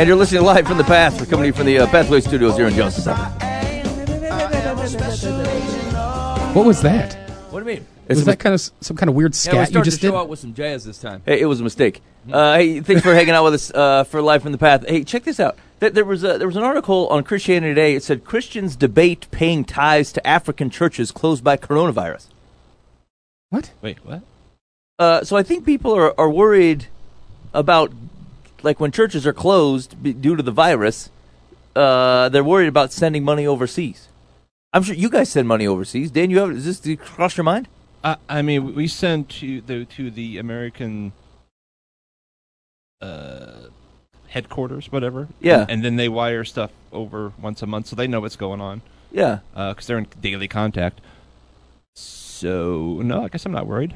[0.00, 1.20] And you're listening to live from the Path.
[1.20, 3.12] We're coming to you from the uh, Pathway Studios here in Johnston.
[3.12, 7.12] I am a special agent of What was that?
[7.50, 7.86] What do you mean?
[8.08, 10.06] Was that kind of some kind of weird Yeah, we're scat you starting just to
[10.06, 10.16] show did?
[10.16, 11.20] out with some jazz this time.
[11.26, 12.00] Hey, it was a mistake.
[12.32, 14.88] Uh, hey, thanks for hanging out with us uh, for live from the path.
[14.88, 15.58] Hey, check this out.
[15.80, 17.94] There, there was a, there was an article on Christianity Today.
[17.94, 22.28] It said Christians debate paying tithes to African churches closed by coronavirus.
[23.50, 23.72] What?
[23.82, 24.22] Wait, what?
[24.98, 26.86] Uh, so I think people are, are worried
[27.52, 27.92] about
[28.64, 31.10] like when churches are closed due to the virus.
[31.76, 34.08] Uh, they're worried about sending money overseas.
[34.72, 36.10] I'm sure you guys send money overseas.
[36.10, 37.68] Dan, you have is this cross your mind?
[38.02, 41.12] Uh, I mean, we send to the to the American
[43.00, 43.68] uh,
[44.28, 45.28] headquarters, whatever.
[45.40, 45.66] Yeah.
[45.68, 48.82] and then they wire stuff over once a month, so they know what's going on
[49.12, 49.38] Yeah.
[49.54, 51.00] because they're in daily contact.
[51.94, 53.94] So no, I guess I'm not worried.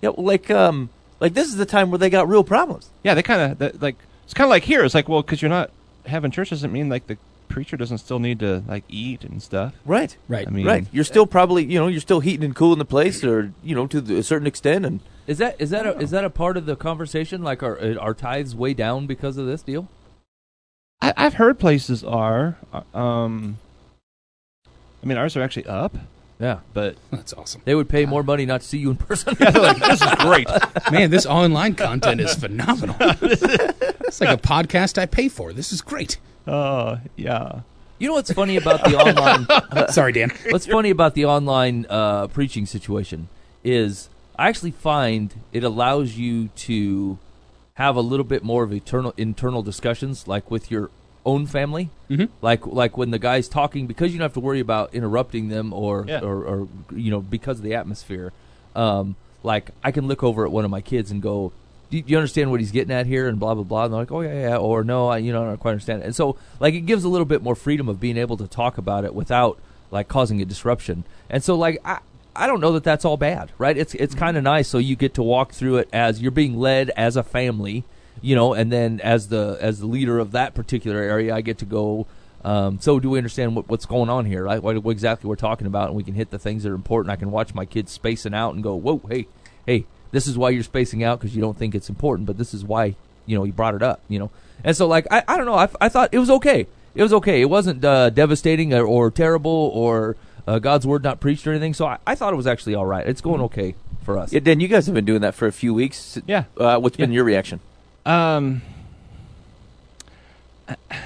[0.00, 0.90] Yeah, well, like um,
[1.22, 2.90] like this is the time where they got real problems.
[3.02, 4.84] Yeah, they kind of like it's kind of like here.
[4.84, 5.70] It's like well, because you're not
[6.04, 7.16] having church doesn't mean like the
[7.48, 9.74] preacher doesn't still need to like eat and stuff.
[9.84, 10.16] Right.
[10.26, 10.46] Right.
[10.48, 10.86] I mean, right.
[10.90, 13.86] You're still probably, you know, you're still heating and cooling the place, or you know,
[13.86, 16.56] to the, a certain extent, and Is that is that a, is that a part
[16.56, 17.42] of the conversation?
[17.42, 19.88] Like, are are tithes way down because of this deal?
[21.00, 22.56] I, I've heard places are.
[22.72, 23.58] uh, Um,
[25.02, 25.96] I mean, ours are actually up,
[26.42, 27.62] Yeah, but That's awesome.
[27.64, 29.36] they would pay more money not to see you in person.
[29.38, 30.48] yeah, they're like, this is great.
[30.90, 32.96] Man, this online content is phenomenal.
[33.00, 35.52] it's like a podcast I pay for.
[35.52, 36.18] This is great.
[36.44, 37.60] Uh, yeah.
[38.00, 39.88] you know what's funny about the online?
[39.92, 40.32] Sorry, Dan.
[40.50, 43.28] What's funny about the online uh, preaching situation
[43.62, 47.20] is I actually find it allows you to
[47.74, 50.90] have a little bit more of eternal internal discussions, like with your
[51.24, 52.28] own family, Mhm.
[52.40, 55.72] like like when the guy's talking, because you don't have to worry about interrupting them
[55.72, 56.20] or Yeah.
[56.20, 58.32] or, or you know because of the atmosphere.
[58.74, 61.52] Um, like I can look over at one of my kids and go,
[61.90, 63.28] do you, do you understand what he's getting at here?
[63.28, 63.84] And blah blah blah.
[63.84, 66.02] And they're like, oh yeah, yeah, or no, I you know I don't quite understand.
[66.02, 66.06] It.
[66.06, 68.78] And so like it gives a little bit more freedom of being able to talk
[68.78, 69.58] about it without
[69.90, 71.04] like causing a disruption.
[71.30, 71.98] And so like I.
[72.34, 73.76] I don't know that that's all bad, right?
[73.76, 76.58] It's it's kind of nice, so you get to walk through it as you're being
[76.58, 77.84] led as a family,
[78.22, 81.58] you know, and then as the as the leader of that particular area, I get
[81.58, 82.06] to go.
[82.44, 84.60] Um, so do we understand what, what's going on here, right?
[84.60, 87.12] What, what exactly we're talking about, and we can hit the things that are important.
[87.12, 89.26] I can watch my kids spacing out and go, "Whoa, hey,
[89.66, 92.54] hey, this is why you're spacing out because you don't think it's important, but this
[92.54, 92.96] is why
[93.26, 94.30] you know you brought it up, you know."
[94.64, 96.66] And so, like, I, I don't know, I, I thought it was okay.
[96.94, 97.40] It was okay.
[97.40, 100.16] It wasn't uh, devastating or, or terrible or
[100.46, 101.74] uh, God's word not preached or anything.
[101.74, 103.06] So I, I thought it was actually all right.
[103.06, 104.32] It's going okay for us.
[104.32, 106.18] yeah, Dan, you guys have been doing that for a few weeks.
[106.26, 106.44] Yeah.
[106.56, 107.60] Uh, what's been your reaction?
[108.04, 108.62] Um,
[110.68, 110.98] I, I,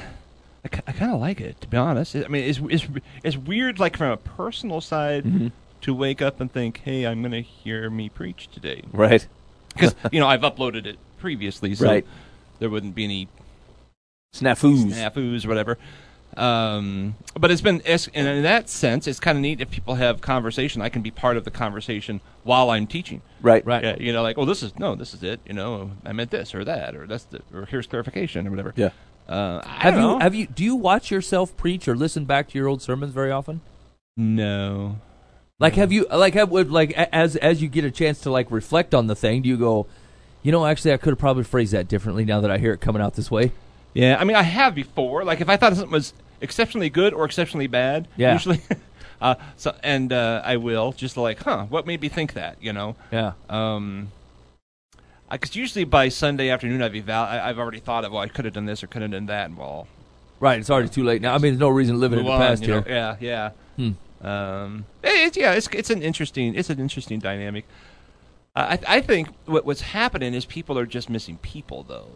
[0.65, 2.17] I kind of like it, to be honest.
[2.17, 2.87] I mean, it's, it's
[3.23, 5.49] it's weird, like from a personal side, Mm-hmm.
[5.83, 9.27] to wake up and think, "Hey, I'm going to hear me preach today," Right.
[9.69, 12.07] because you know I've uploaded it previously, so Right.
[12.59, 13.29] there wouldn't be any
[14.35, 14.85] Snafus.
[14.93, 15.79] snafus or whatever.
[16.37, 19.95] Um, but it's been, it's, and in that sense, it's kind of neat if people
[19.95, 20.83] have conversation.
[20.83, 23.23] I can be part of the conversation while I'm teaching.
[23.41, 23.65] Right.
[23.65, 23.83] Right.
[23.83, 25.41] Yeah, you know, like, well, this is no, this is it.
[25.47, 28.75] You know, I meant this or that, or that's the, or here's clarification or whatever.
[28.77, 28.91] Yeah.
[29.29, 30.19] Uh, I Have don't you know.
[30.21, 33.31] have you do you watch yourself preach or listen back to your old sermons very
[33.33, 33.61] often?
[34.17, 34.99] No.
[35.59, 38.51] Like have you like have would like as as you get a chance to like
[38.51, 39.87] reflect on the thing, do you go,
[40.43, 42.81] you know, actually I could have probably phrased that differently now that I hear it
[42.81, 43.53] coming out this way?
[43.97, 45.25] Yeah, I mean, I have before.
[45.25, 48.35] Like, if I thought something was exceptionally good or exceptionally bad, Yeah.
[48.35, 48.61] usually.
[49.21, 52.59] uh, so, and uh, I will just like, huh, what made me think that?
[52.61, 52.97] You know.
[53.11, 53.33] Yeah.
[53.49, 54.13] Um,
[55.31, 58.45] because usually by Sunday afternoon, I've eval- I, I've already thought of, well, I could
[58.45, 59.89] have done this or could have done that, and well,
[60.39, 61.35] Right, it's already too late now.
[61.35, 62.83] I mean, there's no reason to live in the on, past you know?
[62.83, 63.17] here.
[63.21, 63.93] Yeah, yeah.
[64.21, 64.27] Hmm.
[64.27, 67.65] Um, it, it's yeah, it's it's an interesting it's an interesting dynamic.
[68.55, 72.09] I I think what what's happening is people are just missing people though.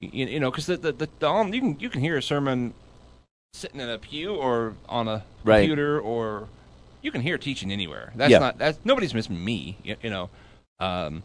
[0.00, 2.22] You, you know, because the the, the, the um, you can you can hear a
[2.22, 2.74] sermon
[3.54, 5.60] sitting in a pew or on a Right.
[5.60, 6.48] computer or
[7.02, 8.12] you can hear teaching anywhere.
[8.14, 8.38] That's Yeah.
[8.40, 9.78] not that's nobody's missing me.
[9.82, 10.28] You, you know.
[10.80, 11.22] Um,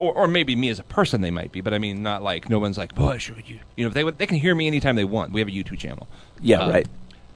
[0.00, 2.48] or, or maybe me as a person they might be, but I mean not like
[2.48, 5.04] no one's like boy should you you know they they can hear me anytime they
[5.04, 5.30] want.
[5.32, 6.08] We have a YouTube channel.
[6.40, 6.60] Yeah.
[6.62, 6.86] Uh, right.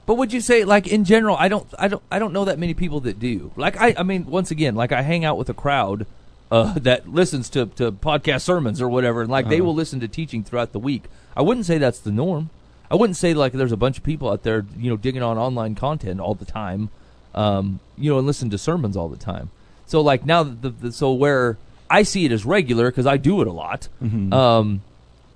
[0.07, 2.59] But would you say, like in general, I don't, I don't, I don't know that
[2.59, 3.51] many people that do.
[3.55, 6.05] Like I, I mean, once again, like I hang out with a crowd
[6.51, 10.07] uh, that listens to to podcast sermons or whatever, and like they will listen to
[10.07, 11.03] teaching throughout the week.
[11.35, 12.49] I wouldn't say that's the norm.
[12.89, 15.37] I wouldn't say like there's a bunch of people out there, you know, digging on
[15.37, 16.89] online content all the time,
[17.33, 19.49] um, you know, and listen to sermons all the time.
[19.87, 21.57] So like now, the, the so where
[21.89, 23.87] I see it as regular because I do it a lot.
[24.33, 24.81] Um,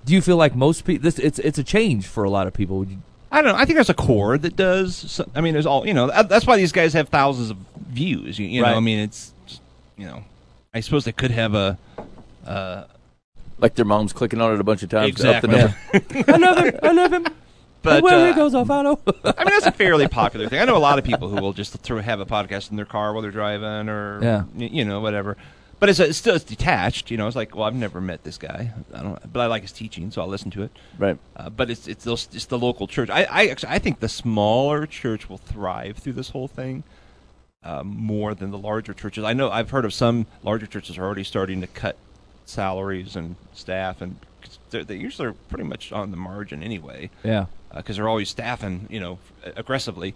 [0.04, 1.02] do you feel like most people?
[1.02, 2.78] This it's it's a change for a lot of people.
[2.78, 2.98] Would you,
[3.30, 3.58] I don't know.
[3.58, 5.20] I think there's a core that does.
[5.34, 6.06] I mean, there's all you know.
[6.22, 7.58] That's why these guys have thousands of
[7.88, 8.38] views.
[8.38, 9.32] You, you know, I mean, it's
[9.96, 10.24] you know.
[10.72, 11.78] I suppose they could have a.
[12.46, 12.84] Uh,
[13.58, 15.16] Like their mom's clicking on it a bunch of times.
[15.16, 16.22] to up the Exactly.
[16.22, 16.32] number.
[16.32, 16.80] I love him.
[16.82, 17.26] I love him.
[17.82, 18.66] but Where uh, he goes, I'll.
[18.66, 20.60] I mean, that's a fairly popular thing.
[20.60, 22.86] I know a lot of people who will just throw, have a podcast in their
[22.86, 24.44] car while they're driving, or Yeah.
[24.54, 25.36] y- you know, whatever.
[25.80, 27.10] But it's, it's still it's detached.
[27.10, 28.72] You know, it's like, well, I've never met this guy.
[28.94, 30.70] I don't, but I like his teaching, so I'll listen to it.
[30.98, 31.18] Right.
[31.36, 33.08] Uh, but it's it's those, it's the local church.
[33.10, 36.84] I I, actually, I think the smaller church will thrive through this whole thing
[37.62, 39.24] um, more than the larger churches.
[39.24, 41.96] I know I've heard of some larger churches are already starting to cut
[42.46, 44.16] salaries and staff, and
[44.70, 47.46] they're, they usually are pretty much on the margin anyway yeah.
[47.74, 49.18] because they're always staffing, you know,
[49.56, 50.14] aggressively.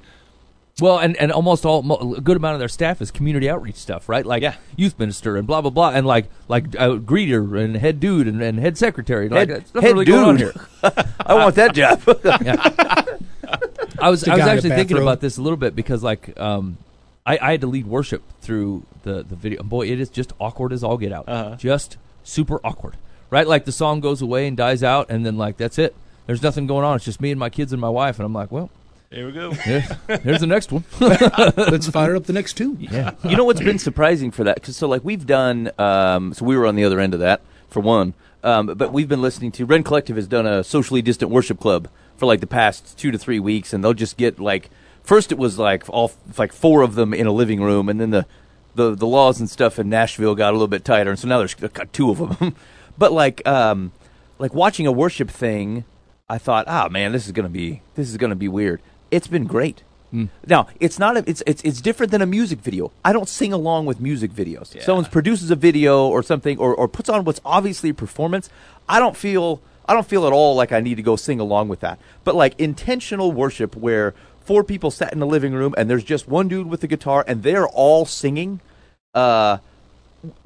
[0.80, 4.08] Well, and, and almost all a good amount of their staff is community outreach stuff,
[4.08, 4.26] right?
[4.26, 4.56] Like Yeah.
[4.74, 8.42] youth minister and blah blah blah, and like like uh, greeter and head dude and,
[8.42, 9.28] and head secretary.
[9.28, 10.52] Like, Head- it's nothing head really going on dude.
[10.52, 10.66] here.
[11.26, 12.02] I want that job.
[14.00, 16.02] I was I was guy in a actually thinking about this a little bit because
[16.02, 16.76] like um,
[17.26, 19.62] I, I had to lead worship through the the video.
[19.62, 21.28] Boy, it is just awkward as all get out.
[21.28, 21.56] Uh-huh.
[21.56, 22.96] Just super awkward,
[23.30, 23.46] right?
[23.46, 25.94] Like the song goes away and dies out, and then like that's it.
[26.26, 26.96] There's nothing going on.
[26.96, 28.70] It's just me and my kids and my wife, and I'm like, well,
[29.10, 29.50] There we go.
[29.52, 30.84] here- here's the next one.
[31.00, 32.76] Let's fire up the next two.
[32.80, 33.12] yeah.
[33.24, 34.62] you know what's been surprising for that?
[34.62, 35.70] Cause so like we've done.
[35.78, 38.12] Um, so we were on the other end of that for one.
[38.42, 41.88] Um, but we've been listening to Rend Collective has done a socially distant worship club
[42.18, 44.68] for like the past two to three weeks, and they'll just get like
[45.04, 48.10] first it was like all like four of them in a living room, and then
[48.10, 48.26] the
[48.74, 51.38] the the laws and stuff in Nashville got a little bit tighter, and so now
[51.38, 51.54] there's
[51.92, 52.56] two of them.
[52.98, 53.92] but like um,
[54.38, 55.84] like watching a worship thing,
[56.28, 58.80] I thought, ah man, this is gonna be this is gonna be weird.
[59.10, 59.84] It's been great.
[60.46, 62.92] Now it's not a, it's it's it's different than a music video.
[63.04, 64.80] I don't sing along with music videos.
[64.82, 68.48] Someone produces a video or something or, or puts on what's obviously a performance.
[68.88, 71.68] I don't feel I don't feel at all like I need to go sing along
[71.68, 71.98] with that.
[72.22, 74.14] But like intentional worship where
[74.44, 77.24] four people sat in the living room and there's just one dude with the guitar
[77.26, 78.60] and they're all singing.
[79.14, 79.58] Uh,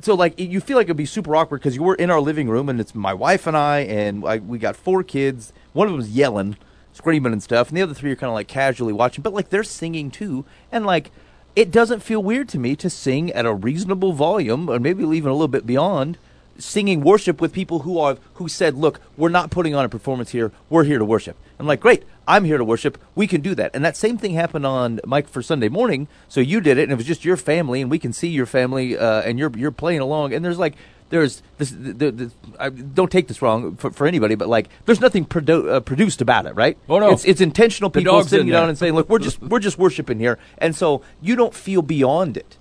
[0.01, 2.49] so like you feel like it'd be super awkward because you were in our living
[2.49, 5.53] room and it's my wife and I and I, we got four kids.
[5.73, 6.57] One of them's yelling,
[6.93, 9.23] screaming and stuff, and the other three are kind of like casually watching.
[9.23, 11.11] But like they're singing too, and like
[11.55, 15.31] it doesn't feel weird to me to sing at a reasonable volume or maybe even
[15.31, 16.19] a little bit beyond.
[16.59, 20.31] Singing worship with people who are who said, "Look, we're not putting on a performance
[20.31, 20.51] here.
[20.69, 22.99] We're here to worship." I'm like, "Great, I'm here to worship.
[23.15, 26.09] We can do that." And that same thing happened on Mike for Sunday morning.
[26.29, 28.47] So you did it, and it was just your family, and we can see your
[28.47, 30.35] family, uh, and you're you're playing along.
[30.35, 30.75] And there's like
[31.11, 31.71] there's this.
[31.71, 35.69] The, the, I, don't take this wrong for, for anybody, but like there's nothing produ-
[35.71, 36.77] uh, produced about it, right?
[36.89, 37.11] Oh, no.
[37.11, 40.19] it's, it's intentional people sitting in down and saying, "Look, we're just we're just worshiping
[40.19, 42.58] here," and so you don't feel beyond it.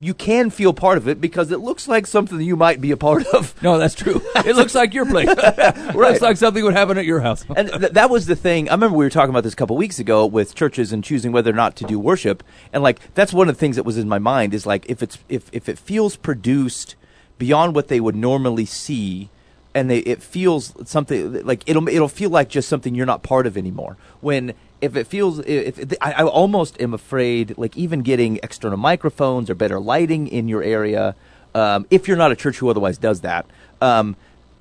[0.00, 2.96] You can feel part of it because it looks like something you might be a
[2.96, 3.52] part of.
[3.62, 4.22] No, that's true.
[4.36, 5.28] It looks like your place.
[5.28, 7.44] It looks like something would happen at your house.
[7.56, 8.68] and th- that was the thing.
[8.68, 11.32] I remember we were talking about this a couple weeks ago with churches and choosing
[11.32, 12.44] whether or not to do worship.
[12.72, 15.02] And like that's one of the things that was in my mind is like if
[15.02, 16.94] it's if if it feels produced
[17.36, 19.30] beyond what they would normally see,
[19.74, 23.46] and they it feels something like it'll it'll feel like just something you're not part
[23.46, 23.96] of anymore.
[24.20, 29.50] When if it feels if, I, I almost am afraid like even getting external microphones
[29.50, 31.14] or better lighting in your area.
[31.54, 33.46] Um, if you're not a church who otherwise does that,
[33.80, 34.16] um,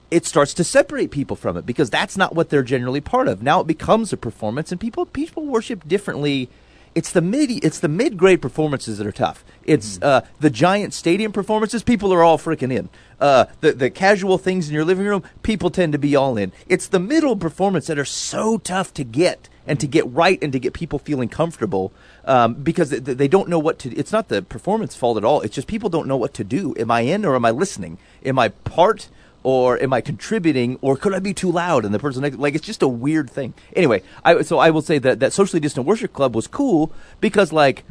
[0.09, 3.43] it starts to separate people from it because that's not what they're generally part of.
[3.43, 6.49] Now it becomes a performance, and people people worship differently.
[6.95, 9.43] It's the mid it's the mid grade performances that are tough.
[9.67, 11.83] It's uh, the giant stadium performances.
[11.83, 12.89] People are all freaking in.
[13.19, 16.53] Uh, the the casual things in your living room, people tend to be all in.
[16.67, 20.53] It's the middle performance that are so tough to get and to get right and
[20.53, 21.91] to get people feeling comfortable
[22.23, 23.93] um, because they, they don't know what to.
[23.95, 25.41] It's not the performance fault at all.
[25.41, 26.73] It's just people don't know what to do.
[26.79, 27.97] Am I in or am I listening?
[28.25, 29.09] Am I part?
[29.43, 31.85] or am I contributing, or could I be too loud?
[31.85, 33.53] And the person next, like, it's just a weird thing.
[33.77, 37.53] Anyway, I, so I will say that that socially distant worship club was cool because
[37.53, 37.85] like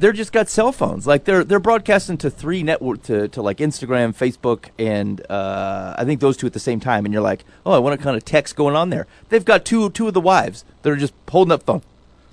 [0.00, 3.58] they're just got cell phones, like they're they're broadcasting to three network to, to like
[3.58, 7.04] Instagram, Facebook, and uh, I think those two at the same time.
[7.04, 9.06] And you're like, oh, I want what kind of text going on there.
[9.28, 11.82] They've got two two of the wives that are just holding up phone.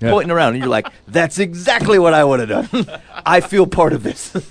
[0.00, 0.10] Yeah.
[0.10, 3.92] Pointing around, and you're like, "That's exactly what I would have done." I feel part
[3.92, 4.34] of this.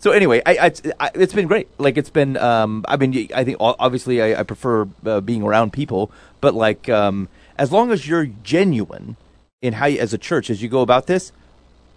[0.00, 1.68] So anyway, I, I, I, it's been great.
[1.76, 2.38] Like it's been.
[2.38, 6.88] Um, I mean, I think obviously I, I prefer uh, being around people, but like
[6.88, 7.28] um,
[7.58, 9.18] as long as you're genuine
[9.60, 11.32] in how you, as a church as you go about this,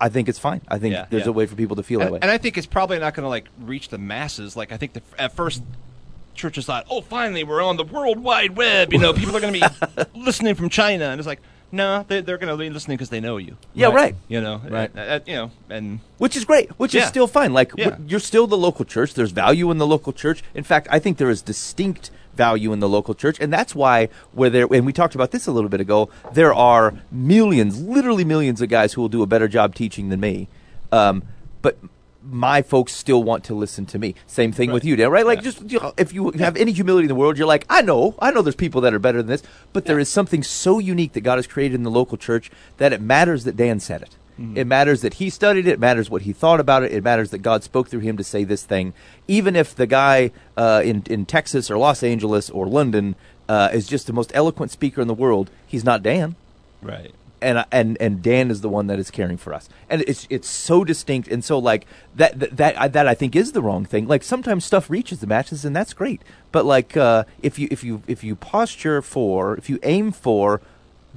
[0.03, 0.61] I think it's fine.
[0.67, 1.29] I think Yeah, there's yeah.
[1.29, 2.19] a way for people to feel that way.
[2.21, 4.55] and I think it's probably not going to like reach the masses.
[4.57, 5.63] Like I think the, at first,
[6.35, 8.91] churches thought, oh, finally, we're on the World Wide Web.
[8.91, 11.39] You know, people are going to be listening from China, and it's like,
[11.73, 13.57] no, they, they're going to be listening because they know you.
[13.73, 14.15] Yeah, right.
[14.29, 14.91] You know, Right.
[14.95, 17.51] uh, uh, you know, and Which is great, which is still fine.
[17.51, 17.95] Like Yeah.
[17.97, 19.15] wh- you're still the local church.
[19.15, 20.43] There's value in the local church.
[20.53, 24.07] In fact, I think there is distinct value in the local church, and that's why
[24.33, 24.67] where there.
[24.71, 26.09] And we talked about this a little bit ago.
[26.33, 30.19] There are millions, literally millions, of guys who will do a better job teaching than
[30.19, 30.47] me.
[30.91, 31.23] Um,
[31.61, 31.77] but
[32.25, 34.15] my folks still want to listen to me.
[34.27, 35.11] Same thing with you, Dan.
[35.11, 35.25] Right?
[35.25, 37.81] Like, just you know, if you have any humility in the world, you're like, I
[37.81, 40.79] know, I know, there's people that are better than this, but there is something so
[40.79, 44.01] unique that God has created in the local church that it matters that Dan said
[44.01, 44.17] it.
[44.55, 45.73] It matters that he studied it.
[45.73, 46.91] It matters what he thought about it.
[46.91, 48.93] It matters that God spoke through him to say this thing.
[49.27, 53.15] Even if the guy uh, in in Texas or Los Angeles or London
[53.47, 56.35] uh, is just the most eloquent speaker in the world, he's not Dan
[56.81, 57.13] right.
[57.43, 60.47] And and and Dan is the one that is caring for us, and it's it's
[60.47, 61.85] so distinct, and so like
[62.15, 64.07] that that that I, that I think is the wrong thing.
[64.07, 66.21] Like sometimes stuff reaches the matches, and that's great,
[66.51, 70.61] but like uh, if you if you if you posture for if you aim for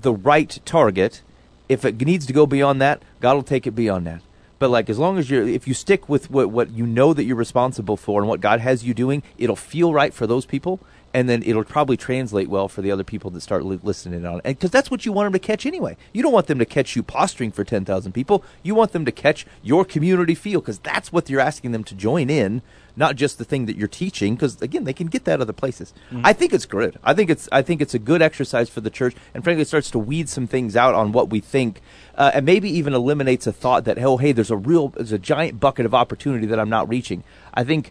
[0.01, 1.23] the right target,
[1.69, 4.23] if it needs to go beyond that, God will take it beyond that.
[4.59, 7.25] But like as long as you're if you stick with what what you know that
[7.25, 10.81] you're responsible for and what God has you doing, it'll feel right for those people.
[11.17, 14.41] And then it'll probably translate well for the other people that start li- listening on
[14.41, 15.97] it, because that's what you want them to catch anyway.
[16.13, 18.45] You don't want them to catch you posturing for ten thousand people.
[18.63, 21.95] You want them to catch your community feel, because that's what you're asking them to
[21.95, 22.61] join in,
[22.97, 24.35] not just the thing that you're teaching.
[24.35, 25.95] Because again, they can get that other places.
[26.23, 26.99] I think it's good.
[27.03, 29.69] I think it's I think it's a good exercise for the church, and frankly, it
[29.69, 31.81] starts to weed some things out on what we think,
[32.15, 35.19] uh, and maybe even eliminates a thought that oh hey, there's a real there's a
[35.19, 37.25] giant bucket of opportunity that I'm not reaching.
[37.55, 37.91] I think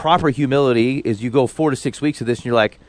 [0.00, 2.80] proper humility is you go four to six weeks of this and you're like,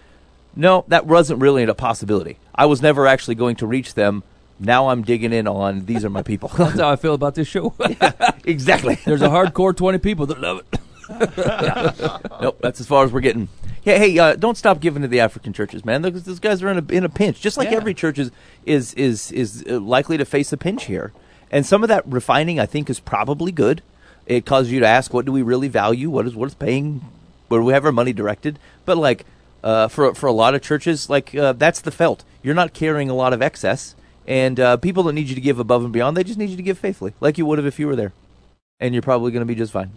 [0.55, 2.37] no, that wasn't really a possibility.
[2.55, 4.23] I was never actually going to reach them.
[4.61, 6.49] Now I'm digging in on these are my people.
[6.57, 7.73] That's how I feel about this show.
[8.45, 8.95] exactly.
[9.05, 10.79] There's a hardcore 20 people that love it.
[12.41, 13.49] nope, that's as far as we're getting.
[13.83, 16.03] Yeah, hey, uh, don't stop giving to the African churches, man.
[16.03, 17.75] Those, those guys are in a in a pinch, just like Yeah.
[17.75, 18.31] every church is
[18.65, 21.11] is is is likely to face a pinch here.
[21.51, 23.81] And some of that refining, I think, is probably good.
[24.31, 26.09] It causes you to ask, what do we really value?
[26.09, 27.01] What is what is paying?
[27.49, 28.59] Where do we have our money directed?
[28.85, 29.25] But like
[29.63, 32.23] uh, for for a lot of churches, like uh, that's the felt.
[32.41, 33.93] You're not carrying a lot of excess,
[34.25, 36.15] and uh, people don't need you to give above and beyond.
[36.15, 38.13] They just need you to give faithfully, like you would have if you were there.
[38.79, 39.91] And you're probably going to be just fine.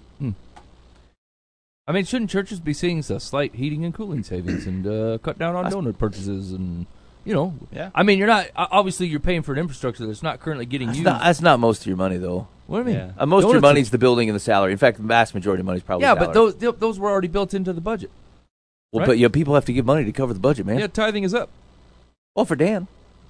[1.86, 5.38] I mean, shouldn't churches be seeing a slight heating and cooling savings and uh, cut
[5.38, 6.86] down on donor purchases and,
[7.26, 7.54] you know?
[7.70, 7.90] Yeah.
[7.94, 10.98] I mean, you're not obviously you're paying for an infrastructure that's not currently getting That's
[10.98, 11.04] used.
[11.04, 12.48] not, that's not most of your money, though.
[12.66, 13.06] What do you mean?
[13.08, 13.12] Yeah.
[13.22, 14.72] Uh, most of your Donuts are- money's the building and the salary.
[14.72, 16.26] In fact, the vast majority of money's probably Yeah, salary.
[16.26, 18.10] but those th- those were already built into the budget.
[18.92, 19.06] Well, right?
[19.06, 20.78] but yeah, people have to give money to cover the budget, man.
[20.78, 21.50] Yeah, tithing is up.
[22.36, 22.86] Well, for Dan,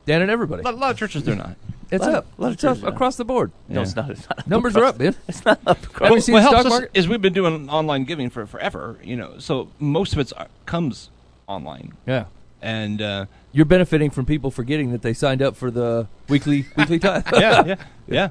[0.06, 0.60] Dan and everybody.
[0.62, 1.56] A lot, a lot of churches they're not.
[1.90, 2.26] It's lot of- up.
[2.38, 2.88] lot of It's churches are.
[2.88, 3.50] across the board.
[3.68, 4.10] no, it's not.
[4.10, 5.14] It's not Numbers are up, man.
[5.28, 5.82] It's not up.
[5.84, 8.96] across- Have you what helps us is we've been doing online giving for forever.
[9.02, 10.32] You know, so most of it
[10.66, 11.10] comes
[11.46, 12.24] online, Yeah.
[12.62, 16.98] and uh, You're benefiting from people forgetting that they signed up for the weekly weekly
[17.00, 17.24] tithe.
[17.34, 17.74] yeah, yeah,
[18.08, 18.28] yeah.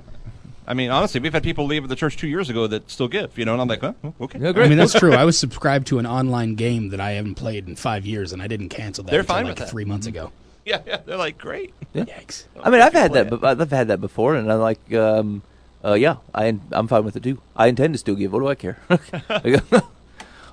[0.67, 3.37] I mean, honestly, we've had people leave the church two years ago that still give.
[3.37, 4.39] You know, and I'm like, huh, oh, okay.
[4.39, 5.13] Yeah, I mean, that's true.
[5.13, 8.41] I was subscribed to an online game that I haven't played in five years, and
[8.41, 9.69] I didn't cancel that They're until fine like with that.
[9.69, 10.31] three months ago.
[10.65, 10.97] Yeah, yeah.
[11.05, 11.73] They're like, great.
[11.93, 12.45] Yikes.
[12.61, 13.33] I mean, I've had that.
[13.33, 13.43] it.
[13.43, 15.41] I've had that before, and I'm like, um,
[15.83, 17.41] uh, yeah, I, I'm fine with it too.
[17.55, 18.31] I intend to still give.
[18.31, 18.77] What do I care?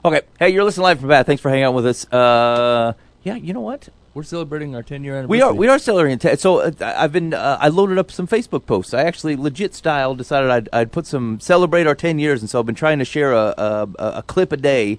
[0.05, 0.23] okay.
[0.39, 1.27] Hey, you're listening live from Bath.
[1.27, 2.13] Thanks for hanging out with us.
[2.13, 3.89] Uh, yeah, you know what?
[4.13, 5.39] We're celebrating our 10 year anniversary.
[5.39, 6.19] We are we are celebrating.
[6.19, 8.93] Te- so uh, I've been uh, I loaded up some Facebook posts.
[8.93, 12.59] I actually legit style decided I'd, I'd put some celebrate our ten years, and so
[12.59, 14.99] I've been trying to share a a, a clip a day,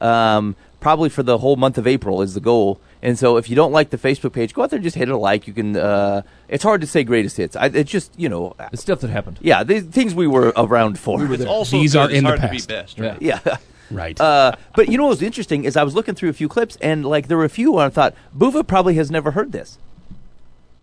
[0.00, 2.80] um, probably for the whole month of April is the goal.
[3.02, 5.08] And so if you don't like the Facebook page, go out there and just hit
[5.08, 5.46] a like.
[5.46, 5.74] You can.
[5.74, 7.56] Uh, it's hard to say greatest hits.
[7.56, 8.54] I, it's just you know.
[8.70, 9.38] The stuff that happened.
[9.40, 11.24] Yeah, the things we were around for.
[11.32, 11.98] It's also These good.
[11.98, 12.98] are It's in the hard to be best.
[12.98, 13.08] Yeah.
[13.08, 13.22] Right?
[13.22, 13.56] yeah.
[13.90, 14.20] Right.
[14.20, 16.76] Uh, but you know what was interesting is I was looking through a few clips
[16.80, 19.78] and like there were a few where I thought Buva probably has never heard this.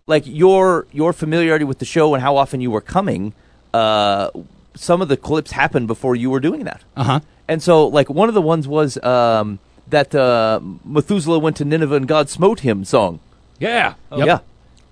[0.06, 3.34] Like your your familiarity with the show and how often you were coming,
[3.74, 4.30] uh,
[4.74, 6.82] some of the clips happened before you were doing that.
[6.96, 7.20] Uh huh.
[7.46, 11.96] And so like one of the ones was um, that uh, Methuselah went to Nineveh
[11.96, 13.20] and God smote him song.
[13.58, 13.94] Yeah.
[14.14, 14.26] Yep.
[14.26, 14.38] Yeah,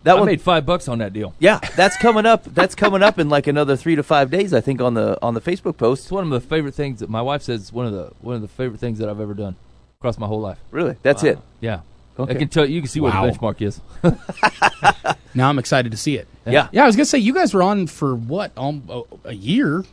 [0.07, 0.27] that I one.
[0.27, 1.35] made five bucks on that deal.
[1.39, 2.45] yeah, that's coming up.
[2.45, 5.35] That's coming up in like another three to five days, I think, on the on
[5.35, 6.05] the Facebook post.
[6.05, 8.35] It's one of the favorite things that my wife says is one of the one
[8.35, 9.57] of the favorite things that I've ever done
[10.01, 10.59] across my whole life.
[10.71, 11.39] Really, that's it.
[11.61, 11.81] Yeah.
[12.19, 12.35] Okay.
[12.35, 13.27] I can tell you can see Wow.
[13.27, 13.81] what the benchmark is.
[15.35, 16.27] Now I'm excited to see it.
[16.47, 16.69] Yeah.
[16.73, 19.85] Yeah, I was gonna say you guys were on for what um, a, a year,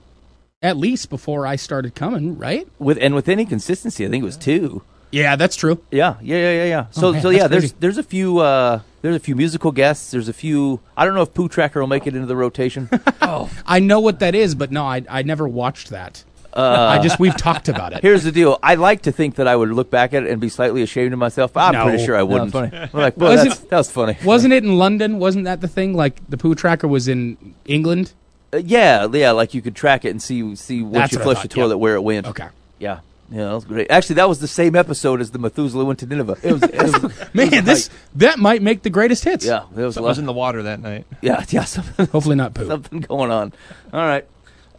[0.61, 2.65] at least before I started coming, right?
[2.79, 4.83] With and with any consistency, I think it was two.
[5.13, 5.79] Yeah, that's true.
[5.91, 6.85] Yeah, yeah, yeah, yeah, yeah.
[6.89, 10.09] So, man, so yeah, there's there's a few uh, there's a few musical guests.
[10.09, 10.79] There's a few.
[10.97, 12.89] I don't know if Pooh Tracker will make it into the rotation.
[13.21, 16.23] oh, I know what that is, but no, I I never watched that.
[16.55, 18.01] I just we've talked about it.
[18.01, 18.59] Here's the deal.
[18.63, 21.13] I like to think that I would look back at it and be slightly ashamed
[21.13, 21.55] of myself.
[21.57, 21.83] I'm No.
[21.83, 22.51] pretty sure I wouldn't.
[22.51, 22.75] funny.
[22.75, 24.17] I'm like, well, Wasn't- that's, that was funny.
[24.23, 25.19] Wasn't it in London?
[25.19, 25.93] Wasn't that the thing?
[25.95, 28.13] Like the poo tracker was in England.
[28.53, 29.31] Uh, yeah, yeah.
[29.31, 31.81] Like you could track it and see see once That's you flush the toilet yeah.
[31.81, 32.27] where it went.
[32.27, 32.47] Okay.
[32.79, 32.99] Yeah.
[33.33, 33.89] Yeah, that was great.
[33.89, 36.37] Actually, that was the same episode as the Methuselah went to Nineveh.
[36.43, 39.43] It was, it was Man, this that might make the greatest hits.
[39.43, 41.07] yeah, it was a Something was in the water that night.
[41.21, 42.67] yeah, yeah, something, Hopefully not poo.
[42.67, 43.51] something going on.
[43.91, 44.27] All right.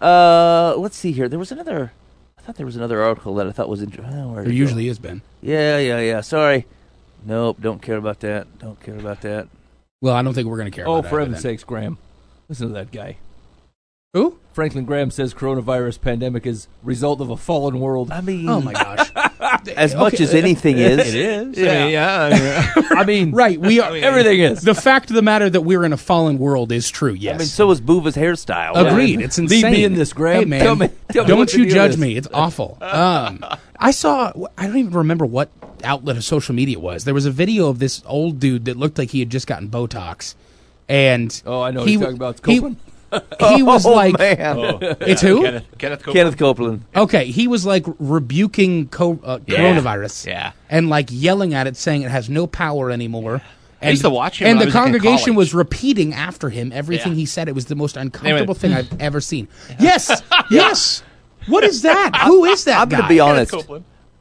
[0.01, 1.29] Uh, let's see here.
[1.29, 1.93] There was another.
[2.39, 4.35] I thought there was another article that I thought was interesting.
[4.35, 5.23] There usually is Ben.
[5.43, 6.21] Yeah, yeah, yeah.
[6.21, 6.65] Sorry.
[7.25, 7.57] Nope.
[7.61, 8.47] Don't care about that.
[8.61, 9.49] Don't care about that.
[10.01, 10.87] Well, I don't think we're going to care.
[10.87, 11.99] Oh, about for heaven's sakes, Graham.
[12.49, 13.17] Listen to that guy.
[14.15, 14.39] Who?
[14.53, 18.13] Franklin Graham says coronavirus pandemic is result of a fallen world.
[18.13, 19.11] I mean, Oh my gosh.
[19.77, 21.59] as much as anything is, It is.
[21.59, 22.73] Yeah, yeah.
[22.91, 23.95] I mean, Right, we are.
[23.97, 24.63] everything is.
[24.63, 27.15] The fact of the matter that we're in a fallen world is true.
[27.15, 27.35] Yes.
[27.35, 28.77] I mean, so is Boova's hairstyle.
[28.77, 29.21] Agreed.
[29.21, 29.73] It's Leave insane.
[29.73, 30.39] me in this, Graham.
[30.43, 30.61] Hey, man.
[30.61, 31.99] Tell me- tell don't what you judge is.
[31.99, 32.17] me.
[32.17, 32.79] It's awful.
[32.81, 33.45] Um,
[33.77, 34.33] I saw.
[34.57, 35.51] I don't even remember what
[35.83, 37.03] outlet of social media was.
[37.05, 39.69] There was a video of this old dude that looked like he had just gotten
[39.69, 40.37] Botox,
[40.89, 42.31] and Oh, I know what he, you're talking about.
[42.37, 42.77] It's Copeland.
[42.85, 42.93] He
[43.63, 44.59] was oh, like, man.
[45.01, 46.17] "It's who?" Kenneth, Kenneth Copeland.
[46.17, 46.85] Kenneth Copeland.
[46.97, 49.59] Okay, he was like rebuking co- uh, Yeah.
[49.59, 50.53] coronavirus, Yeah.
[50.71, 53.43] and like yelling at it, saying it has no power anymore.
[53.81, 55.37] And, used to watch him and the I was, in congregation college.
[55.37, 57.19] was repeating after him everything Yeah.
[57.19, 57.49] he said.
[57.49, 59.47] It was the most uncomfortable thing I've ever seen.
[59.79, 61.03] Yes, yes.
[61.49, 62.17] What is that?
[62.25, 62.97] Who is that I'm guy?
[62.99, 63.69] gonna be Kenneth honest.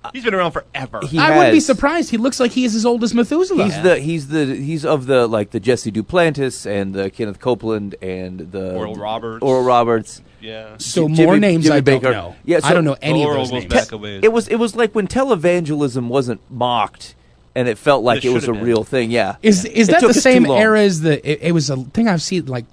[0.03, 0.15] Copeland.
[0.15, 0.99] He's been around forever.
[1.07, 2.09] He I wouldn't be surprised.
[2.11, 3.63] He looks like he is as old as Methuselah.
[3.63, 7.95] He's the he's the he's of the like the Jesse Duplantis and the Kenneth Copeland
[8.01, 9.41] and the Oral Roberts.
[9.43, 10.21] Oral Roberts.
[10.41, 10.75] yeah.
[10.77, 12.35] so Jimmy- more names Jimmy I don't know.
[12.45, 13.73] Yeah, I don't know any Oral of those names.
[13.73, 14.23] back a.
[14.23, 17.15] It was it was like when televangelism wasn't mocked
[17.55, 18.63] and it felt like It it was a been.
[18.63, 19.11] real thing.
[19.11, 19.35] Yeah.
[19.41, 21.25] Is is that the same era as the?
[21.29, 22.65] It, it was a thing I've seen like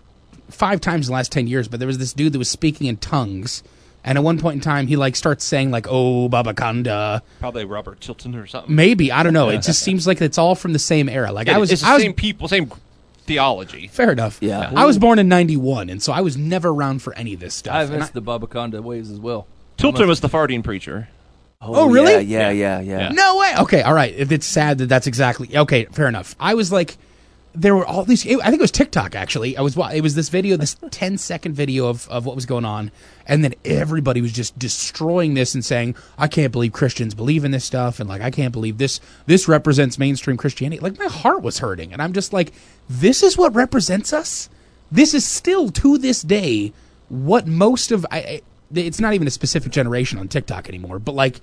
[0.49, 1.69] five times in the last ten years.
[1.69, 3.63] But there was this dude that was speaking in tongues,
[4.05, 8.01] and at one point in time, he like starts saying like "Oh, Babakanda." Probably Robert
[8.01, 8.75] Tilton or something.
[8.75, 9.49] Maybe I don't know.
[9.49, 11.33] It just seems like it's all from the same era.
[11.33, 12.71] Like Yeah, I was, it's the I was same people, same
[13.27, 13.89] theology.
[13.89, 14.39] fair enough.
[14.41, 14.73] Yeah.
[14.75, 17.55] I was born in '91, and so I was never around for any of this
[17.55, 17.75] stuff.
[17.75, 19.47] I And missed the Babaconda ways as well.
[19.77, 21.09] Tilton was the farting preacher.
[21.63, 22.23] Oh, oh, really?
[22.25, 22.99] Yeah, yeah, yeah, yeah.
[23.01, 23.09] Yeah.
[23.11, 23.53] No way.
[23.61, 24.15] Okay, all right.
[24.15, 25.85] If it's sad that that's exactly okay.
[25.87, 26.35] Fair enough.
[26.41, 26.97] I was like,
[27.55, 28.25] there were all these.
[28.27, 29.57] I think it was TikTok actually.
[29.57, 29.77] I was.
[29.77, 32.91] It was this video, this 10 second video of of what was going on,
[33.27, 37.51] and then everybody was just destroying this and saying, "I can't believe Christians believe in
[37.51, 39.01] this stuff," and like, "I can't believe this.
[39.27, 42.53] This represents mainstream Christianity." Like my heart was hurting, and I'm just like,
[42.89, 44.49] "This is what represents us.
[44.93, 46.73] This is still to this day
[47.09, 51.15] what most of I." I it's not even a specific generation on TikTok anymore, but
[51.15, 51.41] like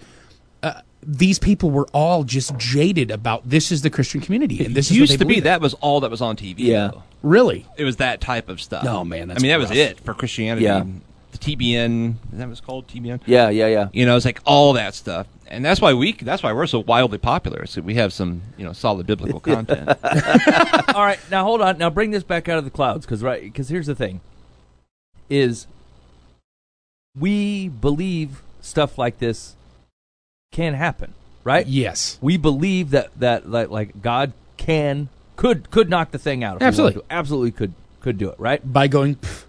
[1.04, 4.96] these people were all just jaded about this is the Christian community and this It
[4.96, 5.44] is what used they to be in.
[5.46, 6.56] that was all that was on TV.
[6.60, 6.90] Yeah.
[6.90, 7.04] though.
[7.24, 8.86] really It was that type of stuff.
[8.88, 10.66] Oh, man, that's I mean, that was it for Christianity.
[10.66, 10.84] Yeah.
[11.32, 12.88] The TBN, is that what it's called?
[12.88, 13.22] TBN?
[13.26, 13.90] Yeah, yeah, yeah.
[13.94, 15.28] You know, it's like all that stuff.
[15.50, 17.66] And that's why we that's why we're so wildly popular.
[17.68, 19.88] So we have some, you know, solid biblical content.
[20.04, 21.78] All right, now hold on.
[21.78, 24.20] Now bring this back out of the clouds, because right, because here's the thing:
[25.30, 25.68] is
[27.18, 29.56] we believe stuff like this
[30.52, 31.68] can happen, right?
[31.68, 36.58] yes We believe that that like like God can could could knock the thing out.
[36.58, 37.02] If Absolutely.
[37.02, 37.06] to.
[37.12, 38.62] absolutely could could do it, right?
[38.74, 39.44] by going "Pff,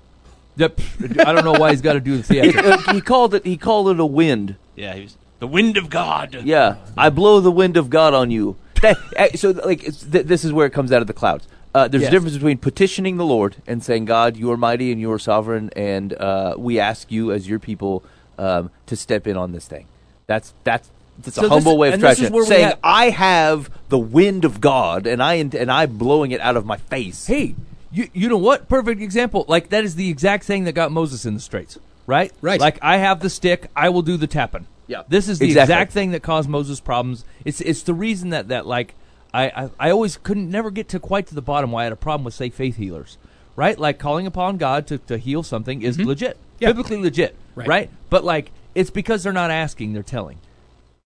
[0.56, 0.80] Yep.
[1.24, 2.76] I don't know why he's got to do the theater.
[2.92, 3.46] he called it.
[3.46, 4.56] He called it a wind.
[4.74, 6.40] yeah, he was the wind of God.
[6.42, 8.56] Yeah, I blow the wind of God on you.
[8.82, 11.46] That, so, like, it's, th- this is where it comes out of the clouds.
[11.74, 12.08] Uh, there's Yes.
[12.08, 15.18] a difference between petitioning the Lord and saying, "God, you are mighty and you are
[15.18, 18.02] sovereign, and uh, we ask you as your people
[18.36, 19.86] um, to step in on this thing."
[20.28, 20.88] That's that's
[21.20, 24.44] that's So a this- humble way of this trying saying, have- "I have the wind
[24.44, 27.56] of God, and I and I'm blowing it out of my face." hey,
[27.90, 28.68] you you know what?
[28.68, 29.44] Perfect example.
[29.48, 32.30] Like that is the exact thing that got Moses in the straits, right?
[32.40, 32.60] Right.
[32.60, 34.66] Like I have the stick, I will do the tapping.
[34.86, 35.02] Yeah.
[35.08, 35.74] This is the Exactly.
[35.74, 37.24] exact thing that caused Moses problems.
[37.44, 38.94] It's it's the reason that that like
[39.34, 41.92] I, I I always couldn't never get to quite to the bottom why I had
[41.92, 43.16] a problem with say faith healers.
[43.56, 43.76] Right?
[43.78, 46.34] Like calling upon God to, to heal something is legit.
[46.36, 46.42] Mm-hmm.
[46.60, 46.68] Yeah.
[46.68, 47.34] Biblically legit.
[47.56, 47.66] Right.
[47.66, 47.90] right?
[48.08, 50.38] But like it's because they're not asking, they're telling.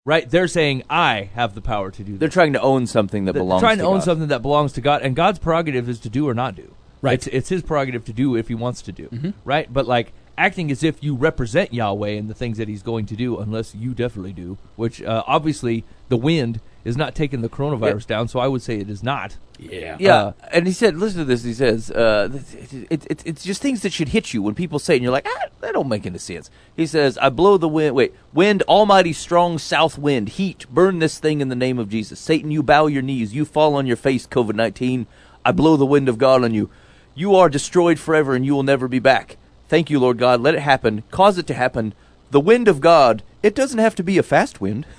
[0.04, 0.30] Right?
[0.30, 2.20] They're saying I have the power to do this.
[2.20, 3.60] They're trying to own something that They're belongs.
[3.60, 4.04] trying to, own God.
[4.04, 6.74] something that belongs to God, and God's prerogative is to do or not do.
[7.02, 7.14] Right.
[7.14, 9.08] It's, it's His prerogative to do if He wants to do.
[9.08, 9.30] Mm-hmm.
[9.44, 9.72] Right.
[9.72, 13.16] But like acting as if you represent Yahweh and the things that He's going to
[13.16, 14.58] do, unless you definitely do.
[14.76, 18.78] Which uh, obviously the wind is not taking the coronavirus down, so I would say
[18.78, 19.36] it is not.
[19.58, 23.22] yeah Yeah, Uh, and he said, "Listen to this." He says, uh, it, it, it,
[23.26, 25.46] "It's just things that should hit you when people say it, and you're like, ah,
[25.60, 27.94] that don't make any sense." He says, "I blow the wind.
[27.96, 32.20] Wait, wind, almighty, strong south wind, heat, burn this thing in the name of Jesus.
[32.20, 34.26] Satan, you bow your knees, you fall on your face.
[34.26, 35.06] COVID nineteen,
[35.44, 36.70] I blow the wind of God on you.
[37.16, 39.36] You are destroyed forever, and you will never be back.
[39.68, 40.40] Thank you, Lord God.
[40.40, 41.02] Let it happen.
[41.10, 41.94] Cause it to happen.
[42.30, 44.86] the wind of God, it doesn't have to be a fast wind.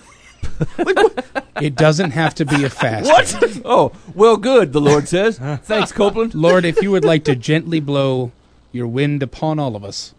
[1.60, 3.42] It doesn't have to be a fast.
[3.42, 3.62] one.
[3.66, 4.74] oh, well, good.
[4.74, 5.40] The Lord says.
[5.40, 6.36] Thanks, Copeland.
[6.36, 8.32] Lord, if you would like to gently blow
[8.72, 10.14] your wind upon all of us,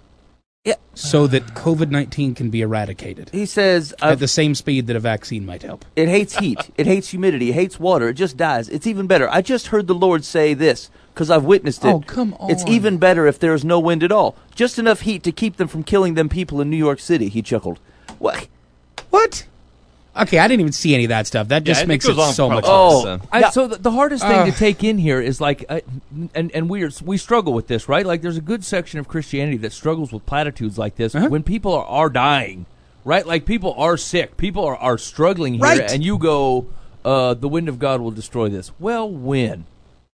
[0.65, 0.75] Yeah.
[0.95, 4.87] so that COVID nineteen can be eradicated He says uh, at I've, the same speed
[4.89, 5.85] that a vaccine might help.
[5.95, 8.69] it hates heat, it hates humidity, it hates water, it just dies.
[8.69, 9.29] It's even better.
[9.31, 11.89] I just heard the Lord say this because I've witnessed it.
[11.89, 12.51] Oh, come on!
[12.51, 14.35] It's even better if there is no wind at all.
[14.57, 17.29] Just enough heat to keep them from killing them people in New York City.
[17.29, 17.79] He chuckled.
[18.19, 18.49] What?
[19.11, 19.47] What?
[20.19, 21.49] Okay, I didn't even see any of that stuff.
[21.49, 22.65] That just Yeah, it makes goes it on so for much.
[22.65, 22.97] probably.
[22.97, 23.03] Oh.
[23.19, 23.21] so.
[23.31, 25.81] I, so the, the hardest thing to take in here is like, uh,
[26.35, 28.05] and and we are we struggle with this, right?
[28.05, 31.29] Like, there's a good section of Christianity that struggles with platitudes like this Uh-huh.
[31.29, 32.67] when people are, are dying,
[33.05, 33.27] right?
[33.27, 35.91] Like people are sick, people are, are struggling here, Right.
[35.93, 36.67] and you go,
[37.05, 39.67] uh, "The wind of God will destroy this." Well, when?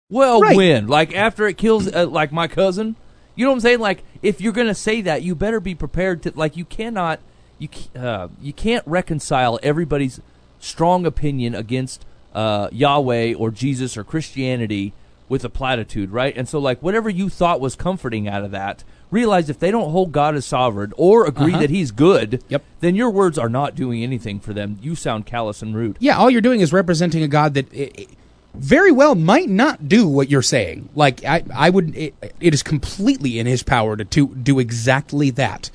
[0.08, 0.56] Well, Right.
[0.56, 0.86] when?
[0.88, 2.96] Like after it kills, uh, like my cousin.
[3.36, 3.78] You know what I'm saying?
[3.80, 6.32] Like if you're gonna say that, you better be prepared to.
[6.34, 7.20] Like you cannot,
[7.60, 10.20] you uh, you can't reconcile everybody's
[10.58, 14.92] strong opinion against uh, Yahweh or Jesus or Christianity
[15.28, 16.36] with a platitude, right?
[16.36, 19.90] And so, like whatever you thought was comforting out of that, realize if they don't
[19.92, 21.60] hold God as sovereign or agree Uh-huh.
[21.60, 22.64] that He's good, Yep.
[22.80, 24.78] then your words are not doing anything for them.
[24.82, 25.96] You sound callous and rude.
[26.00, 28.06] Yeah, all you're doing is representing a God that i i
[28.52, 30.88] very well might not do what you're saying.
[30.96, 31.96] Like I, I would.
[31.96, 35.70] It, it is completely in His power to, to do exactly that.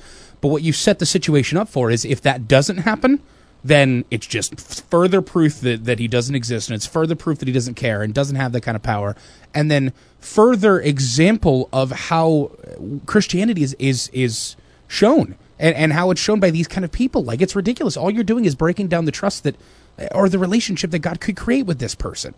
[0.46, 3.20] But what you set the situation up for is if that doesn't happen,
[3.64, 7.48] then it's just further proof that, that he doesn't exist, and it's further proof that
[7.48, 9.16] he doesn't care and doesn't have that kind of power,
[9.56, 14.56] and then further example of how uh, Christianity is is is
[14.88, 17.24] shown and, and how it's shown by these kind of people.
[17.24, 17.98] Like it's ridiculous.
[17.98, 19.56] All you're doing is breaking down the trust that
[19.98, 22.36] uh, or the relationship that God could create with this person.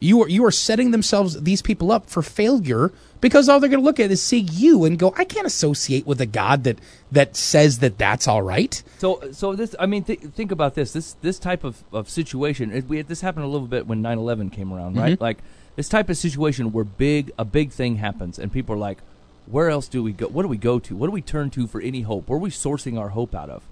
[0.00, 3.80] You are you are setting themselves these people up for failure because all they're going
[3.80, 6.78] to look at is see you and go, I can't associate with a God that
[7.12, 8.82] that says that that's all right.
[8.98, 10.92] So, so this, I mean, th- think about this.
[10.92, 12.72] This, this type of, of situation.
[12.72, 15.14] It, we, this happened a little bit when 9/11 came around, right?
[15.14, 15.22] Mm-hmm.
[15.22, 15.38] Like
[15.76, 18.98] this type of situation where big, a big thing happens, and people are like,
[19.46, 20.28] "Where else do we go?
[20.28, 20.96] What do we go to?
[20.96, 22.28] What do we turn to for any hope?
[22.28, 23.62] Where are we sourcing our hope out of?"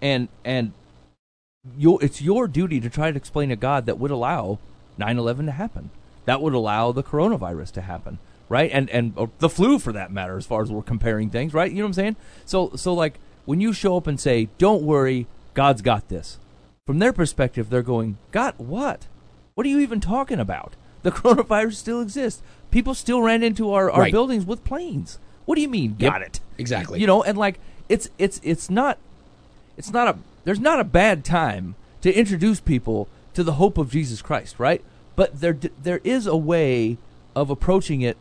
[0.00, 0.72] And and
[1.76, 4.58] your, it's your duty to try to explain a God that would allow
[4.98, 5.90] 9/11 to happen,
[6.24, 8.70] that would allow the coronavirus to happen, right?
[8.72, 11.70] And and or the flu for that matter, as far as we're comparing things, right?
[11.70, 12.16] You know what I'm saying?
[12.44, 16.38] So so like when you show up and say, "Don't worry, God's got this,"
[16.86, 19.06] from their perspective, they're going, "God, what?
[19.54, 20.74] What are you even talking about?
[21.02, 22.42] The coronavirus still exists.
[22.70, 24.12] People still ran into our, our Right.
[24.12, 25.18] buildings with planes.
[25.44, 25.96] What do you mean?
[25.98, 26.40] Yep, Got it?
[26.58, 27.00] exactly.
[27.00, 28.98] You know, and like it's it's it's not
[29.76, 33.90] it's not a there's not a bad time to introduce people to the hope of
[33.90, 34.82] Jesus Christ, right?
[35.16, 36.98] But there there is a way
[37.34, 38.16] of approaching it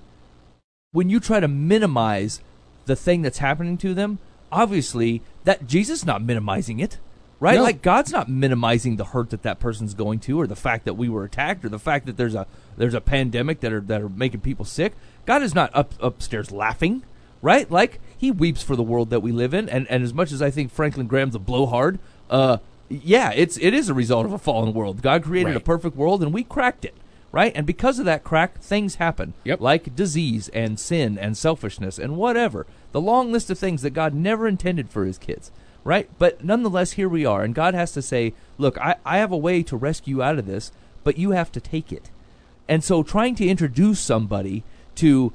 [0.92, 2.42] when you try to minimize
[2.86, 4.20] the thing that's happening to them.
[4.52, 6.98] Obviously, that Jesus is not minimizing it,
[7.40, 7.56] right?
[7.56, 7.64] No.
[7.64, 10.96] Like God's not minimizing the hurt that that person's going to, or the fact that
[10.96, 12.48] we were attacked, or the fact that there's a
[12.78, 14.94] there's a pandemic that are that are making people sick.
[15.26, 17.04] God is not up upstairs laughing,
[17.42, 17.70] right?
[17.72, 20.42] Like he weeps for the world that we live in, and and as much as
[20.42, 22.58] I think Franklin Graham's a blowhard, uh,
[22.92, 25.02] yeah, it's it is a result of a fallen world.
[25.02, 26.96] God created a perfect world, and we cracked it,
[27.32, 27.52] right?
[27.56, 29.62] And because of that crack, things happen, Yep.
[29.62, 32.66] like disease and sin and selfishness and whatever.
[32.92, 35.52] The long list of things that God never intended for His kids,
[35.84, 36.10] right?
[36.20, 39.38] But nonetheless, here we are, and God has to say, "Look, I, I have a
[39.38, 40.72] way to rescue you out of this,
[41.04, 42.10] but you have to take it."
[42.68, 44.64] And so trying to introduce somebody
[44.96, 45.32] to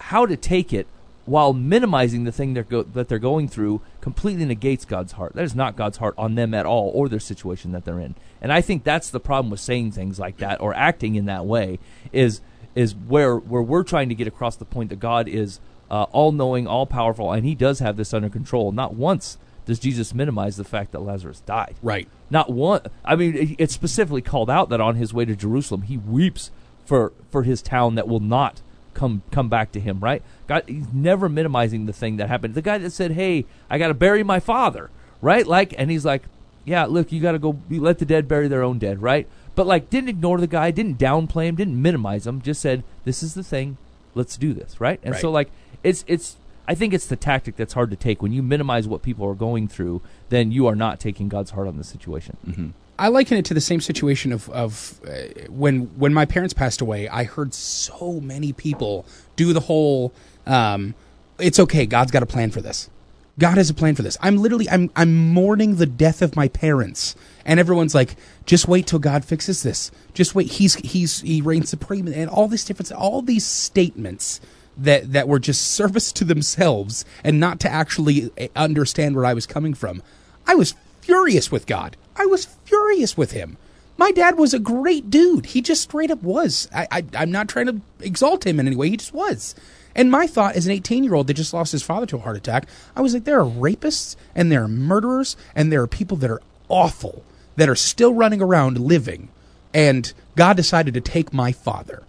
[0.00, 0.86] how to take it
[1.28, 5.34] while minimizing the thing they're go- that they're going through completely negates God's heart.
[5.34, 8.14] That is not God's heart on them at all or their situation that they're in.
[8.40, 11.44] And I think that's the problem with saying things like that or acting in that
[11.44, 11.78] way
[12.12, 12.40] is
[12.74, 15.60] is where where we're trying to get across the point that God is
[15.90, 18.72] uh, all knowing, all powerful, and He does have this under control.
[18.72, 21.76] Not once does Jesus minimize the fact that Lazarus died.
[21.82, 22.08] Right.
[22.30, 22.80] Not one.
[23.04, 26.50] I mean, it's specifically called out that on his way to Jerusalem, he weeps
[26.86, 28.62] for for his town that will not
[28.98, 30.00] come come back to him.
[30.00, 30.22] Right?
[30.46, 32.54] God, he's never minimizing the thing that happened.
[32.54, 34.90] The guy that said, "Hey, I got to bury my father,"
[35.22, 35.46] right?
[35.46, 36.22] Like, and he's like,
[36.64, 37.58] "Yeah, look, you got to go.
[37.68, 39.26] You let the dead bury their own dead," right?
[39.54, 42.42] But like, didn't ignore the guy, didn't downplay him, didn't minimize him.
[42.42, 43.76] Just said, "This is the thing.
[44.14, 45.00] Let's do this," right?
[45.02, 45.50] And so like,
[45.82, 46.36] it's it's.
[46.70, 48.20] I think it's the tactic that's hard to take.
[48.20, 51.66] When you minimize what people are going through, then you are not taking God's heart
[51.66, 52.36] on the situation.
[52.46, 52.68] Mm-hmm.
[52.98, 56.80] I liken it to the same situation of, of uh, when when my parents passed
[56.80, 57.08] away.
[57.08, 59.06] I heard so many people
[59.36, 60.12] do the whole,
[60.46, 60.94] um,
[61.38, 62.90] "It's okay, God's got a plan for this.
[63.38, 66.48] God has a plan for this." I'm literally I'm I'm mourning the death of my
[66.48, 69.92] parents, and everyone's like, "Just wait till God fixes this.
[70.12, 70.52] Just wait.
[70.52, 74.40] He's he's he reigns supreme," and all these different all these statements
[74.76, 79.34] that that were just service to themselves and not to actually eh, understand where I
[79.34, 80.02] was coming from.
[80.46, 80.74] I was
[81.08, 81.96] furious with God.
[82.16, 83.56] I was furious with him.
[83.96, 85.46] My dad was a great dude.
[85.46, 86.68] He just straight up was.
[86.72, 88.90] I, I'm not trying to exalt him in any way.
[88.90, 89.54] He just was.
[89.94, 92.20] And my thought as an 18 year old that just lost his father to a
[92.20, 95.86] heart attack, I was like, there are rapists and there are murderers and there are
[95.86, 97.24] people that are awful
[97.56, 99.30] that are still running around living.
[99.72, 102.02] And God decided to take my father.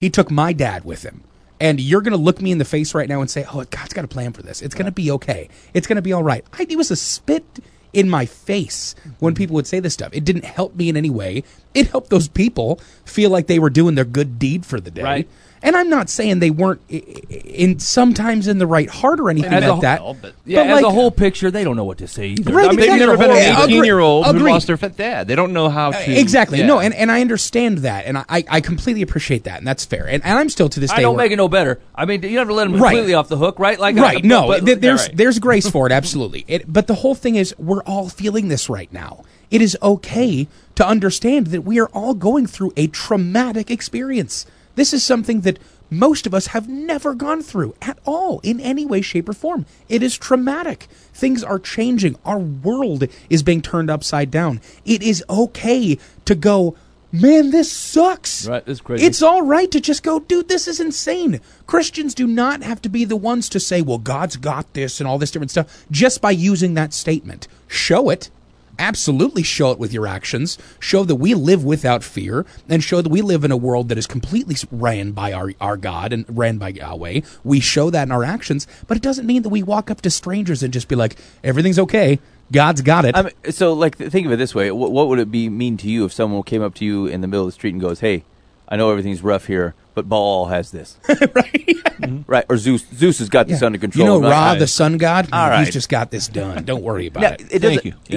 [0.00, 1.22] He took my dad with him.
[1.60, 3.94] And you're going to look me in the face right now and say, oh, God's
[3.94, 4.60] got a plan for this.
[4.62, 5.48] It's going to be okay.
[5.72, 6.44] It's going to be all right.
[6.52, 7.44] I, it was a spit
[7.92, 10.10] in my face when people would say this stuff.
[10.12, 11.44] It didn't help me in any way.
[11.74, 15.02] It helped those people feel like they were doing their good deed for the day.
[15.02, 15.28] Right.
[15.64, 19.30] And I'm not saying they weren't i- i- in sometimes in the right heart or
[19.30, 20.22] anything As like whole- that.
[20.22, 22.52] but- Yeah, But as like- a whole picture, they don't know what to say either.
[22.52, 25.28] Right, I mean, they've never been an 18 year old who lost their fat dad.
[25.28, 26.18] They don't know how uh, to.
[26.18, 26.58] Exactly.
[26.58, 26.66] Yeah.
[26.66, 30.06] No, and, and I understand that, and I, I completely appreciate that, and that's fair.
[30.08, 30.96] And, and I'm still to this day.
[30.96, 31.78] I don't make it no better.
[31.94, 32.90] I mean, you never let them Right.
[32.90, 33.78] completely off the hook, right?
[33.78, 35.16] Like, I- right no but- th- there's yeah, right.
[35.16, 38.68] there's grace for it absolutely it, but the whole thing is we're all feeling this
[38.68, 43.70] right now it is okay to understand that we are all going through a traumatic
[43.70, 45.58] experience this is something that
[45.90, 49.66] most of us have never gone through at all in any way shape or form
[49.88, 55.22] it is traumatic things are changing our world is being turned upside down it is
[55.28, 56.74] okay to go
[57.12, 59.04] man this sucks Right, it's crazy.
[59.04, 61.40] it's all right to just go, dude, this is insane.
[61.66, 65.06] Christians do not have to be the ones to say, well, God's got this and
[65.06, 67.48] all this different stuff just by using that statement.
[67.68, 68.30] Show it.
[68.78, 70.58] Absolutely show it with your actions.
[70.80, 73.98] Show that we live without fear and show that we live in a world that
[73.98, 77.20] is completely ran by our, our God and ran by Yahweh.
[77.44, 80.10] We show that in our actions, but it doesn't mean that we walk up to
[80.10, 82.18] strangers and just be like, everything's okay.
[82.50, 83.16] God's got it.
[83.16, 85.78] I mean, so like think of it this way: what, what would it be mean
[85.78, 87.80] to you if someone came up to you in the middle of the street and
[87.80, 88.24] goes, "Hey,
[88.68, 90.96] I know everything's rough here, but Baal has this,
[91.34, 91.76] right?
[92.26, 92.44] right?
[92.48, 94.52] Or Zeus, Zeus has got this under control." You know, right?
[94.52, 96.64] Ra, the sun god, All he's just got this done.
[96.64, 97.42] Don't worry about it.
[97.50, 97.82] it doesn't.
[97.82, 97.94] Thank you.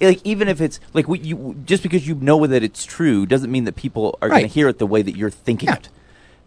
[0.00, 3.26] Yeah, like even if it's like we, you, just because you know that it's true
[3.26, 4.48] doesn't mean that people are going Right.
[4.48, 5.76] to hear it the way that you're thinking Yeah.
[5.76, 5.88] it.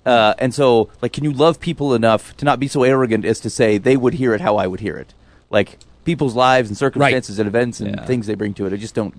[0.06, 3.40] Uh, and so, like, can you love people enough to not be so arrogant as
[3.42, 5.14] to say they would hear it how I would hear it?
[5.50, 8.06] Like people's lives and circumstances and events and Yeah.
[8.06, 8.74] things they bring to it.
[8.74, 9.14] I just don't.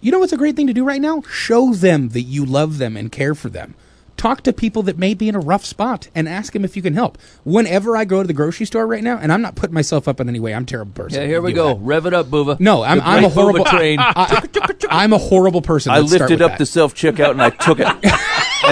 [0.00, 1.22] You know what's a great thing to do right now?
[1.30, 3.74] Show them that you love them and care for them.
[4.22, 6.82] Talk to people that may be in a rough spot and ask them if you
[6.82, 7.18] can help.
[7.42, 10.20] Whenever I go to the grocery store right now, and I'm not putting myself up
[10.20, 11.22] in any way, I'm a terrible person.
[11.22, 11.74] Yeah, here we go.
[11.74, 11.80] that.
[11.80, 12.60] Rev it up, Boova.
[12.60, 13.98] No, I'm, I'm a horrible train.
[13.98, 15.90] I, am a horrible person.
[15.90, 16.58] I Let's start lifted with up that.
[16.58, 17.88] the self checkout and I took it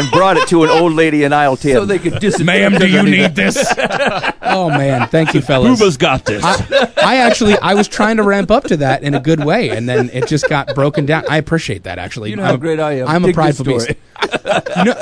[0.01, 1.75] and brought it to an old lady in aisle ten.
[1.75, 3.57] so they could dis- Ma'am, do you need this?
[4.43, 5.79] oh man, thank you, fellas.
[5.81, 6.43] Booba's got this.
[6.45, 9.71] I, I actually I was trying to ramp up to that in a good way,
[9.71, 11.25] and then it just got broken down.
[11.29, 12.31] I appreciate that actually.
[12.31, 13.09] You know I'm how a- great I am.
[13.09, 13.97] I'm a Dig this prideful story.
[14.21, 14.77] beast.
[14.85, 14.93] no,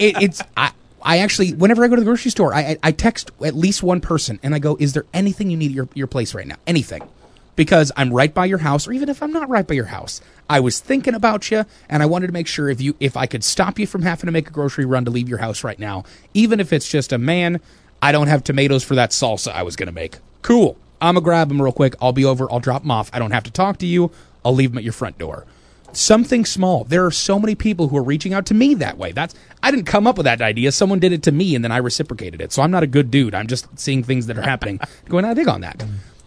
[0.00, 0.70] it, it's I.
[1.02, 3.80] I actually, whenever I go to the grocery store, I, I I text at least
[3.80, 6.46] one person and I go, "Is there anything you need at your your place right
[6.46, 6.56] now?
[6.66, 7.02] Anything?"
[7.56, 10.20] Because I'm right by your house, or even if I'm not right by your house,
[10.48, 13.26] I was thinking about you, and I wanted to make sure if you if I
[13.26, 15.78] could stop you from having to make a grocery run to leave your house right
[15.78, 17.60] now, even if it's just a man,
[18.00, 20.18] I don't have tomatoes for that salsa I was to make.
[20.42, 20.76] Cool.
[21.00, 21.94] I'm to grab them real quick.
[22.00, 22.50] I'll be over.
[22.50, 23.10] I'll drop them off.
[23.12, 24.10] I don't have to talk to you.
[24.44, 25.44] I'll leave them at your front door.
[25.92, 26.84] Something small.
[26.84, 29.12] There are so many people who are reaching out to me that way.
[29.12, 30.72] That's I didn't come up with that idea.
[30.72, 32.52] Someone did it to me and then I reciprocated it.
[32.52, 33.34] So I'm not a good dude.
[33.34, 35.84] I'm just seeing things that are happening, going, I dig on that.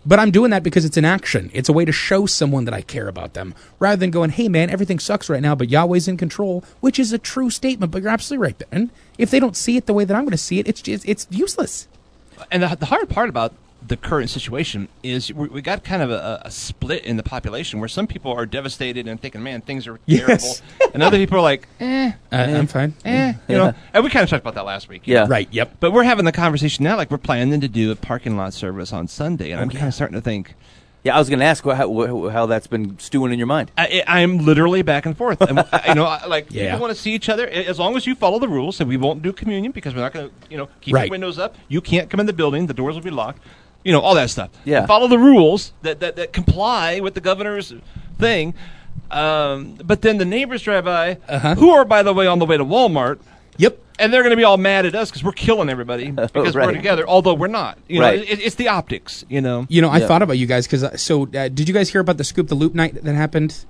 [0.10, 1.52] But I'm doing that because it's an action.
[1.54, 4.50] It's a way to show someone that I care about them, rather than going, "Hey,
[4.50, 7.92] man, everything sucks right now, but Yahweh's in control," which is a true statement.
[7.92, 8.90] But you're absolutely right, Ben.
[9.20, 11.08] If they don't see it the way that I'm going to see it, it's just,
[11.08, 11.88] it's useless.
[12.50, 13.54] and the, the hard part about
[13.88, 17.80] the current situation is we, we got kind of a, a split in the population
[17.80, 20.62] where some people are devastated and thinking, "Man, things are Yes.
[20.78, 22.94] terrible," and other people are like, "Eh, Uh, I'm fine.
[23.06, 23.74] eh," you know.
[23.94, 25.04] And we kind of talked about that last week.
[25.06, 25.24] Yeah.
[25.24, 25.28] know.
[25.30, 25.48] Right.
[25.52, 25.78] Yep.
[25.80, 28.92] But we're having the conversation now, like we're planning to do a parking lot service
[28.94, 30.56] on Sunday, and I'm kind of starting to think.
[31.02, 33.72] yeah, I was going to ask how, how that's been stewing in your mind.
[33.78, 35.40] I, I'm literally back and forth.
[35.40, 36.66] And, you know, I- like Yeah.
[36.74, 38.82] people want to see each other as long as you follow the rules.
[38.82, 41.06] And we won't do communion because we're not going to, you know, keep Right.
[41.06, 41.56] the windows up.
[41.70, 42.68] You can't come in the building.
[42.68, 43.42] The doors will be locked.
[43.84, 44.50] You know, all that stuff.
[44.66, 44.86] Yeah.
[44.86, 47.74] Follow the rules that, that, that comply with the governor's
[48.18, 48.54] thing.
[49.12, 51.56] Um, but then the neighbors drive by, Uh-huh.
[51.56, 53.20] who are, by the way, on the way to Walmart.
[53.58, 53.78] Yep.
[53.98, 56.72] And they're going to be all mad at us because we're killing everybody because we're
[56.72, 57.78] together, although we're not.
[57.88, 58.20] You know, Right.
[58.22, 59.26] it, it's the optics.
[59.30, 60.08] You know, You know, I Yeah.
[60.08, 62.56] thought about you guys because so uh, did you guys hear about the scoop the
[62.56, 63.66] loop night that happened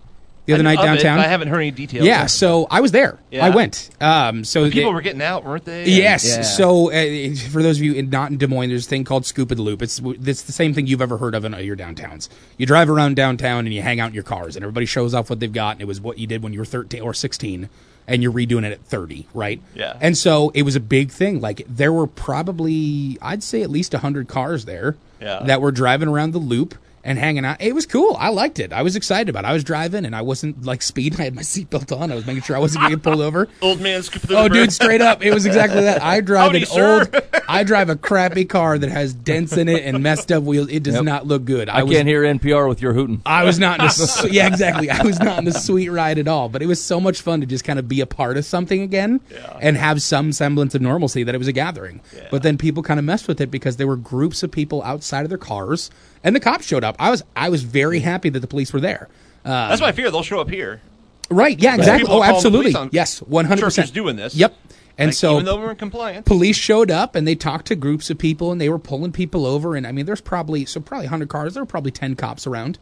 [0.50, 1.20] the other I night of it, downtown?
[1.20, 2.06] I haven't heard any details.
[2.06, 3.18] yeah, so I was there.
[3.32, 3.46] Yeah.
[3.46, 3.90] I went.
[4.02, 5.86] Um, so people they- were getting out, weren't they?
[5.86, 6.28] Yes.
[6.28, 6.42] Yeah.
[6.42, 9.26] So, uh, for those of you in, not in Des Moines, there's a thing called
[9.26, 9.82] Scoop of the Loop.
[9.82, 12.30] It's it's the same thing you've ever heard of in your downtowns.
[12.58, 15.30] You drive around downtown and you hang out in your cars, and everybody shows off
[15.30, 15.74] what they've got.
[15.74, 17.70] And it was what you did when you were 13 or 16,
[18.08, 19.62] and you're redoing it at 30, right?
[19.76, 19.96] Yeah.
[20.02, 21.40] And so it was a big thing.
[21.42, 25.42] Like there were probably, I'd say at least 100 cars there Yeah.
[25.46, 27.62] that were driving around the loop and hanging out.
[27.62, 28.16] It was cool.
[28.20, 28.74] I liked it.
[28.74, 29.48] I was excited about it.
[29.48, 31.20] I was driving and I wasn't like speeding.
[31.22, 32.12] I had my seatbelt on.
[32.12, 33.48] I was making sure I wasn't going to get pulled over.
[33.62, 36.02] Old man scooping through Oh, the dude, straight up, it was exactly that.
[36.02, 37.00] I drive Howdy, an sir.
[37.14, 40.70] old, I drive a crappy car that has dents in it and messed up wheels.
[40.70, 41.04] It does Yep.
[41.04, 41.70] not look good.
[41.70, 43.22] I was, can't hear NPR with your hooting.
[43.26, 44.90] I was not in a, yeah, exactly.
[44.90, 47.40] I was not in a sweet ride at all, but it was so much fun
[47.42, 49.22] to just kind of be a part of something again
[49.62, 52.02] and have some semblance of normalcy that it was a gathering.
[52.32, 55.24] But then people kind of messed with it because there were groups of people outside
[55.24, 55.90] of their cars
[56.24, 56.96] and the cops showed up.
[57.00, 59.08] I was, I was very happy that the police were there.
[59.46, 60.12] Uh, That's my fear.
[60.12, 60.82] They'll show up here.
[61.30, 61.58] right.
[61.58, 62.10] Yeah, exactly.
[62.12, 62.76] Oh, absolutely.
[62.76, 63.20] on Yes.
[63.22, 63.94] 100%.
[63.94, 64.36] doing this.
[64.36, 64.56] Yep.
[64.98, 67.76] And Like, so even though we're in compliance, police showed up and they talked to
[67.76, 70.82] groups of people and they were pulling people over and i mean there's probably so
[70.82, 72.78] probably 100 cars there were probably 10 cops around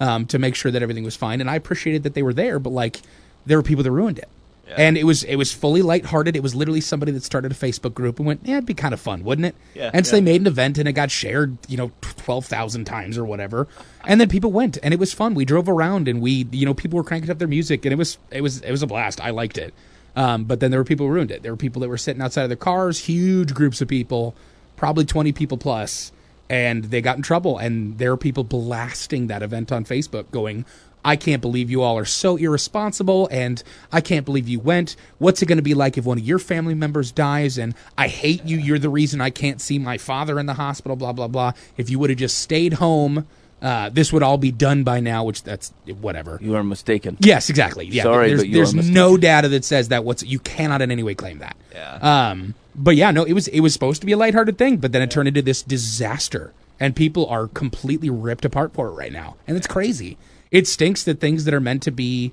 [0.00, 2.58] um, to make sure that everything was fine and i appreciated that they were there
[2.58, 3.00] but like
[3.46, 4.28] there were people that ruined it
[4.76, 6.36] and it was it was fully lighthearted.
[6.36, 8.94] It was literally somebody that started a Facebook group and went, "Yeah, it'd be kind
[8.94, 10.20] of fun, wouldn't it?" Yeah, and so yeah.
[10.20, 13.68] they made an event and it got shared, you know, twelve thousand times or whatever.
[14.04, 15.34] And then people went and it was fun.
[15.34, 17.96] We drove around and we, you know, people were cranking up their music and it
[17.96, 19.20] was it was it was a blast.
[19.20, 19.74] I liked it.
[20.16, 21.42] Um, but then there were people who ruined it.
[21.42, 24.34] There were people that were sitting outside of their cars, huge groups of people,
[24.76, 26.12] probably twenty people plus,
[26.48, 27.58] and they got in trouble.
[27.58, 30.64] And there were people blasting that event on Facebook, going,
[31.04, 34.96] I can't believe you all are so irresponsible, and I can't believe you went.
[35.18, 37.56] What's it going to be like if one of your family members dies?
[37.58, 38.58] And I hate you.
[38.58, 41.52] You're the reason I can't see my father in the hospital, blah, blah, blah.
[41.76, 43.26] If you would have just stayed home,
[43.62, 46.38] uh, this would all be done by now, which that's whatever.
[46.42, 47.16] You are mistaken.
[47.20, 47.86] Yes, exactly.
[47.86, 48.94] Yeah, Sorry, there's, but you there's are mistaken.
[48.94, 50.04] no data that says that.
[50.04, 51.56] What's you cannot in any way claim that.
[51.72, 51.98] Yeah.
[52.30, 54.92] Um, but yeah, no, it was it was supposed to be a lighthearted thing, but
[54.92, 59.12] then it turned into this disaster, and people are completely ripped apart for it right
[59.12, 60.16] now, and it's crazy.
[60.50, 62.32] It stinks that things that are meant to be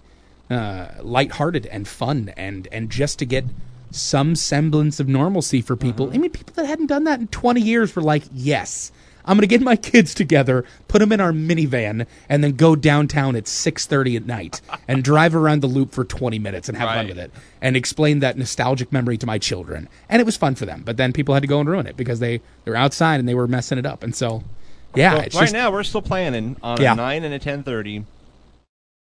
[0.50, 3.46] uh, lighthearted and fun and and just to get
[3.92, 6.12] some semblance of normalcy for people.
[6.14, 8.92] I mean, people that hadn't done that in 20 years were like, yes.
[9.28, 13.36] I'm gonna get my kids together, put them in our minivan, and then go downtown
[13.36, 17.08] at 6:30 at night and drive around the loop for 20 minutes and have fun
[17.10, 19.90] with it and explain that nostalgic memory to my children.
[20.08, 20.82] And it was fun for them.
[20.86, 23.28] But then people had to go and ruin it because they they were outside and
[23.28, 24.02] they were messing it up.
[24.02, 24.44] And so,
[24.98, 26.94] yeah, it's right just now we're still planning on Yeah.
[26.94, 28.04] a nine and a ten thirty.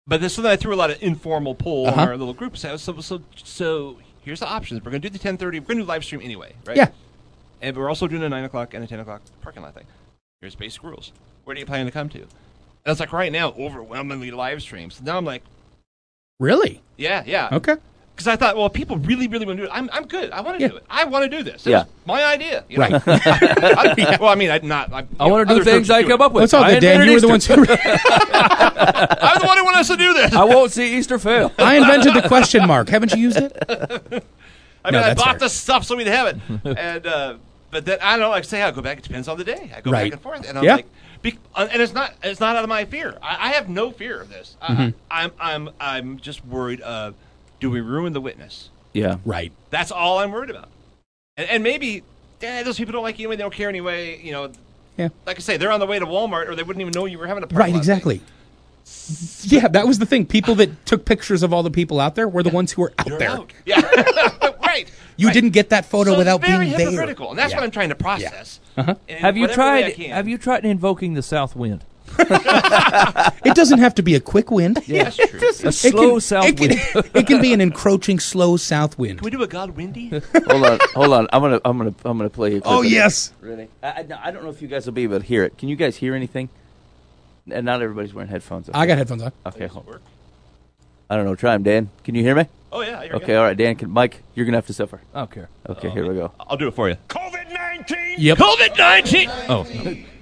[0.07, 2.01] But this is something I threw a lot of informal poll Uh-huh.
[2.01, 2.57] on our little group.
[2.57, 4.83] So, so, so, so here's the options.
[4.83, 5.61] We're going to do the ten thirty.
[5.61, 6.77] We're going to do live stream anyway, right?
[6.77, 6.88] yeah.
[7.61, 9.85] And we're also doing a nine o'clock and a ten o'clock parking lot thing.
[10.40, 11.12] Here's basic rules.
[11.44, 12.20] Where do you plan to come to?
[12.20, 12.29] And
[12.87, 15.03] it's like right now, overwhelmingly live streams.
[15.03, 15.42] Now I'm like,
[16.40, 16.81] Really?
[16.96, 17.48] yeah, yeah.
[17.53, 17.77] Okay.
[18.18, 19.72] Because I thought, well, people really, really want to do it.
[19.72, 20.33] I'm, I'm good.
[20.33, 20.68] I want to Yeah.
[20.70, 20.85] do it.
[20.90, 21.54] I want to do this.
[21.54, 21.85] It's Yeah.
[22.04, 22.64] my idea.
[22.68, 22.88] you know?
[22.88, 23.02] Right.
[23.07, 24.92] I- well, I mean, I'm not.
[24.92, 26.42] I, I want to do things I come up with.
[26.42, 27.07] What's all I good, Dan?
[27.07, 27.54] You were the Easter.
[27.57, 27.74] ones who.
[28.33, 30.33] I'm the one who wanted us to do this.
[30.35, 31.52] I won't see Easter fail.
[31.59, 32.88] I invented the question mark.
[32.88, 33.52] Haven't you used it?
[34.85, 35.38] I No, mean, I bought fair.
[35.38, 36.37] the stuff so we'd have it.
[36.78, 37.37] and uh,
[37.70, 38.31] but then I don't know.
[38.31, 38.98] Like I say, I go back.
[38.98, 39.70] It depends on the day.
[39.76, 40.04] I go Right.
[40.07, 40.76] back and forth, and I'm Yeah.
[40.76, 40.87] like,
[41.22, 43.16] be, uh, and it's not it's not out of my fear.
[43.22, 44.57] I, I have no fear of this.
[44.62, 44.96] Mm-hmm.
[45.11, 47.14] I, I'm I'm I'm just worried of
[47.61, 48.71] do we ruin the witness?
[48.92, 49.16] Yeah.
[49.25, 49.53] Right.
[49.71, 50.68] That's all I'm worried about.
[51.37, 52.03] And, and maybe
[52.42, 53.37] eh, those people don't like you anyway.
[53.37, 54.21] They don't care anyway.
[54.23, 54.53] You know,
[54.97, 55.09] Yeah.
[55.27, 57.18] like I say, they're on the way to Walmart, or they wouldn't even know you
[57.18, 57.73] were having a party.
[57.73, 57.77] Right.
[57.77, 58.21] Exactly.
[59.42, 60.25] Yeah, that was the thing.
[60.27, 62.92] People that took pictures of all the people out there were the ones who were
[62.99, 63.31] out You're there.
[63.31, 63.53] out.
[63.66, 63.81] Yeah,
[64.66, 64.90] right.
[65.18, 65.35] You right.
[65.35, 66.79] didn't get that photo so without being there.
[66.79, 67.59] hypocritical, and that's Yeah.
[67.59, 68.61] what I'm trying to process.
[68.79, 68.94] Uh-huh.
[69.09, 70.07] Have you whatever way I tried?
[70.11, 71.85] Have you tried invoking the south wind?
[72.18, 74.78] It doesn't have to be a quick wind.
[74.87, 75.40] Yeah, that's true.
[75.40, 77.11] A It slow can, south it can, wind.
[77.14, 79.18] it can be an encroaching, slow south wind.
[79.18, 80.09] Can we do a God Windy?
[80.46, 81.28] hold on, hold on.
[81.33, 82.57] I'm gonna, I'm gonna, I'm gonna play.
[82.57, 83.33] A clip Oh of yes.
[83.40, 83.68] Really?
[83.83, 85.57] I, I, I don't know if you guys will be able to hear it.
[85.59, 86.48] Can you guys hear anything?
[87.50, 88.68] And not everybody's wearing headphones.
[88.74, 89.33] I got headphones on.
[89.46, 89.98] Okay, hold
[91.11, 91.35] I don't know.
[91.35, 91.90] Try them, Dan.
[92.04, 92.44] Can you hear me?
[92.70, 93.02] Oh yeah.
[93.02, 93.37] You're Okay, good.
[93.38, 93.76] all right, Dan.
[93.76, 95.00] Can, Mike, you're gonna have to suffer.
[95.14, 95.48] I don't care.
[95.68, 96.33] Okay, here we go.
[96.38, 96.96] I'll do it for you.
[97.09, 98.16] COVID 19!
[98.18, 98.38] Yep.
[98.38, 99.31] COVID nineteen.
[99.48, 99.64] Oh,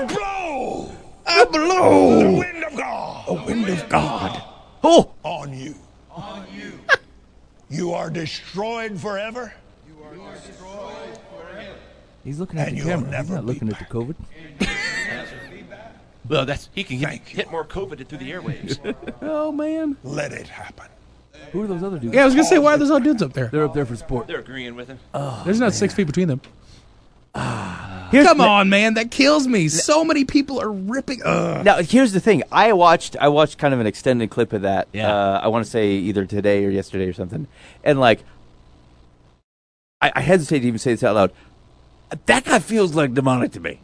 [0.00, 0.92] I blow
[1.26, 4.42] I the blow wind of God the wind of God.
[4.82, 5.74] Oh, on you.
[6.10, 6.72] On you.
[7.72, 9.54] You are destroyed forever.
[9.86, 11.74] You are destroyed forever.
[12.24, 13.06] He's looking at And the you'll camera.
[13.06, 14.16] He's never not be looking at the COVID.
[16.28, 18.96] well, that's he can hit, hit more COVID through the airwaves.
[19.22, 19.96] Oh man.
[20.02, 20.86] Let it happen.
[21.52, 22.12] Who are those other dudes?
[22.12, 23.46] Yeah, I was gonna say why are those all dudes up there?
[23.46, 24.26] They're up there for sport.
[24.26, 24.98] They're agreeing with him.
[25.14, 26.40] Oh, There's not six feet between them.
[27.34, 29.68] Here's Come the- on, man, that kills me.
[29.68, 31.20] So many people are ripping.
[31.24, 31.64] Ugh.
[31.64, 32.42] Now here's the thing.
[32.50, 34.88] I watched I watched kind of an extended clip of that.
[34.92, 35.12] Yeah.
[35.14, 37.46] Uh, I want to say either today or yesterday or something.
[37.84, 38.20] And like,
[40.00, 41.32] I, I hesitate to even say this out loud.
[42.26, 43.80] That guy feels like demonic to me.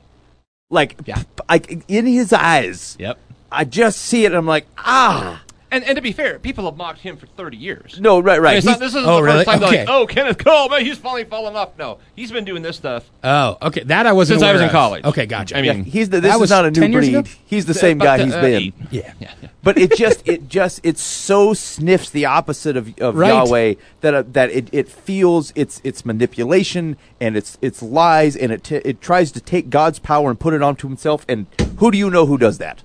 [0.70, 1.22] Like, Yeah.
[1.48, 3.18] like in his eyes, Yep.
[3.52, 5.42] I just see it and I'm like, ah.
[5.70, 7.98] And, and to be fair, people have mocked him for 30 years.
[8.00, 8.56] No, right, I mean, right.
[8.58, 9.38] it's not, this isn't Oh, the really?
[9.44, 9.78] first time they're Okay.
[9.80, 11.76] like, oh, Kenneth Copeland, he's finally fallen off.
[11.76, 13.10] No, he's been doing this stuff.
[13.24, 13.82] Oh, okay.
[13.82, 15.04] That I wasn't Since I was aware in college.
[15.04, 15.56] Okay, gotcha.
[15.56, 17.14] I yeah, mean, he's the, that this is was not a new breed.
[17.16, 17.28] ago?
[17.46, 18.72] He's the same guy But, he's uh, been.
[18.92, 19.12] yeah.
[19.20, 19.48] Yeah, yeah.
[19.64, 23.28] but it just it just it so sniffs the opposite of, of Right.
[23.30, 28.52] Yahweh that uh, that it, it feels it's it's manipulation and it's it's lies and
[28.52, 31.46] it t- it tries to take God's power and put it onto himself and
[31.78, 32.82] who do you know who does that?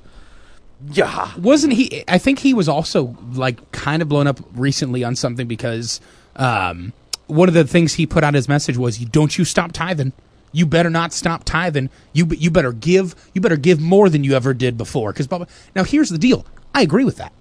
[0.91, 1.31] Yeah.
[1.37, 2.03] Wasn't he?
[2.07, 6.01] I think he was also like kind of blown up recently on something because
[6.35, 6.93] um,
[7.27, 10.13] one of the things he put out his message was, "You don't you stop tithing.
[10.53, 11.89] You better not stop tithing.
[12.13, 13.15] You you better give.
[13.33, 15.29] You better give more than you ever did before." Because
[15.75, 16.45] now here's the deal.
[16.73, 17.31] I agree with that.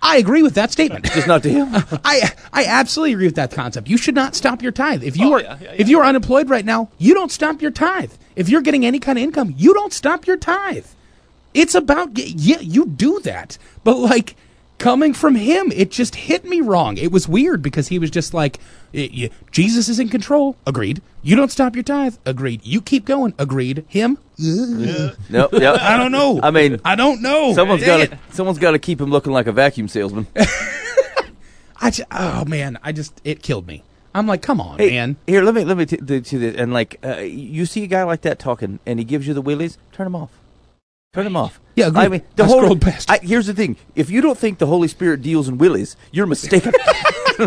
[0.00, 1.06] I agree with that statement.
[1.06, 1.68] Just not to him.
[2.04, 3.88] I I absolutely agree with that concept.
[3.88, 5.02] You should not stop your tithe.
[5.02, 7.60] If you Oh, are yeah, yeah, if you are unemployed right now, you don't stop
[7.62, 8.12] your tithe.
[8.36, 10.86] If you're getting any kind of income, you don't stop your tithe.
[11.58, 13.58] It's about yeah, you do that.
[13.84, 14.36] But like
[14.78, 16.96] coming from him, it just hit me wrong.
[16.96, 18.58] It was weird because he was just like
[18.94, 20.56] y- y- Jesus is in control.
[20.66, 21.02] Agreed.
[21.22, 22.14] You don't stop your tithe.
[22.24, 22.60] Agreed.
[22.64, 23.34] You keep going.
[23.38, 23.84] Agreed.
[23.88, 24.18] Him.
[24.38, 25.16] Ugh.
[25.28, 25.74] no, no.
[25.74, 26.38] I don't know.
[26.42, 27.52] I mean, I don't know.
[27.54, 30.28] someone's Dang got to someone's got to keep him looking like a vacuum salesman.
[31.80, 33.82] I just, oh man, I just it killed me.
[34.14, 35.16] I'm like, come on, Hey, man.
[35.26, 37.86] here, let me let me t- to, to this and like uh, you see a
[37.86, 40.30] guy like that talking and he gives you the willies, turn him off.
[41.14, 41.58] Turn him off.
[41.74, 42.00] Yeah, agreed.
[42.02, 43.10] I mean, the I whole, scrolled past.
[43.10, 46.26] I, here's the thing: if you don't think the Holy Spirit deals in willies, you're
[46.26, 46.72] mistaken.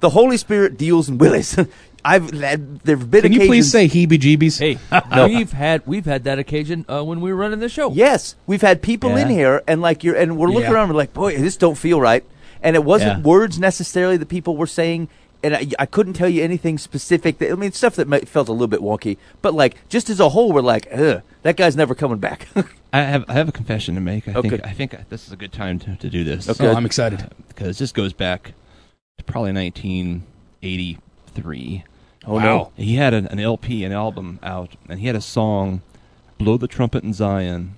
[0.00, 1.58] the Holy Spirit deals in willies.
[2.04, 4.58] I've had, there've been Can you please say heebie-jeebies?
[4.58, 4.78] Hey,
[5.26, 7.90] we've had we've had that occasion uh, when we were running the show.
[7.92, 10.72] Yes, we've had people in here, and like you're, and we're looking Yeah.
[10.72, 12.24] around, we're like, boy, this don't feel right.
[12.62, 13.22] And it wasn't Yeah.
[13.22, 15.10] words necessarily that people were saying,
[15.42, 17.38] and I, I couldn't tell you anything specific.
[17.38, 20.20] That, I mean, stuff that might, felt a little bit wonky, but like just as
[20.20, 22.48] a whole, we're like, ugh, that guy's never coming back.
[22.92, 24.26] I have I have a confession to make.
[24.28, 24.48] I Okay.
[24.50, 26.48] think I think this is a good time to, to do this.
[26.48, 26.66] Okay.
[26.66, 27.22] Oh, I'm excited.
[27.22, 28.52] Uh, because this goes back
[29.18, 31.84] to probably 1983.
[32.26, 35.82] oh no, He had an, an LP, an album out, and he had a song,
[36.38, 37.74] "Blow the Trumpet in Zion."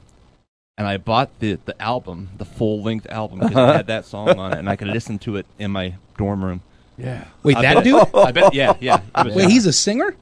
[0.78, 4.38] And I bought the the album, the full length album, because it had that song
[4.38, 6.62] on it, and I could listen to it in my dorm room.
[6.98, 7.24] Yeah.
[7.42, 8.14] Wait, I that bet- dude?
[8.14, 9.00] I bet, yeah, yeah.
[9.24, 10.14] Wait, he's a singer?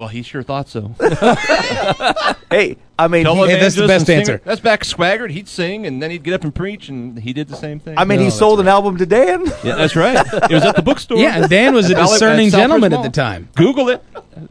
[0.00, 0.94] well, he sure thought so.
[2.50, 4.40] Hey, I mean, he- that's the best singer- answer.
[4.44, 5.30] That's back swaggered.
[5.30, 7.96] He'd sing, and then he'd get up and preach, and he did the same thing.
[7.96, 9.44] I mean, No, he that's sold an album to Dan.
[9.62, 10.16] yeah, that's right.
[10.50, 11.18] It was at the bookstore.
[11.18, 13.02] Yeah, and Dan was a Ballot- discerning at Selfridge gentleman at Mall.
[13.04, 13.48] the time.
[13.54, 14.02] Google it.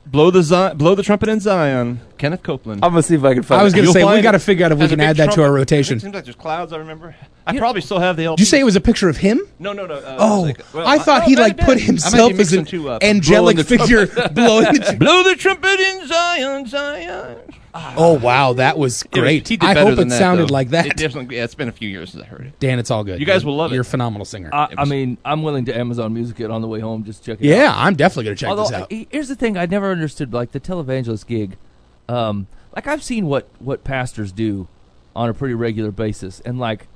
[0.06, 2.00] Blow the Zi- blow the trumpet in Zion.
[2.18, 2.84] Kenneth Copeland.
[2.84, 3.62] I'm gonna see if I can find.
[3.62, 3.78] I was it.
[3.78, 4.42] going to You'll say, we find got to it.
[4.42, 5.44] figure out if we Has a can big add that to trumpet.
[5.44, 5.98] our rotation.
[5.98, 6.74] It seems like there's clouds.
[6.74, 7.16] I remember.
[7.46, 8.38] I probably still have the LP.
[8.38, 9.40] Did you say it was a picture of him?
[9.60, 9.96] No, no, no.
[9.96, 11.84] Uh, Oh, like- well, I thought no, he it might like have put been.
[11.84, 13.04] I might himself be as an mixing two up.
[13.04, 14.80] angelic Blowing the figure blowing the.
[14.92, 17.38] tr- Blow the trumpet in Zion, Zion.
[17.98, 19.48] Oh wow, that was It was- great.
[19.48, 20.54] he did I better hope than it that, sounded though.
[20.54, 20.86] like that.
[20.88, 21.36] It definitely.
[21.38, 22.60] Yeah, it's been a few years since I heard it.
[22.60, 23.20] Dan, it's all good.
[23.20, 23.76] You guys You're- will love it.
[23.76, 24.50] You're a phenomenal singer.
[24.54, 27.04] I, I mean, I'm willing to Amazon Music it on the way home.
[27.04, 27.58] Just check it out.
[27.58, 28.92] yeah, I'm definitely going to check Although this out.
[28.92, 31.58] he- here's the thing, I never understood like the televangelist gig.
[32.10, 34.68] Um, like I've seen what what pastors do
[35.16, 36.88] on a pretty regular basis, and like,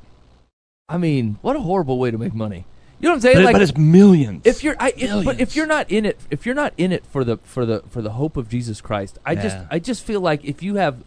[0.87, 2.65] I mean, what a horrible way to make money.
[3.01, 3.35] You know what I'm saying?
[3.35, 4.41] But, it- like, but it's millions.
[4.45, 5.39] if you're, I, it, but Millions.
[5.41, 8.01] if you're not in it, if you're not in it for the for the for
[8.01, 9.67] the hope of Jesus Christ, I just Yeah.
[9.71, 10.97] I just feel like if you have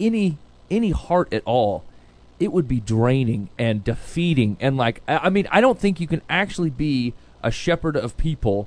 [0.00, 0.38] any
[0.70, 1.84] any heart at all,
[2.40, 4.56] it would be draining and defeating.
[4.60, 8.16] And like, I, I mean, I don't think you can actually be a shepherd of
[8.16, 8.66] people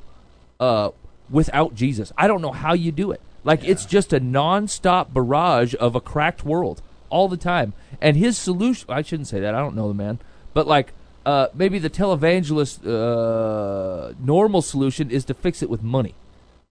[0.60, 0.92] uh,
[1.30, 2.14] without Jesus.
[2.18, 3.20] I don't know how you do it.
[3.44, 7.74] Like, it's just a nonstop barrage of a cracked world all the time.
[8.02, 9.54] And his solution, I shouldn't say that.
[9.54, 10.20] I don't know the man,
[10.54, 10.94] but like.
[11.30, 16.16] Uh, maybe the televangelist uh, normal solution is to fix it with money,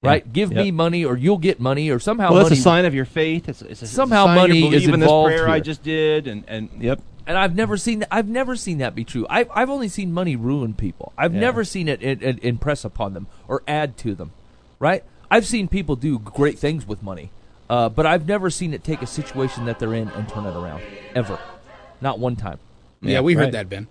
[0.03, 0.33] right?
[0.33, 2.55] Give me money, or you'll get money, or somehow well, money.
[2.55, 3.49] it's a sign of your faith.
[3.49, 5.49] It's, it's a, Somehow it's a sign money you is believe in this involved prayer
[5.49, 7.01] I just did, and and yep.
[7.29, 9.27] and I've never seen I've never seen that be true.
[9.31, 11.13] I've I've only seen money ruin people.
[11.17, 11.41] I've Yeah.
[11.41, 14.33] never seen it, it, it impress upon them or add to them,
[14.81, 15.05] right?
[15.31, 17.31] I've seen people do great things with money,
[17.71, 20.57] uh, but I've never seen it take a situation that they're in and turn it
[20.57, 20.83] around
[21.15, 21.39] ever,
[22.01, 22.59] not one time.
[23.03, 23.53] yeah, we heard right.
[23.53, 23.87] that, Ben.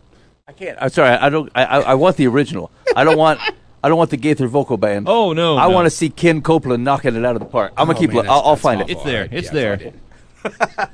[0.48, 0.78] I can't.
[0.82, 1.10] I'm sorry.
[1.10, 1.52] I don't.
[1.56, 2.72] I, I, I want the original.
[2.96, 3.40] I don't want.
[3.84, 5.08] I don't want the Gaither vocal band.
[5.08, 5.56] Oh no!
[5.58, 5.74] I no.
[5.74, 7.74] want to see Ken Copeland knocking it out of the park.
[7.78, 8.10] I'm gonna Oh, keep.
[8.10, 8.32] man, looking.
[8.32, 8.90] I'll, I'll find awful.
[8.92, 8.96] it.
[8.96, 9.28] It's there.
[9.32, 9.74] It's yeah, there.
[9.74, 9.94] it.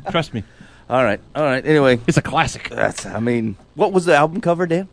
[0.11, 0.43] Trust me.
[0.89, 1.19] All right.
[1.33, 1.65] All right.
[1.65, 2.69] Anyway, It's a classic.
[2.69, 3.05] that's.
[3.05, 4.89] I mean, what was the album cover, Dan?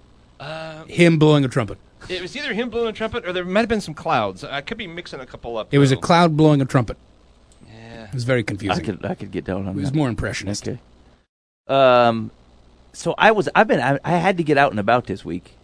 [0.87, 1.79] Him blowing a trumpet.
[2.09, 4.45] It was either him blowing a trumpet, or there might have been some clouds.
[4.45, 5.73] I could be mixing a couple up.
[5.75, 6.97] It was a cloud blowing a trumpet.
[7.67, 8.05] Yeah.
[8.05, 8.83] It was very confusing.
[8.83, 9.05] I could.
[9.05, 9.97] I could get down on it was that.
[9.97, 10.69] more impressionist.
[10.69, 10.79] Okay.
[11.67, 12.31] Um,
[12.93, 13.49] so I was.
[13.55, 13.81] I've been.
[13.81, 15.57] I, I had to get out and about this week.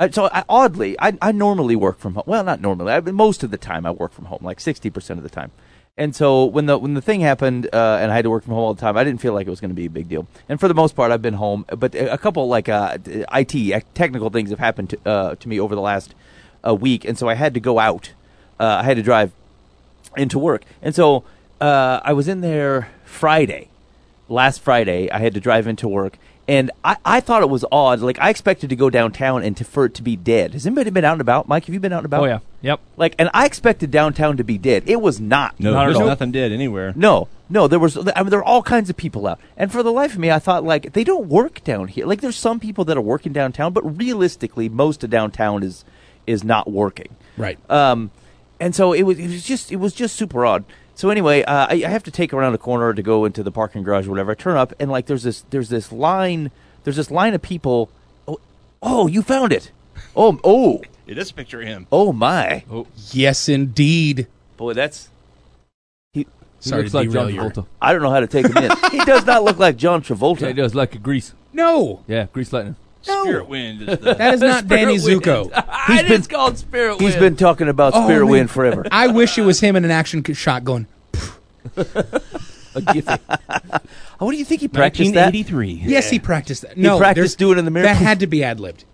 [0.00, 2.24] I, so I, oddly, I I normally work from home.
[2.26, 2.92] Well, not normally.
[2.92, 5.50] I, most of the time, I work from home, like sixty percent of the time.
[5.96, 8.54] And so when the when the thing happened uh, and I had to work from
[8.54, 10.08] home all the time, I didn't feel like it was going to be a big
[10.08, 10.26] deal.
[10.48, 11.64] And for the most part, I've been home.
[11.68, 15.60] But a couple like uh, IT uh, technical things have happened to, uh, to me
[15.60, 16.14] over the last
[16.66, 18.12] uh, week, and so I had to go out.
[18.58, 19.32] Uh, I had to drive
[20.16, 21.22] into work, and so
[21.60, 23.68] uh, I was in there Friday,
[24.28, 25.08] last Friday.
[25.10, 28.00] I had to drive into work, and I, I thought it was odd.
[28.00, 30.52] Like I expected to go downtown and to, for it to be dead.
[30.52, 31.48] Has anybody been out and about?
[31.48, 32.22] Mike, have you been out and about?
[32.22, 32.38] Oh yeah.
[32.62, 32.80] Yep.
[32.96, 34.84] Like, and I expected downtown to be dead.
[34.86, 35.58] It was not.
[35.60, 36.06] No, Not at there's all.
[36.06, 36.92] nothing dead anywhere.
[36.96, 37.96] No, no, there was.
[37.98, 40.30] I mean, there were all kinds of people out, and for the life of me,
[40.30, 42.06] I thought like they don't work down here.
[42.06, 45.84] Like, there's some people that are working downtown, but realistically, most of downtown is
[46.26, 47.14] is not working.
[47.36, 47.58] Right.
[47.70, 48.10] Um,
[48.60, 49.18] and so it was.
[49.18, 49.70] It was just.
[49.72, 50.64] It was just super odd.
[50.96, 53.50] So anyway, uh, I, I have to take around a corner to go into the
[53.50, 54.32] parking garage or whatever.
[54.32, 55.44] I turn up, and like there's this.
[55.50, 56.50] There's this line.
[56.84, 57.90] There's this line of people.
[58.28, 58.38] Oh,
[58.82, 59.70] oh you found it.
[60.16, 61.86] Oh, oh, It is a picture of him.
[61.92, 62.64] oh my.
[63.12, 64.26] Yes, indeed.
[64.56, 65.08] Boy, that's.
[66.12, 66.26] He, He
[66.60, 67.66] Sorry looks like John your- Travolta.
[67.82, 68.70] I don't know how to take him in.
[68.90, 70.42] he does not look like John Travolta.
[70.42, 71.34] Yeah, he does like a grease.
[71.52, 72.76] No, Yeah, grease lightning.
[73.04, 74.14] Spirit wind is the.
[74.14, 75.64] that is not Danny Spirit Zuko.
[75.86, 77.20] He's it been- is called Spirit He's Wind.
[77.20, 78.30] been talking about Oh, Spirit man.
[78.30, 78.84] Wind forever.
[78.92, 80.86] I wish it was him in an action shot going.
[81.76, 83.80] a Giphy.
[84.18, 85.32] What do you think he practiced that?
[85.34, 85.90] 1983.
[85.90, 86.76] Yes, he practiced that.
[86.76, 87.86] No, practiced there's- doing it in the mirror?
[87.86, 88.84] That had to be ad libbed.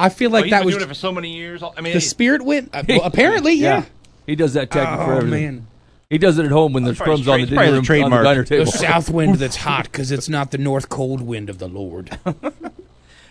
[0.00, 1.62] I feel Oh, like he's that been was doing it for so many years.
[1.62, 2.70] I mean, the spirit went.
[2.72, 3.84] Uh, well, apparently, yeah.
[4.26, 5.30] He does that tag for Oh everything.
[5.56, 5.66] man,
[6.10, 8.04] He does it at home when there's crumbs on the straight- probably dinner the room,
[8.04, 8.48] on the trademark.
[8.48, 11.68] diner the south wind that's hot because it's not the north cold wind of the
[11.68, 12.18] Lord.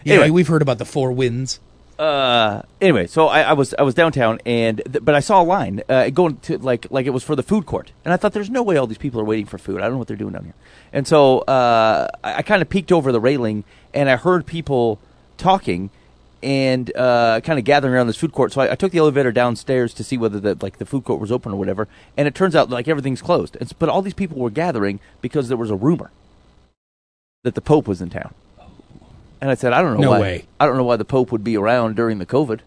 [0.04, 0.30] yeah, Anyway.
[0.30, 1.60] we've heard about the four winds.
[1.98, 5.44] Uh, anyway, so I, I was I was downtown, and th- but I saw a
[5.44, 8.34] line uh, going to like like it was for the food court, and I thought
[8.34, 9.80] there's no way all these people are waiting for food.
[9.80, 10.54] I don't know what they're doing down here,
[10.94, 13.64] and so uh, I, I kind of peeked over the railing,
[13.96, 15.00] and I heard people
[15.40, 15.90] talking
[16.44, 18.52] and uh, kind of gathering around this food court.
[18.54, 21.20] So I, I took the elevator downstairs to see whether the like the food court
[21.20, 23.56] was open or whatever, and it turns out like everything's closed.
[23.56, 26.12] And, s- but all these people were gathering because there was a rumor
[27.44, 28.34] that the Pope was in town.
[29.40, 30.20] And I said, I don't know No why.
[30.22, 30.46] way.
[30.60, 32.60] I don't know why the Pope would be around during the COVID.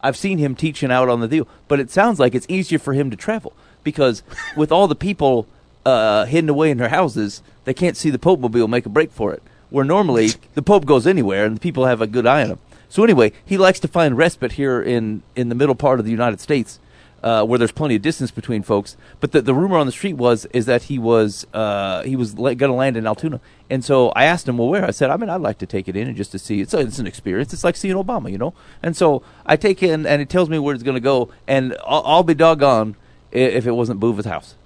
[0.00, 2.94] I've seen him teaching out on the deal, but it sounds like it's easier for
[2.94, 3.52] him to travel
[3.84, 4.22] because
[4.56, 5.46] with all the people
[5.86, 9.12] uh, hidden away in their houses, they can't see the Pope mobile make a break
[9.12, 9.42] for it.
[9.70, 12.58] Where normally the Pope goes anywhere and the people have a good eye on him.
[12.90, 16.10] So anyway, he likes to find respite here in in the middle part of the
[16.10, 16.80] United States,
[17.22, 18.96] uh, where there's plenty of distance between folks.
[19.20, 22.34] But the, the rumor on the street was is that he was uh, he was
[22.34, 24.84] going to land in Altoona, and so I asked him, well, where?
[24.84, 26.60] I said, I mean, I'd like to take it in and just to see.
[26.60, 27.52] It's a, it's an experience.
[27.52, 28.54] It's like seeing Obama, you know.
[28.82, 31.30] And so I take it in, and it tells me where it's going to go,
[31.46, 32.96] and I'll, I'll be doggone
[33.30, 34.56] if it wasn't Boova's house.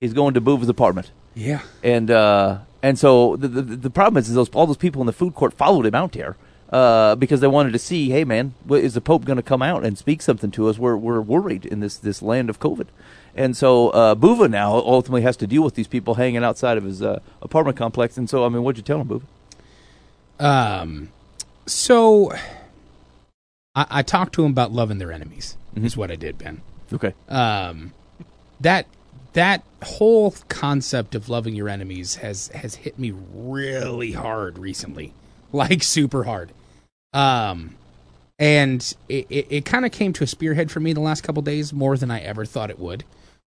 [0.00, 4.28] He's going to Boova's apartment Yeah, and uh, and so the, the the problem is,
[4.28, 6.36] is those all those people in the food court followed him out there
[6.70, 9.84] uh, because they wanted to see, hey man, is the Pope going to come out
[9.84, 10.78] and speak something to us?
[10.78, 12.86] We're we're worried in this this land of COVID,
[13.34, 16.84] and so uh, Buva now ultimately has to deal with these people hanging outside of
[16.84, 18.16] his uh, apartment complex.
[18.16, 19.22] And so, I mean, what'd you tell him, Buva?
[20.38, 21.08] Um,
[21.66, 22.32] so
[23.74, 25.56] I, I talked to him about loving their enemies.
[25.76, 26.62] Is what I did, Ben.
[26.92, 27.92] Okay, Um,
[28.60, 28.86] that
[29.34, 35.12] that whole concept of loving your enemies has has hit me really hard recently,
[35.52, 36.52] like super hard.
[37.12, 37.76] Um,
[38.38, 41.42] and it it, it kind of came to a spearhead for me the last couple
[41.42, 43.04] days more than I ever thought it would,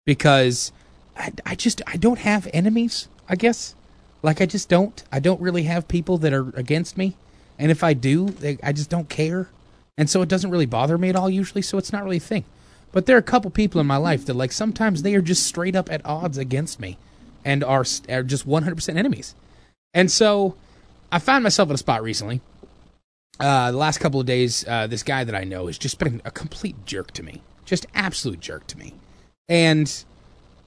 [0.05, 0.73] because
[1.17, 3.09] I I just I don't have enemies.
[3.29, 3.75] I guess
[4.23, 5.03] like I just don't.
[5.11, 7.17] I don't really have people that are against me,
[7.59, 9.49] and if I do, they, I just don't care,
[9.99, 11.63] and so it doesn't really bother me at all usually.
[11.63, 12.45] So it's not really a thing.
[12.93, 15.45] But there are a couple people in my life that like sometimes they are just
[15.45, 16.97] straight up at odds against me,
[17.45, 19.35] and are are just one hundred percent enemies.
[19.93, 20.55] And so
[21.11, 22.41] I found myself in a spot recently.
[23.39, 26.23] Uh, the last couple of days, uh, this guy that I know has just been
[26.25, 28.95] a complete jerk to me, just absolute jerk to me,
[29.49, 30.05] and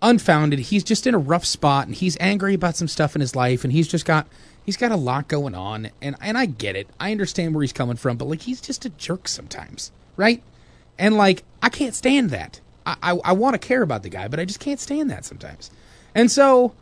[0.02, 0.60] unfounded.
[0.60, 3.64] He's just in a rough spot and he's angry about some stuff in his life
[3.64, 4.28] and he's just got
[4.66, 6.88] he's got a lot going on and and I get it.
[7.00, 10.42] I understand where he's coming from, but like he's just a jerk sometimes, right?
[10.98, 12.62] And like I can't stand that.
[12.86, 15.26] I I, I want to care about the guy, but I just can't stand that
[15.26, 15.72] sometimes.
[16.16, 16.74] And so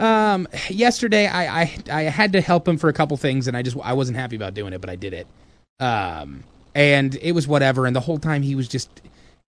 [0.00, 3.62] um yesterday I, I I had to help him for a couple things and I
[3.62, 5.26] just I wasn't happy about doing it, but I did it.
[5.78, 6.44] Um
[6.74, 9.02] and it was whatever and the whole time he was just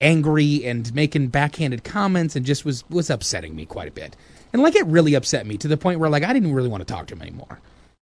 [0.01, 4.15] angry and making backhanded comments and just was was upsetting me quite a bit.
[4.53, 6.81] And like it really upset me to the point where like I didn't really want
[6.81, 7.59] to talk to him anymore.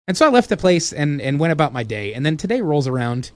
[0.08, 2.14] And so I left the place and and went about my day.
[2.14, 3.32] And then today rolls around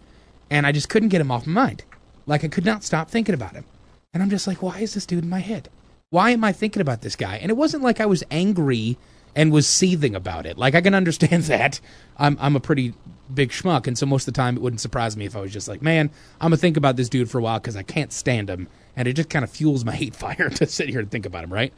[0.50, 1.84] and I just couldn't get him off my mind.
[2.26, 3.66] Like I could not stop thinking about him.
[4.14, 5.70] And I'm just like, why is this dude in my head?
[6.10, 7.38] Why am I thinking about this guy?
[7.38, 8.98] And it wasn't like I was angry
[9.36, 10.58] and was seething about it.
[10.58, 11.80] Like I can understand that.
[12.18, 12.94] I'm I'm a pretty
[13.34, 15.54] big schmuck, and so most of the time it wouldn't surprise me if I was
[15.54, 16.10] just like, man,
[16.42, 19.08] I'm gonna think about this dude for a while because I can't stand him, and
[19.08, 21.54] it just kind of fuels my hate fire to sit here and think about him,
[21.54, 21.74] right?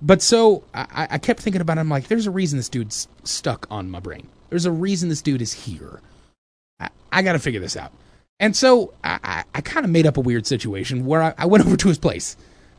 [0.00, 3.66] But so I, I kept thinking about him like, there's a reason this dude's stuck
[3.70, 4.28] on my brain.
[4.50, 6.00] There's a reason this dude is here.
[6.78, 7.92] I, I got to figure this out.
[8.38, 11.46] And so I, I, I kind of made up a weird situation where I, I
[11.46, 12.36] went over to his place,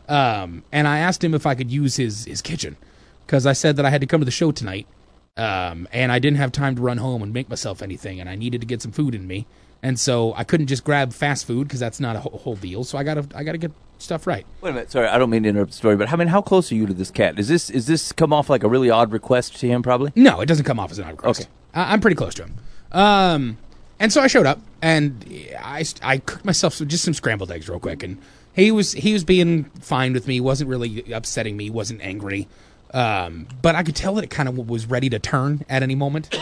[0.08, 2.78] um, and I asked him if I could use his his kitchen
[3.26, 4.88] because I said that I had to come to the show tonight,
[5.36, 8.36] um, and I didn't have time to run home and make myself anything, and I
[8.36, 9.46] needed to get some food in me,
[9.84, 12.84] and so I couldn't just grab fast food because that's not a whole, whole deal.
[12.84, 14.46] So I got to I got to get stuff right.
[14.62, 16.42] Wait a minute, sorry, I don't mean to interrupt the story, but I mean, how
[16.42, 17.38] close are you to this cat?
[17.40, 19.84] Is this is this come off like a really odd request to him?
[19.84, 20.12] Probably.
[20.16, 21.42] No, it doesn't come off as an odd request.
[21.42, 21.50] Okay.
[21.74, 22.56] I, I'm pretty close to him.
[22.92, 23.58] Um,
[24.00, 25.26] and so I showed up and
[25.60, 28.18] I, I cooked myself some, just some scrambled eggs real quick, and
[28.58, 32.48] he was he was being fine with me, wasn't really upsetting me, wasn't angry,
[32.94, 35.96] um, but I could tell that it kind of was ready to turn at any
[35.96, 36.38] moment.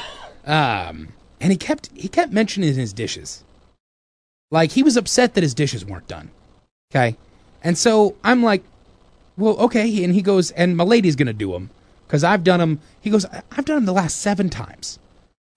[0.45, 1.09] Um,
[1.41, 3.43] and he kept he kept mentioning his dishes,
[4.51, 6.29] like he was upset that his dishes weren't done.
[6.91, 7.17] Okay,
[7.63, 8.63] and so I'm like,
[9.37, 10.03] well, okay.
[10.03, 11.69] And he goes, and my lady's gonna do them
[12.07, 12.79] because I've done them.
[13.01, 14.99] He goes, "I- I've done them the last seven times.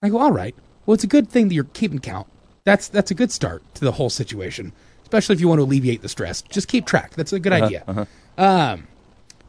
[0.01, 0.55] I go, all right.
[0.85, 2.27] Well, it's a good thing that you're keeping count.
[2.63, 4.73] That's that's a good start to the whole situation,
[5.09, 6.41] especially if you want to alleviate the stress.
[6.43, 7.15] Just keep track.
[7.15, 8.07] That's a good idea.
[8.37, 8.87] Um,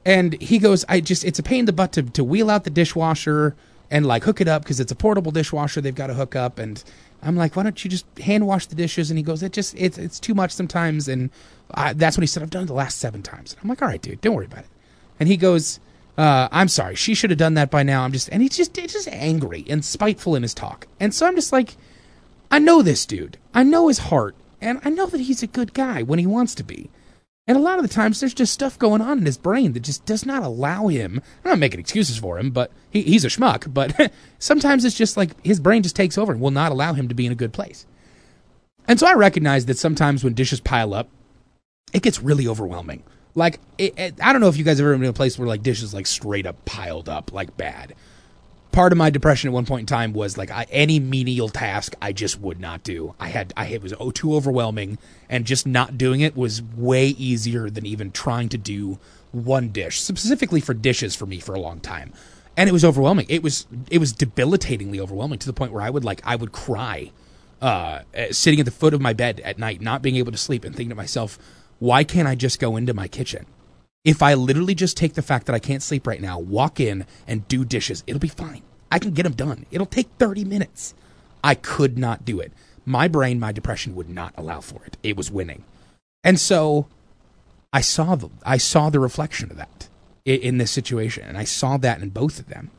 [0.05, 2.65] and he goes, I just it's a pain in the butt to to wheel out
[2.65, 3.55] the dishwasher
[3.91, 6.59] and like hook it up because it's a portable dishwasher they've got to hook up
[6.59, 6.83] and.
[7.23, 9.11] I'm like, why don't you just hand wash the dishes?
[9.11, 11.07] And he goes, it just it's it's too much sometimes.
[11.07, 11.29] And
[11.75, 13.53] I, that's when he said, I've done it the last seven times.
[13.53, 14.71] And I'm like, all right, dude, don't worry about it.
[15.21, 15.81] And he goes,
[16.17, 18.05] uh, I'm sorry, she should have done that by now.
[18.05, 20.87] I'm just, and he's just, he's just angry and spiteful in his talk.
[20.99, 21.77] And so I'm just like,
[22.51, 23.37] I know this dude.
[23.53, 24.35] I know his heart.
[24.61, 26.91] And I know that he's a good guy when he wants to be.
[27.47, 29.81] And a lot of the times there's just stuff going on in his brain that
[29.81, 31.21] just does not allow him.
[31.45, 33.73] I'm not making excuses for him, but he, he's a schmuck.
[33.73, 37.09] But sometimes it's just like his brain just takes over and will not allow him
[37.09, 37.87] to be in a good place.
[38.87, 41.09] And so I recognize that sometimes when dishes pile up,
[41.93, 43.03] it gets really overwhelming.
[43.35, 45.39] Like, it, it, I don't know if you guys have ever been in a place
[45.39, 47.95] where like dishes like straight up piled up like bad.
[48.73, 51.95] Part of my depression at one point in time was like I, any menial task
[52.01, 53.15] I just would not do.
[53.19, 54.99] I had I it was oh, too overwhelming,
[55.29, 58.99] and just not doing it was way easier than even trying to do
[59.33, 60.01] one dish.
[60.01, 62.13] Specifically for dishes for me for a long time,
[62.57, 63.27] and it was overwhelming.
[63.29, 66.53] It was it was debilitatingly overwhelming to the point where I would like I would
[66.53, 67.11] cry
[67.61, 70.39] uh, uh, sitting at the foot of my bed at night, not being able to
[70.39, 71.39] sleep, and thinking to myself,
[71.79, 73.47] why can't I just go into my kitchen?
[74.05, 77.05] If I literally just take the fact that I can't sleep right now, walk in
[77.27, 78.63] and do dishes, it'll be fine.
[78.91, 79.67] I can get them done.
[79.71, 80.95] It'll take 30 minutes.
[81.45, 82.53] I could not do it.
[82.87, 84.97] My brain, my depression would not allow for it.
[85.03, 85.65] It was winning.
[86.25, 86.87] And so
[87.73, 89.89] I saw the I saw the reflection of that
[90.27, 92.71] i- in this situation and I saw that in both of them.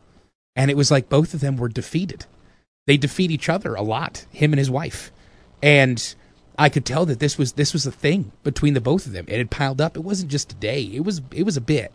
[0.55, 2.26] And it was like both of them were defeated
[2.88, 5.11] they defeat each other a lot him and his wife
[5.61, 6.15] and
[6.62, 9.26] i could tell that this was this was a thing between the both of them
[9.28, 11.91] it had piled up it wasn't just a day it was it was a bit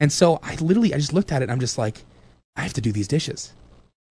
[0.00, 2.04] and so i literally i just looked at it and i'm just like
[2.56, 3.52] i have to do these dishes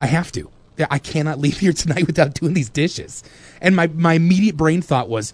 [0.01, 0.49] i have to
[0.89, 3.23] i cannot leave here tonight without doing these dishes
[3.61, 5.33] and my my immediate brain thought was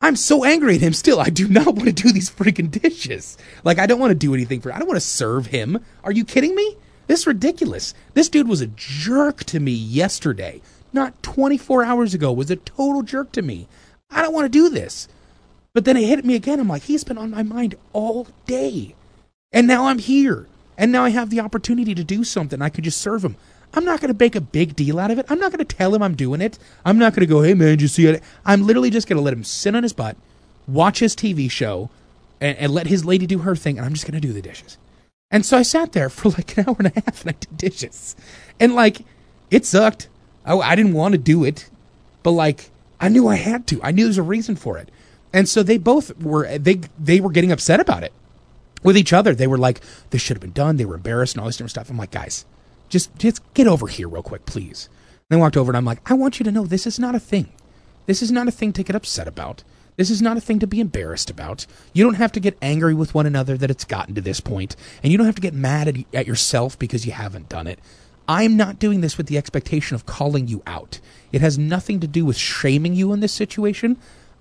[0.00, 1.18] I'm so angry at him still.
[1.18, 3.36] I do not want to do these freaking dishes.
[3.64, 5.84] Like, I don't want to do anything for I don't want to serve him.
[6.04, 6.76] Are you kidding me?
[7.08, 7.94] This is ridiculous.
[8.14, 10.60] This dude was a jerk to me yesterday.
[10.92, 13.68] Not 24 hours ago was a total jerk to me.
[14.10, 15.08] I don't want to do this.
[15.74, 16.60] But then it hit me again.
[16.60, 18.94] I'm like, he's been on my mind all day.
[19.52, 20.46] And now I'm here.
[20.76, 22.62] And now I have the opportunity to do something.
[22.62, 23.36] I could just serve him.
[23.74, 25.26] I'm not going to make a big deal out of it.
[25.28, 26.58] I'm not going to tell him I'm doing it.
[26.84, 28.22] I'm not going to go, hey, man, you see it?
[28.46, 30.16] I'm literally just going to let him sit on his butt,
[30.66, 31.90] watch his TV show,
[32.40, 33.76] and, and let his lady do her thing.
[33.76, 34.78] And I'm just going to do the dishes.
[35.30, 37.56] And so I sat there for like an hour and a half and I did
[37.56, 38.16] dishes.
[38.58, 39.02] And like,
[39.50, 40.08] it sucked.
[40.48, 41.68] I, I didn't want to do it,
[42.22, 43.80] but like, I knew I had to.
[43.82, 44.90] I knew there was a reason for it.
[45.32, 48.12] And so they both were, they, they were getting upset about it
[48.82, 49.34] with each other.
[49.34, 49.80] They were like,
[50.10, 50.76] this should have been done.
[50.76, 51.90] They were embarrassed and all this different stuff.
[51.90, 52.46] I'm like, guys,
[52.88, 54.88] just, just get over here real quick, please.
[55.30, 57.14] And they walked over and I'm like, I want you to know this is not
[57.14, 57.52] a thing.
[58.06, 59.62] This is not a thing to get upset about.
[59.98, 61.66] This is not a thing to be embarrassed about.
[61.92, 64.76] You don't have to get angry with one another that it's gotten to this point,
[65.02, 67.80] and you don't have to get mad at, at yourself because you haven't done it.
[68.28, 71.00] I'm not doing this with the expectation of calling you out.
[71.32, 73.96] It has nothing to do with shaming you in this situation.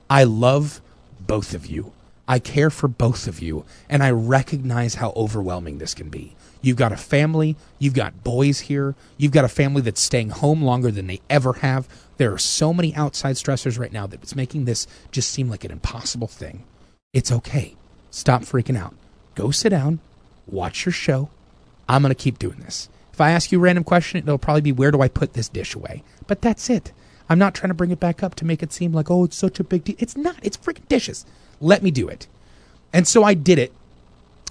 [0.09, 0.81] I love
[1.21, 1.93] both of you.
[2.27, 6.35] I care for both of you, and I recognize how overwhelming this can be.
[6.61, 10.61] You've got a family, you've got boys here, you've got a family that's staying home
[10.61, 11.87] longer than they ever have.
[12.17, 15.63] There are so many outside stressors right now that it's making this just seem like
[15.63, 16.63] an impossible thing.
[17.13, 17.75] It's okay.
[18.11, 18.95] Stop freaking out.
[19.35, 19.99] Go sit down,
[20.45, 21.29] watch your show.
[21.87, 22.89] I'm going to keep doing this.
[23.17, 25.49] If I ask you a random question, it'll probably be where do I put this
[25.49, 26.03] dish away?
[26.27, 26.91] But that's it.
[27.27, 29.35] I'm not trying to bring it back up to make it seem like, oh, it's
[29.35, 29.95] such a big deal.
[29.97, 30.35] It's not.
[30.43, 31.25] It's freaking dishes.
[31.59, 32.27] Let me do it.
[32.93, 33.73] And so I did it.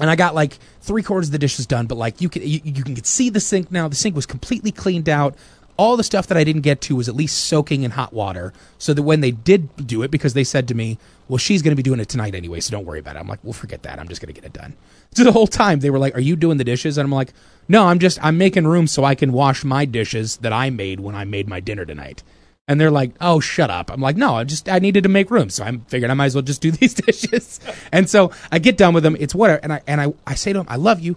[0.00, 2.60] And I got like three quarters of the dishes done, but like you can you,
[2.64, 3.86] you can see the sink now.
[3.86, 5.36] The sink was completely cleaned out.
[5.76, 8.52] All the stuff that I didn't get to was at least soaking in hot water,
[8.78, 10.98] so that when they did do it, because they said to me,
[11.28, 13.28] "Well, she's going to be doing it tonight anyway, so don't worry about it." I'm
[13.28, 13.98] like, we'll forget that.
[13.98, 14.74] I'm just going to get it done."
[15.12, 17.32] So the whole time they were like, "Are you doing the dishes?" And I'm like,
[17.68, 21.00] "No, I'm just I'm making room so I can wash my dishes that I made
[21.00, 22.22] when I made my dinner tonight."
[22.68, 25.30] And they're like, "Oh, shut up!" I'm like, "No, I just I needed to make
[25.30, 27.60] room, so I figured I might as well just do these dishes."
[27.92, 29.16] and so I get done with them.
[29.18, 31.16] It's whatever, and I and I I say to them, "I love you."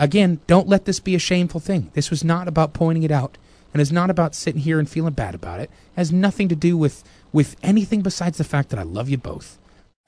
[0.00, 1.90] Again, don't let this be a shameful thing.
[1.94, 3.38] This was not about pointing it out,
[3.72, 5.70] and it's not about sitting here and feeling bad about it.
[5.70, 7.02] It has nothing to do with
[7.36, 9.58] with anything besides the fact that I love you both.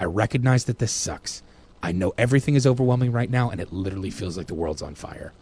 [0.01, 1.43] I recognize that this sucks.
[1.83, 4.95] I know everything is overwhelming right now, and it literally feels like the world's on
[4.95, 5.35] fire.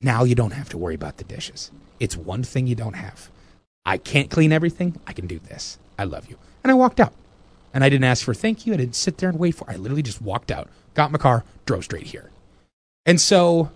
[0.00, 1.70] Now you don't have to worry about the dishes.
[2.00, 3.28] It's one thing you don't have.
[3.84, 4.98] I can't clean everything.
[5.06, 5.76] I can do this.
[5.98, 6.38] I love you.
[6.64, 7.12] And I walked out.
[7.74, 8.72] And I didn't ask for thank you.
[8.72, 11.44] I didn't sit there and wait for I literally just walked out, got my car,
[11.66, 12.30] drove straight here.
[13.04, 13.70] And so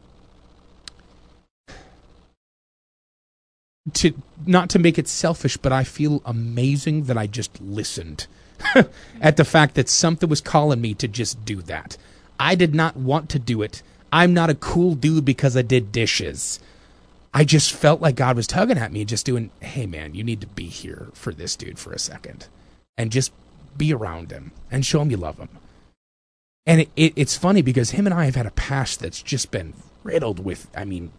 [3.93, 4.15] to
[4.47, 8.27] not to make it selfish, but I feel amazing that I just listened
[9.21, 11.97] at the fact that something was calling me to just do that.
[12.39, 13.83] I did not want to do it.
[14.13, 16.61] I'm not a cool dude because I did dishes.
[17.35, 20.41] I just felt like God was tugging at me, just doing, hey man, you need
[20.43, 22.47] to be here for this dude for a second
[22.99, 23.33] and just
[23.77, 25.49] be around him and show him you love him.
[26.67, 29.51] And it, it, it's funny because him and I have had a past that's just
[29.51, 29.73] been
[30.05, 31.11] riddled with, I mean,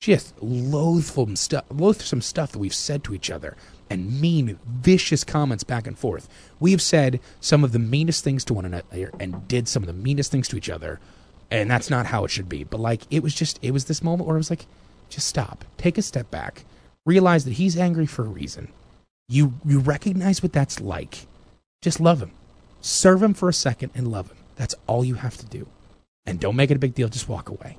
[0.00, 3.56] just loathsome stuff, loathsome stuff that we've said to each other,
[3.90, 6.28] and mean, vicious comments back and forth.
[6.58, 9.86] We have said some of the meanest things to one another and did some of
[9.86, 11.00] the meanest things to each other,
[11.50, 12.64] and that's not how it should be.
[12.64, 14.66] But like, it was just, it was this moment where I was like,
[15.10, 16.64] just stop, take a step back,
[17.04, 18.68] realize that he's angry for a reason.
[19.28, 21.26] You you recognize what that's like.
[21.82, 22.32] Just love him,
[22.80, 24.36] serve him for a second, and love him.
[24.56, 25.66] That's all you have to do,
[26.26, 27.08] and don't make it a big deal.
[27.08, 27.76] Just walk away.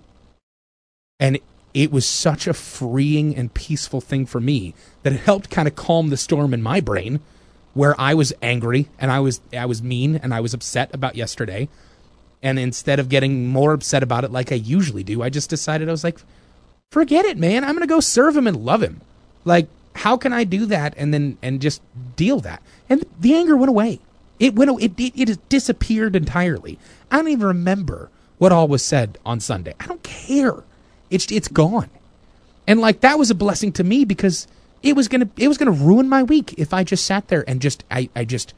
[1.20, 1.40] And
[1.74, 5.76] it was such a freeing and peaceful thing for me that it helped kind of
[5.76, 7.20] calm the storm in my brain
[7.74, 11.16] where I was angry and I was I was mean and I was upset about
[11.16, 11.70] yesterday.
[12.44, 15.88] And instead of getting more upset about it like I usually do, I just decided
[15.88, 16.20] I was like,
[16.90, 17.64] forget it, man.
[17.64, 19.02] I'm gonna go serve him and love him.
[19.46, 21.82] Like, how can I do that and then and just
[22.16, 22.62] deal that?
[22.90, 24.00] And the anger went away.
[24.40, 24.82] It went.
[24.82, 26.78] It it, it disappeared entirely.
[27.10, 28.10] I don't even remember
[28.40, 29.76] what all was said on Sunday.
[29.80, 30.64] I don't care.
[31.12, 31.92] It's it's gone.
[32.66, 34.48] And like that was a blessing to me because
[34.82, 37.62] it was gonna it was gonna ruin my week if I just sat there and
[37.62, 38.56] just I, I just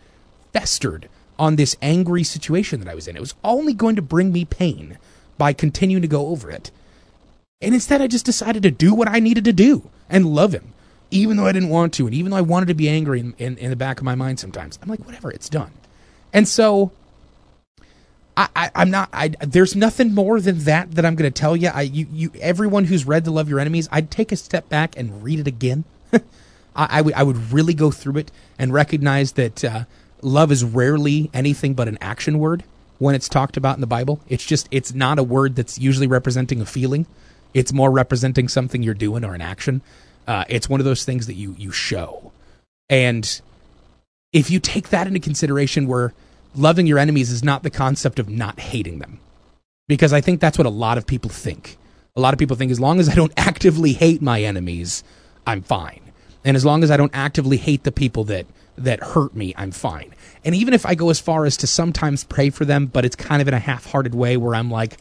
[0.54, 3.18] festered on this angry situation that I was in.
[3.18, 4.98] It was only going to bring me pain
[5.38, 6.72] by continuing to go over it.
[7.62, 10.74] And instead I just decided to do what I needed to do and love him.
[11.10, 13.36] Even though I didn't want to, and even though I wanted to be angry in,
[13.38, 14.80] in, in the back of my mind sometimes.
[14.82, 15.72] I'm like, whatever, it's done.
[16.32, 16.92] And so
[18.36, 19.10] I, I'm not.
[19.14, 21.70] I, there's nothing more than that that I'm going to tell you.
[21.70, 24.98] I, you, you, everyone who's read *To Love Your Enemies*, I'd take a step back
[24.98, 25.84] and read it again.
[26.14, 26.22] I,
[26.76, 29.84] I would, I would really go through it and recognize that uh,
[30.22, 32.64] love is rarely anything but an action word
[32.98, 34.20] when it's talked about in the Bible.
[34.28, 37.06] It's just, it's not a word that's usually representing a feeling.
[37.54, 39.82] It's more representing something you're doing or an action.
[40.28, 42.32] Uh, it's one of those things that you you show,
[42.90, 43.42] and
[44.32, 46.14] if you take that into consideration, where
[46.56, 49.20] loving your enemies is not the concept of not hating them.
[49.88, 51.78] Because I think that's what a lot of people think.
[52.16, 55.04] A lot of people think as long as I don't actively hate my enemies,
[55.46, 56.00] I'm fine.
[56.46, 58.46] And as long as I don't actively hate the people that
[58.76, 60.16] that hurt me, I'm fine.
[60.44, 63.16] And even if I go as far as to sometimes pray for them, but it's
[63.16, 64.98] kind of in a half-hearted way where I'm like,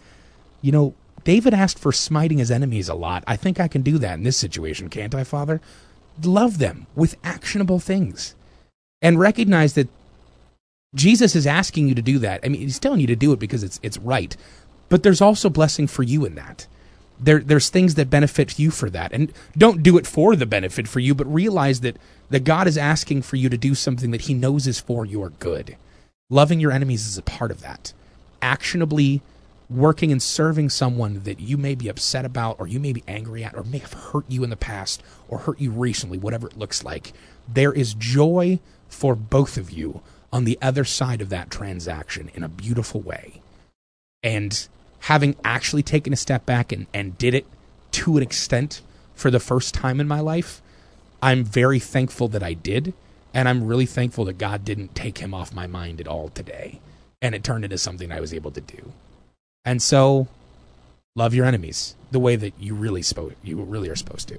[0.60, 0.94] you know,
[1.24, 3.24] David asked for smiting his enemies a lot.
[3.26, 5.60] I think I can do that in this situation, can't I, Father?
[6.22, 8.34] Love them with actionable things.
[9.00, 9.88] And recognize that
[10.94, 12.40] Jesus is asking you to do that.
[12.44, 14.36] I mean, he's telling you to do it because it's it's right.
[14.88, 16.66] But there's also blessing for you in that.
[17.18, 19.12] There there's things that benefit you for that.
[19.12, 21.96] And don't do it for the benefit for you, but realize that
[22.28, 25.30] that God is asking for you to do something that he knows is for your
[25.30, 25.76] good.
[26.28, 27.92] Loving your enemies is a part of that.
[28.40, 29.22] Actionably
[29.70, 33.42] working and serving someone that you may be upset about or you may be angry
[33.42, 36.58] at or may have hurt you in the past or hurt you recently, whatever it
[36.58, 37.12] looks like.
[37.48, 40.02] There is joy for both of you
[40.32, 43.40] on the other side of that transaction in a beautiful way.
[44.22, 44.66] And
[45.00, 47.46] having actually taken a step back and, and did it
[47.92, 48.80] to an extent
[49.14, 50.62] for the first time in my life,
[51.20, 52.94] I'm very thankful that I did.
[53.34, 56.80] And I'm really thankful that God didn't take him off my mind at all today.
[57.20, 58.92] And it turned into something I was able to do.
[59.64, 60.28] And so,
[61.14, 64.38] love your enemies the way that you really, spo- you really are supposed to.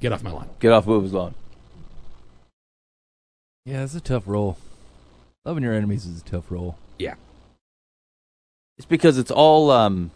[0.00, 0.50] Get off my lawn.
[0.60, 1.34] Get off Booba's lawn.
[3.64, 4.58] Yeah, it's a tough role.
[5.44, 6.76] Loving your enemies is a tough role.
[6.98, 7.14] Yeah.
[8.76, 10.10] It's because it's all um,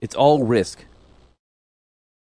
[0.00, 0.84] it's all risk,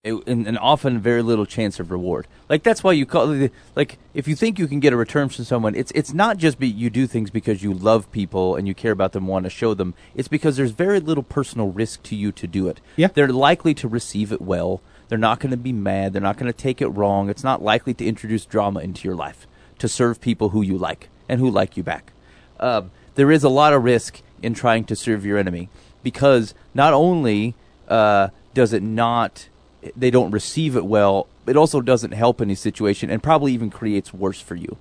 [0.03, 2.27] It- and, and often very little chance of reward.
[2.49, 5.29] Like that's why you call the like if you think you can get a return
[5.29, 8.67] from someone, it's it's not just be you do things because you love people and
[8.67, 9.93] you care about them, want to show them.
[10.13, 12.81] It's because there's very little personal risk to you to do it.
[12.97, 13.07] Yeah.
[13.07, 14.81] they're likely to receive it well.
[15.07, 16.13] They're not going to be mad.
[16.13, 17.29] They're not going to take it wrong.
[17.29, 19.47] It's not likely to introduce drama into your life
[19.83, 22.13] to serve people who you like and who like you back.
[22.57, 25.67] Um, there is a lot of risk in trying to serve your enemy
[26.03, 27.53] because not only
[27.89, 29.49] uh, does it not,
[29.93, 34.13] they don't receive it well, it also doesn't help any situation and probably even creates
[34.13, 34.77] worse for you.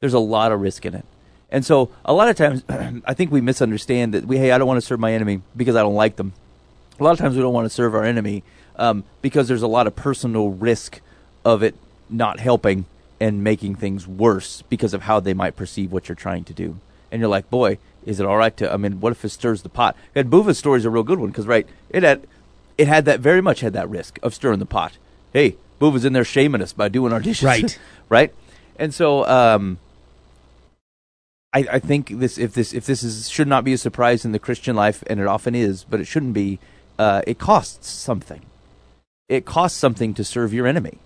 [0.00, 1.04] There's a lot of risk in it.
[1.48, 2.64] And so a lot of times,
[3.06, 5.76] I think we misunderstand that we, hey, I don't want to serve my enemy because
[5.76, 6.32] I don't like them.
[6.98, 8.42] A lot of times we don't want to serve our enemy
[8.74, 11.00] um, because there's a lot of personal risk
[11.44, 11.76] of it
[12.08, 12.86] not helping
[13.20, 16.78] and making things worse because of how they might perceive what you're trying to do.
[17.12, 18.72] And you're like, boy, is it all right to?
[18.72, 19.96] I mean, what if it stirs the pot?
[20.14, 22.26] And Buva's story is a real good one because right, it had
[22.78, 24.96] it had that very much had that risk of stirring the pot.
[25.32, 27.78] Hey, Buva's in there shaming us by doing our dishes, Right.
[28.08, 28.34] right?
[28.78, 29.78] And so, um,
[31.52, 34.32] I, I think this if this if this is should not be a surprise in
[34.32, 36.58] the Christian life, and it often is, but it shouldn't be.
[36.98, 38.42] Uh, it costs something.
[39.28, 40.98] It costs something to serve your enemy.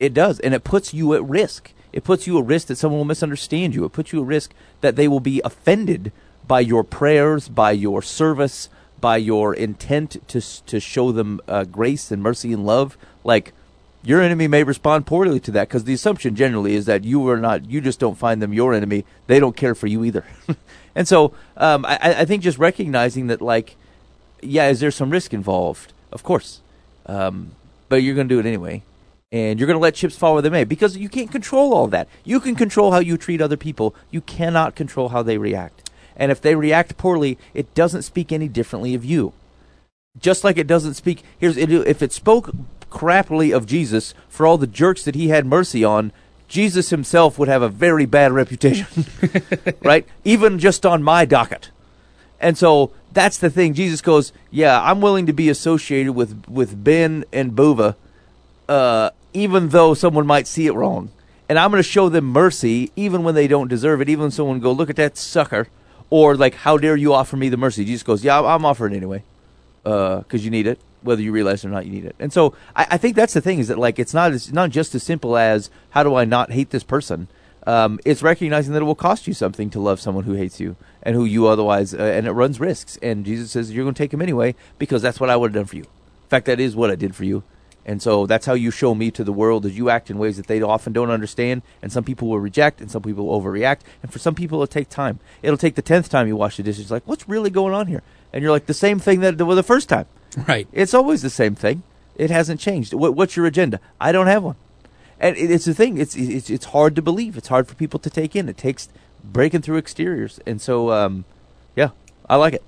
[0.00, 1.72] It does, and it puts you at risk.
[1.92, 3.84] It puts you at risk that someone will misunderstand you.
[3.84, 6.10] It puts you at risk that they will be offended
[6.48, 8.68] by your prayers, by your service,
[9.00, 12.96] by your intent to to show them uh, grace and mercy and love.
[13.24, 13.52] Like
[14.02, 17.36] your enemy may respond poorly to that because the assumption generally is that you are
[17.36, 17.68] not.
[17.70, 19.04] You just don't find them your enemy.
[19.26, 20.24] They don't care for you either.
[20.94, 23.76] and so um, I, I think just recognizing that, like,
[24.40, 25.92] yeah, is there some risk involved?
[26.12, 26.60] Of course,
[27.06, 27.52] um,
[27.88, 28.82] but you're going to do it anyway,
[29.32, 31.86] and you're going to let chips fall where they may because you can't control all
[31.88, 32.08] that.
[32.24, 33.94] You can control how you treat other people.
[34.10, 35.88] You cannot control how they react.
[36.16, 39.32] And if they react poorly, it doesn't speak any differently of you.
[40.18, 41.22] Just like it doesn't speak.
[41.38, 42.50] Here's if it spoke
[42.90, 46.12] crappily of Jesus for all the jerks that he had mercy on.
[46.48, 49.06] Jesus himself would have a very bad reputation,
[49.84, 50.04] right?
[50.24, 51.70] Even just on my docket.
[52.40, 53.72] And so that's the thing.
[53.72, 57.94] Jesus goes, "Yeah, I'm willing to be associated with with Ben and Bova."
[58.70, 61.10] uh, even though someone might see it wrong,
[61.48, 64.08] and I'm going to show them mercy even when they don't deserve it.
[64.08, 65.68] Even when someone go, look at that sucker,
[66.08, 67.84] or like, how dare you offer me the mercy?
[67.84, 69.22] Jesus goes, "Yeah, I'm- offering anyway,
[69.82, 72.54] because you need it, whether you realize it or not, you need it." And so
[72.76, 75.02] I, I think that's the thing is that like it's not it's not just as
[75.02, 77.28] simple as how do I not hate this person.
[77.66, 80.76] Um, it's recognizing that it will cost you something to love someone who hates you
[81.02, 82.98] and who you otherwise, uh, and it runs risks.
[83.02, 85.60] And Jesus says you're going to take them anyway because that's what I would have
[85.60, 85.82] done for you.
[85.82, 87.42] In fact, that is what I did for you.
[87.90, 90.36] And so that's how you show me to the world is you act in ways
[90.36, 93.80] that they often don't understand, and some people will reject, and some people will overreact,
[94.00, 95.18] and for some people it'll take time.
[95.42, 98.04] It'll take the tenth time you wash the dishes, like what's really going on here?
[98.32, 100.06] And you're like the same thing that was the first time.
[100.46, 100.68] Right.
[100.72, 101.82] It's always the same thing.
[102.14, 102.94] It hasn't changed.
[102.94, 103.80] What, what's your agenda?
[104.00, 104.54] I don't have one.
[105.18, 105.98] And it, it's the thing.
[105.98, 107.36] It's, it's it's hard to believe.
[107.36, 108.48] It's hard for people to take in.
[108.48, 108.88] It takes
[109.24, 110.38] breaking through exteriors.
[110.46, 111.24] And so, um,
[111.74, 111.88] yeah,
[112.28, 112.62] I like it.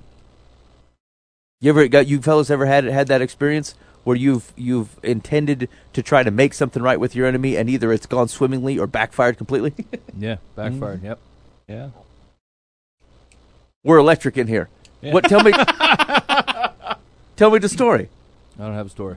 [1.60, 6.02] You ever got you fellas ever had had that experience where you've you've intended to
[6.02, 9.38] try to make something right with your enemy, and either it's gone swimmingly or backfired
[9.38, 9.74] completely?
[10.18, 10.98] Yeah, backfired.
[10.98, 11.06] Mm-hmm.
[11.06, 11.18] Yep.
[11.68, 11.88] Yeah.
[13.82, 14.68] We're electric in here.
[15.00, 15.24] What?
[15.24, 15.52] Tell me.
[17.36, 18.08] tell me the story.
[18.58, 19.16] I don't have a story.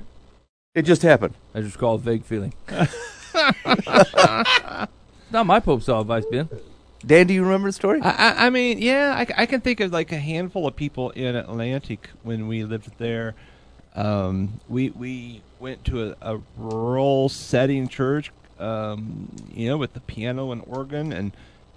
[0.74, 1.36] It just happened.
[1.54, 2.54] I just call it vague feeling.
[5.32, 6.50] Not my Pope style advice, Ben.
[7.06, 8.02] Dan, do you remember the story?
[8.02, 11.36] I, I, I mean, yeah, I can think of like a handful of people in
[11.36, 13.36] Atlantic when we lived there.
[13.96, 20.02] Um, we we went to a, a rural setting church, um, you know, with the
[20.02, 21.32] piano and organ and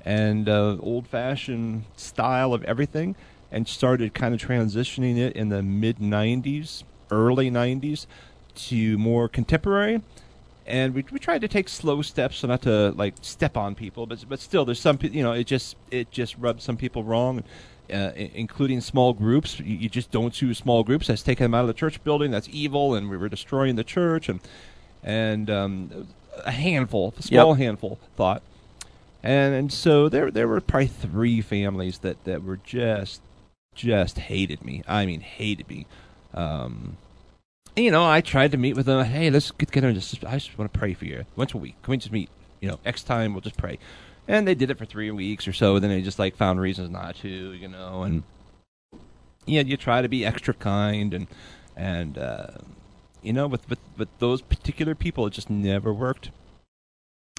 [0.04, 3.14] and uh, old fashioned style of everything,
[3.52, 8.06] and started kind of transitioning it in the mid '90s, early '90s,
[8.56, 10.02] to more contemporary.
[10.66, 14.04] And we, we tried to take slow steps so not to like step on people
[14.04, 17.42] but but still there's some you know it just it just rubs some people wrong
[17.92, 21.62] uh, including small groups you, you just don't choose small groups that's taking them out
[21.62, 24.40] of the church building that's evil and we were destroying the church and
[25.02, 26.08] and um,
[26.44, 27.58] a handful a small Yep.
[27.58, 28.42] handful thought
[29.22, 33.20] and and so there there were probably three families that that were just
[33.74, 35.86] just hated me i mean hated me
[36.34, 36.96] um
[37.76, 39.04] you know, I tried to meet with them.
[39.04, 41.58] Hey, let's get together and just, I just want to pray for you once a
[41.58, 41.80] week.
[41.82, 42.28] Can we just meet,
[42.60, 43.34] you know, X time?
[43.34, 43.78] We'll just pray.
[44.28, 45.78] And they did it for three weeks or so.
[45.78, 48.22] Then they just like found reasons not to, you know, and
[49.46, 51.26] yeah, you try to be extra kind and,
[51.74, 52.48] and, uh,
[53.22, 56.30] you know, with, with, with those particular people, it just never worked.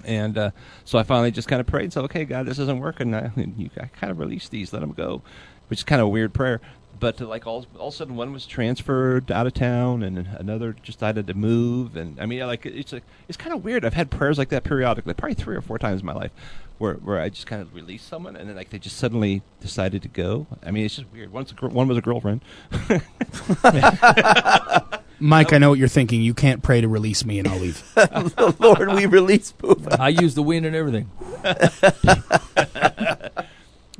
[0.04, 0.50] And uh,
[0.84, 1.84] so I finally just kind of prayed.
[1.84, 3.14] and So okay, God, this isn't working.
[3.14, 5.22] I, I kind of release these, let them go,
[5.68, 6.60] which is kind of a weird prayer.
[7.00, 10.28] But uh, like all, all of a sudden, one was transferred out of town, and
[10.38, 11.96] another just decided to move.
[11.96, 13.84] And I mean, like it's like it's kind of weird.
[13.84, 16.30] I've had prayers like that periodically, probably three or four times in my life,
[16.78, 20.02] where where I just kind of release someone, and then like they just suddenly decided
[20.02, 20.46] to go.
[20.64, 21.32] I mean, it's just weird.
[21.32, 22.42] One's a gr- one was a girlfriend.
[25.22, 26.22] Mike, I know what you're thinking.
[26.22, 27.82] You can't pray to release me, and I'll leave.
[28.58, 30.00] Lord, we release Booba.
[30.00, 31.10] I use the wind and everything.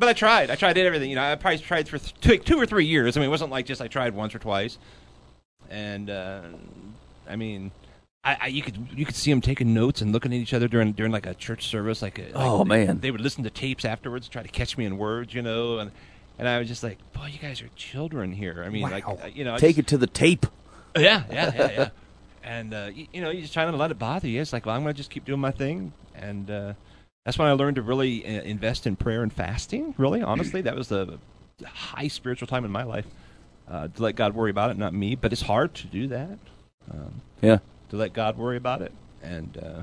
[0.01, 0.51] But I tried.
[0.51, 1.11] I tried did everything.
[1.11, 3.17] You know, I probably tried for th- two, two or three years.
[3.17, 4.79] I mean, it wasn't like just I tried once or twice.
[5.71, 6.41] And uh,
[7.29, 7.71] I mean,
[8.25, 10.69] I, I you could you could see them taking notes and looking at each other
[10.69, 12.01] during during like a church service.
[12.03, 13.01] Like, a, like Oh, they, man.
[13.01, 15.79] they would listen to tapes afterwards, try to catch me in words, you know.
[15.79, 15.91] And
[16.39, 18.63] and I was just like, boy, you guys are children here.
[18.67, 19.19] I mean, like Wow.
[19.23, 20.47] uh, you know, Take just- it to the tape.
[20.97, 21.89] yeah, yeah, yeah, yeah.
[22.43, 24.41] And uh, you, you know, you just try not to let it bother you.
[24.41, 26.73] It's like, well, I'm going to just keep doing my thing, and uh,
[27.25, 29.95] that's when I learned to really uh, invest in prayer and fasting.
[29.99, 31.19] Really, honestly, that was the
[31.65, 33.07] high spiritual time in my life.
[33.69, 35.15] Uh, to let God worry about it, not me.
[35.15, 36.39] But it's hard to do that.
[36.91, 37.59] Um, Yeah.
[37.91, 38.93] to let God worry about it,
[39.23, 39.83] and uh,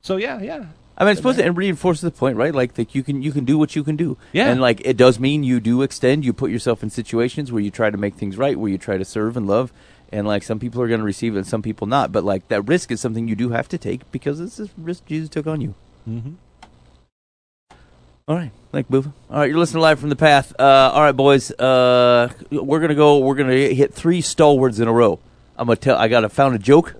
[0.00, 0.66] so yeah, yeah.
[0.98, 2.54] I mean, I suppose it reinforces the point, right?
[2.54, 4.16] Like, that you can you can do what you can do.
[4.32, 4.48] Yeah.
[4.48, 6.24] And like, it does mean you do extend.
[6.24, 8.96] You put yourself in situations where you try to make things right, where you try
[8.96, 9.72] to serve and love.
[10.10, 12.12] And like, some people are going to receive it, and some people not.
[12.12, 15.04] But like, that risk is something you do have to take because it's a risk
[15.06, 15.74] Jesus took on you.
[16.08, 16.34] Mm-hmm.
[18.28, 19.12] All right, thank Boofa.
[19.30, 20.52] All right, you're listening live from the path.
[20.58, 23.18] Uh, all right, boys, uh, we're gonna go.
[23.20, 25.20] We're gonna hit three stalwarts in a row.
[25.56, 25.96] I'm gonna tell.
[25.96, 26.96] I got to found a joke.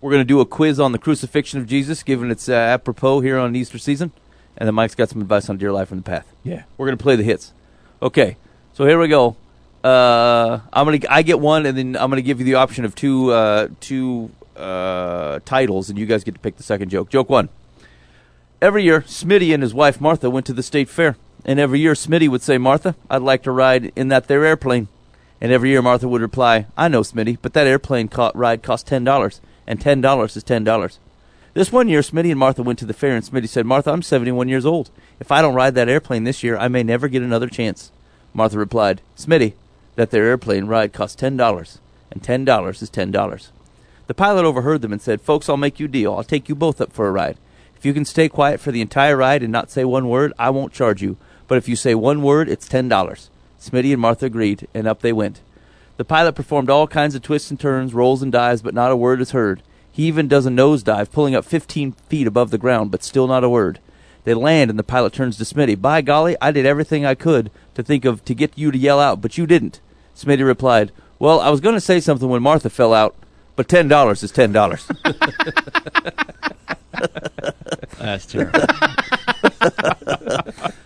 [0.00, 3.38] We're gonna do a quiz on the crucifixion of Jesus, given it's uh, apropos here
[3.38, 4.12] on Easter season,
[4.56, 6.32] and then Mike's got some advice on Dear Life from the Path.
[6.44, 6.62] Yeah.
[6.78, 7.52] We're gonna play the hits.
[8.00, 8.36] Okay,
[8.72, 9.34] so here we go.
[9.82, 11.00] Uh, I'm gonna.
[11.10, 14.30] I get one, and then I'm gonna give you the option of two, uh, two
[14.56, 17.10] uh, titles, and you guys get to pick the second joke.
[17.10, 17.48] Joke one.
[18.62, 21.92] Every year, Smitty and his wife Martha went to the state fair, and every year
[21.92, 24.88] Smitty would say, "Martha, I'd like to ride in that there airplane."
[25.42, 28.88] And every year Martha would reply, "I know, Smitty, but that airplane co- ride costs
[28.88, 30.98] ten dollars, and ten dollars is ten dollars."
[31.52, 34.00] This one year, Smitty and Martha went to the fair, and Smitty said, "Martha, I'm
[34.00, 34.88] 71 years old.
[35.20, 37.90] If I don't ride that airplane this year, I may never get another chance."
[38.32, 39.52] Martha replied, "Smitty,
[39.96, 41.78] that there airplane ride costs ten dollars,
[42.10, 43.50] and ten dollars is ten dollars."
[44.06, 46.14] The pilot overheard them and said, Folks, I'll make you a deal.
[46.14, 47.36] I'll take you both up for a ride.
[47.76, 50.50] If you can stay quiet for the entire ride and not say one word, I
[50.50, 51.16] won't charge you.
[51.46, 53.30] But if you say one word, it's ten dollars.
[53.60, 55.40] Smitty and Martha agreed, and up they went.
[55.96, 58.96] The pilot performed all kinds of twists and turns, rolls and dives, but not a
[58.96, 59.62] word is heard.
[59.90, 63.44] He even does a nosedive, pulling up fifteen feet above the ground, but still not
[63.44, 63.78] a word.
[64.24, 65.80] They land, and the pilot turns to Smitty.
[65.80, 68.98] By golly, I did everything I could to think of to get you to yell
[68.98, 69.80] out, but you didn't.
[70.16, 73.14] Smitty replied, Well, I was going to say something when Martha fell out,
[73.54, 74.88] but ten dollars is ten dollars.
[77.98, 78.60] That's terrible.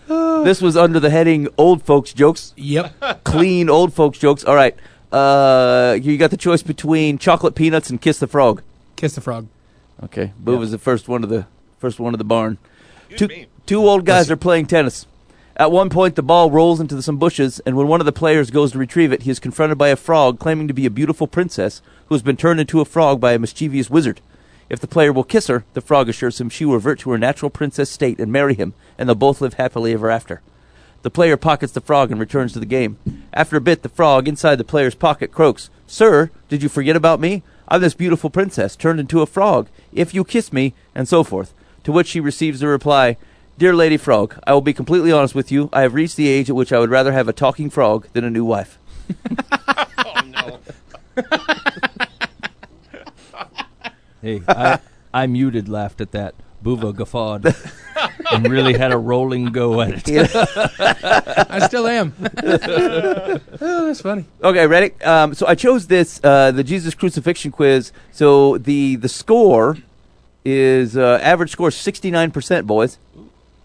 [0.43, 3.23] this was under the heading "Old Folks Jokes." Yep.
[3.23, 4.43] Clean old folks jokes.
[4.43, 4.75] All right,
[5.11, 8.61] uh, you got the choice between chocolate peanuts and Kiss the Frog.
[8.95, 9.47] Kiss the frog.
[10.03, 11.45] Okay, Boo was the first one of the
[11.79, 12.57] first one of the barn.
[13.15, 13.47] Two, me.
[13.65, 15.05] two old guys are playing tennis.
[15.57, 18.49] At one point, the ball rolls into some bushes, and when one of the players
[18.51, 21.27] goes to retrieve it, he is confronted by a frog claiming to be a beautiful
[21.27, 24.21] princess who has been turned into a frog by a mischievous wizard.
[24.71, 27.17] If the player will kiss her, the frog assures him she will revert to her
[27.17, 30.41] natural princess state and marry him, and they'll both live happily ever after.
[31.01, 32.97] The player pockets the frog and returns to the game.
[33.33, 37.19] After a bit, the frog inside the player's pocket croaks, Sir, did you forget about
[37.19, 37.43] me?
[37.67, 39.67] I'm this beautiful princess turned into a frog.
[39.91, 41.53] If you kiss me, and so forth.
[41.83, 43.17] To which she receives the reply,
[43.57, 45.69] Dear Lady Frog, I will be completely honest with you.
[45.73, 48.23] I have reached the age at which I would rather have a talking frog than
[48.23, 48.79] a new wife.
[50.05, 50.59] oh no.
[54.21, 54.79] Hey, I,
[55.13, 56.35] I muted, laughed at that.
[56.63, 57.55] Buva guffawed
[58.31, 60.29] and really had a rolling go at it.
[60.35, 62.13] I still am.
[62.21, 64.25] oh, that's funny.
[64.43, 64.91] Okay, ready?
[65.01, 67.91] Um, so I chose this, uh, the Jesus crucifixion quiz.
[68.11, 69.77] So the the score
[70.45, 72.99] is uh, average score sixty nine percent, boys.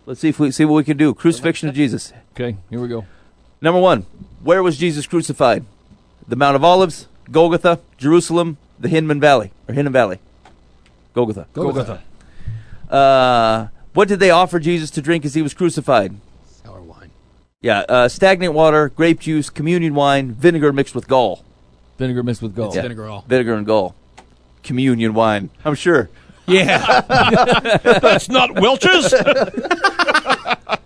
[0.07, 1.12] Let's see if we see what we can do.
[1.12, 2.14] Crucifixion of Jesus.
[2.32, 3.04] Okay, here we go.
[3.61, 4.07] Number one,
[4.42, 5.64] where was Jesus crucified?
[6.26, 10.18] The Mount of Olives, Golgotha, Jerusalem, the Hinnom Valley or Hinnom Valley.
[11.16, 11.46] Golgotha.
[11.54, 12.02] Golgotha.
[12.90, 16.14] Uh, what did they offer Jesus to drink as he was crucified?
[16.62, 17.10] Sour wine.
[17.62, 21.42] Yeah, uh, stagnant water, grape juice, communion wine, vinegar mixed with gall.
[21.96, 22.66] Vinegar mixed with gall.
[22.66, 23.24] It's vinegar all.
[23.26, 23.94] Vinegar and gall.
[24.62, 25.48] Communion wine.
[25.64, 26.10] I'm sure.
[26.46, 27.00] Yeah.
[27.82, 29.14] That's not Welch's.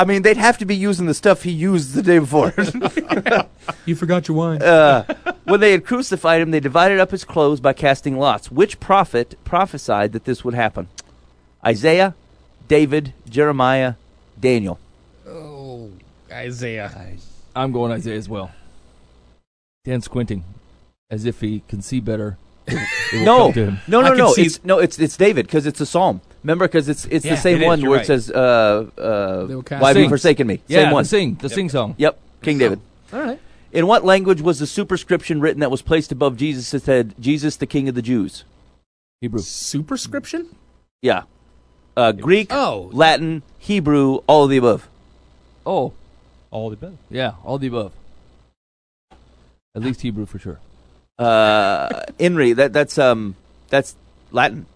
[0.00, 2.54] I mean, they'd have to be using the stuff he used the day before.
[3.86, 4.62] you forgot your wine.
[4.62, 5.04] uh,
[5.44, 8.50] when they had crucified him, they divided up his clothes by casting lots.
[8.50, 10.88] Which prophet prophesied that this would happen?
[11.64, 12.14] Isaiah,
[12.66, 13.94] David, Jeremiah,
[14.40, 14.78] Daniel.
[15.28, 15.90] Oh,
[16.32, 16.90] Isaiah.
[17.54, 18.52] I'm going Isaiah as well.
[19.84, 20.44] Dan squinting,
[21.10, 22.38] as if he can see better.
[22.66, 22.78] It
[23.12, 23.78] will No, come to him.
[23.86, 24.32] no, no, no.
[24.38, 26.22] It's no, it's it's David because it's a psalm.
[26.42, 28.04] Remember, because it's it's Yeah, the same it is, one you're where right.
[28.04, 31.02] it says, uh, uh, They will cast "Why have you forsaken me?" Yeah, same one.
[31.04, 31.94] the sing, the sing song.
[31.98, 32.80] Yep, King David.
[33.12, 33.38] All right.
[33.72, 37.56] In what language was the superscription written that was placed above Jesus that said, "Jesus,
[37.56, 38.44] the King of the Jews"?
[39.20, 39.40] Hebrew.
[39.40, 40.54] Superscription?
[41.02, 41.24] Yeah,
[41.96, 42.88] uh, Greek, Oh.
[42.92, 44.88] Latin, Hebrew, all of the above.
[45.66, 45.92] Oh,
[46.50, 46.96] All the above.
[47.10, 47.92] yeah, all the above.
[49.74, 50.58] At least Hebrew for sure.
[51.18, 51.88] Uh,
[52.18, 53.36] Inri, that that's um
[53.68, 53.94] that's
[54.32, 54.66] Latin.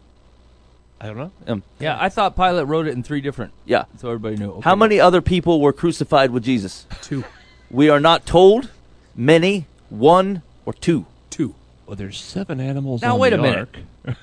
[1.05, 1.33] I don't know.
[1.47, 3.85] Um, Yeah, I thought Pilate wrote it in three different, yeah.
[3.99, 4.63] so everybody knew.
[4.63, 6.87] How many other people were crucified with Jesus?
[7.03, 7.25] Two.
[7.71, 8.71] We are not told.
[9.15, 11.05] Many, one, or two.
[11.29, 11.55] Two.
[11.87, 13.03] Well, there's seven animals.
[13.03, 13.69] Now, on wait the a minute.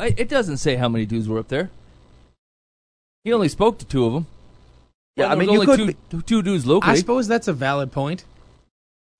[0.00, 1.68] I, it doesn't say how many dudes were up there.
[3.22, 4.26] He only spoke to two of them.
[5.14, 7.92] Yeah, Well, I mean, you only could two, two dudes I suppose that's a valid
[7.92, 8.24] point.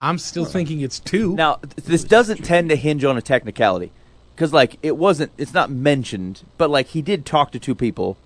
[0.00, 1.34] I'm still thinking it's two.
[1.34, 3.90] Now, th- this doesn't tend to hinge on a technicality,
[4.38, 8.16] because like it wasn't, it's not mentioned, but like he did talk to two people,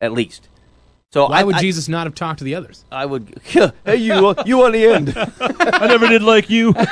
[0.00, 0.48] at least.
[1.12, 2.84] So Why I would I, Jesus not have talked to the others?
[2.90, 3.40] I would.
[3.44, 5.14] hey, you, you on the end?
[5.40, 6.74] I never did like you.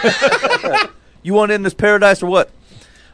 [1.20, 2.48] You want in this paradise or what?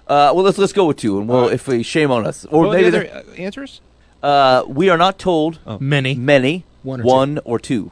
[0.06, 2.66] Uh, well, let's let's go with two, and we'll if we shame on us, or
[2.66, 3.80] What maybe the there- other uh, answers?
[4.22, 6.14] uh, we are not told Many.
[6.14, 7.90] many, One or one or two.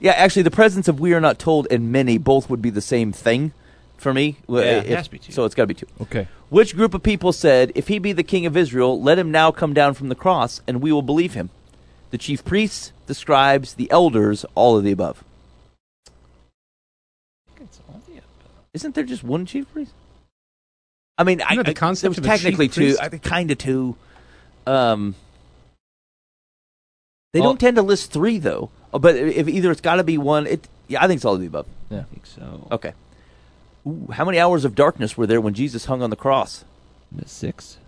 [0.00, 2.80] Yeah, actually, the presence of we are not told and many both would be the
[2.80, 3.52] same thing
[4.00, 4.36] for me.
[4.46, 5.32] Well, Yeah, it has to be two.
[5.32, 5.86] So it's got to be two.
[6.02, 6.26] okay.
[6.48, 9.50] Which group of people said, If he be the king of Israel, let him now
[9.52, 11.50] come down from the cross, and we will believe him?
[12.10, 15.22] The chief priests, the scribes, the elders, all of the above.
[17.56, 18.22] The.
[18.74, 19.92] Isn't there just one chief priest?
[21.18, 23.00] I mean, I, Isn't that the I- concept there was of technically chief two, priest?
[23.02, 23.96] I think kind of two.
[24.66, 25.14] Um,
[27.32, 28.70] they Well- don't tend to list three though.
[28.92, 31.34] Uh, But if either it's got to be one, it yeah, I think it's all
[31.34, 31.66] of the above.
[31.90, 32.00] Yeah.
[32.00, 32.66] I think so.
[32.72, 32.92] Okay.
[33.86, 36.64] Ooh, how many hours of darkness were there when Jesus hung on the cross?
[37.26, 37.78] Six.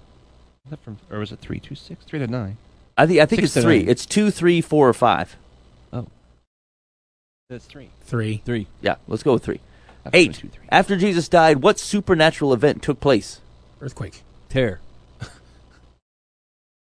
[0.65, 2.05] Was that from, or was it three to six?
[2.05, 2.57] Three to nine.
[2.97, 3.79] I think I think Six it's three.
[3.81, 3.89] nine.
[3.89, 5.37] It's two, three, four, or five.
[5.93, 6.07] Oh,
[7.49, 7.91] That's three.
[8.05, 8.43] Three.
[8.45, 8.67] Three.
[8.81, 9.61] Yeah, let's go with three.
[10.05, 10.35] That's Eight.
[10.35, 10.65] two, three.
[10.71, 13.41] After Jesus died, what supernatural event took place?
[13.81, 14.23] Earthquake.
[14.49, 14.81] Tear.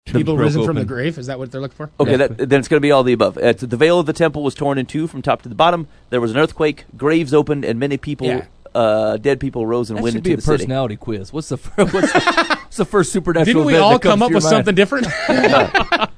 [0.06, 1.18] People broke risen from the grave.
[1.18, 1.90] Is that what they're looking for?
[2.00, 2.18] Okay, Yeah.
[2.28, 3.38] that, then it's going to be all the above.
[3.38, 5.88] Uh, the veil of the temple was torn in two from top to the bottom.
[6.10, 6.86] There was an earthquake.
[6.98, 8.46] Graves opened, and many people, Yeah.
[8.76, 10.58] Uh, dead people, rose and That went should into be a the city.
[10.58, 11.32] personality quiz.
[11.34, 14.22] What's the fir- what's the, what's the first supernatural Didn't we event all that come
[14.24, 14.52] up with mind?
[14.52, 15.08] something different?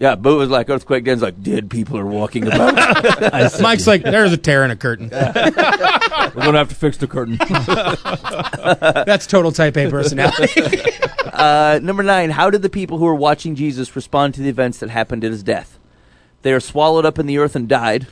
[0.00, 1.04] Yeah, Boo was like earthquake.
[1.04, 2.74] Dan's like dead people are walking about.
[3.60, 5.08] Mike's like, there's a tear in a curtain.
[5.12, 5.20] We're
[6.32, 7.36] gonna have to fix the curtain.
[9.06, 10.80] That's total type A personality.
[11.32, 12.30] uh, number nine.
[12.30, 15.30] How did the people who were watching Jesus respond to the events that happened at
[15.30, 15.78] his death?
[16.42, 18.08] They are swallowed up in the earth and died.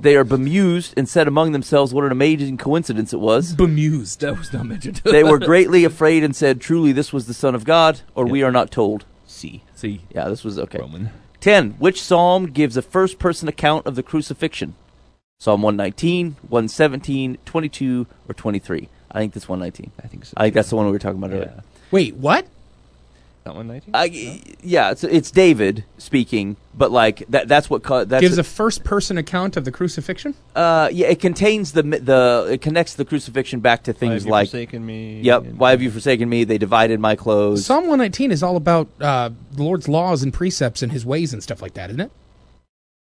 [0.00, 4.20] They are bemused and said among themselves, "What an amazing coincidence it was." Bemused.
[4.20, 5.02] that was not mentioned.
[5.04, 8.42] they were greatly afraid and said, "Truly, this was the Son of God," or we
[8.42, 9.04] are not told.
[9.26, 9.62] See.
[9.74, 10.78] See, Yeah, this was okay.
[10.78, 11.10] Roman.
[11.40, 11.72] 10.
[11.72, 14.74] Which psalm gives a first person account of the crucifixion?
[15.38, 18.88] Psalm 119, 117, 22, or 23?
[19.12, 19.92] I think that's 119.
[20.02, 20.34] I think so.
[20.36, 21.36] I think that's the one we were talking about yeah.
[21.36, 21.62] earlier.
[21.90, 22.46] Wait, what?
[23.46, 23.94] Not one nineteen.
[23.94, 28.42] I, yeah, it's, it's David speaking, but like that that's what ca- that's Gives a
[28.42, 30.34] first person account of the crucifixion?
[30.56, 34.24] uh yeah, it contains the the it connects the crucifixion back to Why things have
[34.26, 35.20] you like forsaken me.
[35.20, 36.42] Yep, why have you forsaken me?
[36.42, 37.64] They divided my clothes.
[37.64, 41.40] Psalm 119 is all about uh, the Lord's laws and precepts and his ways and
[41.40, 42.10] stuff like that, isn't it?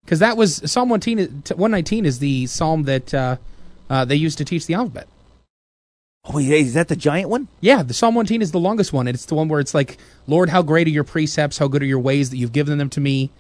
[0.05, 3.36] Because that was Psalm 119, is- t- 119 is the psalm that uh,
[3.88, 5.06] uh, they used to teach the alphabet.
[6.32, 7.48] Oh, yeah, is that the giant one?
[7.60, 9.06] Yeah, the Psalm 119 is the longest one.
[9.06, 11.58] and It's the one where it's like, Lord, how great are your precepts?
[11.58, 13.30] How good are your ways that you've given them to me?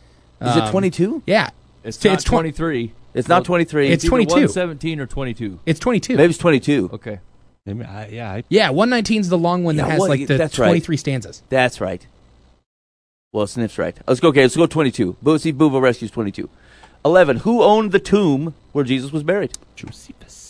[0.40, 1.22] Is it Um, 22?
[1.26, 1.50] Yeah,
[1.84, 2.92] it's It's not twen- 23.
[3.14, 3.88] It's not 23.
[3.88, 4.30] It's either 22.
[4.34, 5.58] 117 or 22.
[5.64, 6.16] it's 22.
[6.16, 6.90] Maybe it's 22.
[6.92, 7.18] Okay.
[7.64, 10.26] Maybe I, yeah, I, Yeah, 119 is the long one that Yeah, has well, like
[10.26, 10.66] the that's right.
[10.68, 11.42] 23 stanzas.
[11.48, 12.06] That's right.
[13.32, 13.96] Well, Sniff's right.
[14.06, 14.28] Let's go.
[14.28, 15.16] Okay, let's go 22.
[15.22, 16.48] Bo- see, Boovo rescues 22.
[17.04, 17.38] 11.
[17.38, 19.52] Who owned the tomb where Jesus was buried?
[19.74, 20.45] Josephus.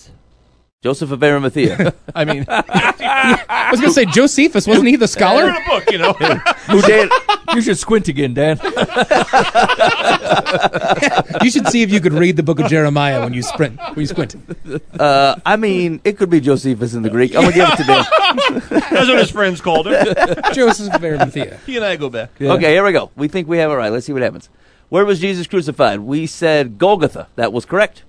[0.86, 1.92] Joseph of Arimathea.
[2.14, 5.50] I mean, I was going to say, Josephus, wasn't he the scholar?
[5.50, 6.12] a book, you know.
[6.70, 7.10] who did?
[7.52, 8.60] You should squint again, Dan.
[11.42, 13.98] you should see if you could read the book of Jeremiah when you sprint, when
[13.98, 14.36] you squint.
[14.96, 17.34] Uh, I mean, it could be Josephus in the Greek.
[17.34, 18.04] I'm gonna give it to Dan.
[18.70, 20.06] That's what his friends called him.
[20.52, 21.58] Joseph of Arimathea.
[21.66, 22.40] He and I go back.
[22.40, 23.10] Okay, here we go.
[23.16, 23.90] We think we have it right.
[23.90, 24.50] Let's see what happens.
[24.88, 25.98] Where was Jesus crucified?
[25.98, 27.26] We said Golgotha.
[27.34, 28.04] That was correct.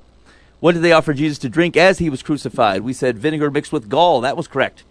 [0.59, 2.81] What did they offer Jesus to drink as he was crucified?
[2.81, 4.21] We said vinegar mixed with gall.
[4.21, 4.84] That was correct.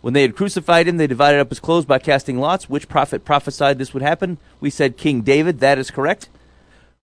[0.00, 2.68] When they had crucified him, they divided up his clothes by casting lots.
[2.68, 4.38] Which prophet prophesied this would happen?
[4.58, 5.60] We said King David.
[5.60, 6.28] That is correct.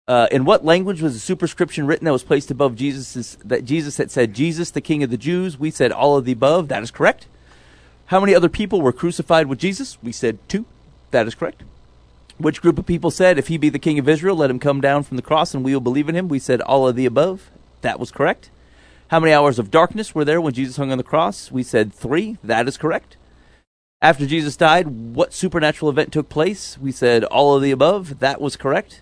[0.06, 3.38] Uh, in what language was the superscription written that was placed above Jesus?
[3.46, 6.34] That Jesus had said, "Jesus, the King of the Jews." We said all of the
[6.34, 6.68] above.
[6.68, 7.28] That is correct.
[8.08, 9.98] How many other people were crucified with Jesus?
[10.04, 10.66] We said two.
[11.12, 11.64] That is correct.
[12.38, 14.82] Which group of people said, "If he be the King of Israel, let him come
[14.82, 16.28] down from the cross, and we will believe in him"?
[16.28, 17.52] We said all of the above.
[17.82, 18.50] That was correct.
[19.10, 21.52] How many hours of darkness were there when Jesus hung on the cross?
[21.52, 22.38] We said three.
[22.44, 23.18] That is correct.
[24.02, 26.78] After Jesus died, what supernatural event took place?
[26.78, 28.20] We said all of the above.
[28.20, 29.02] That was correct.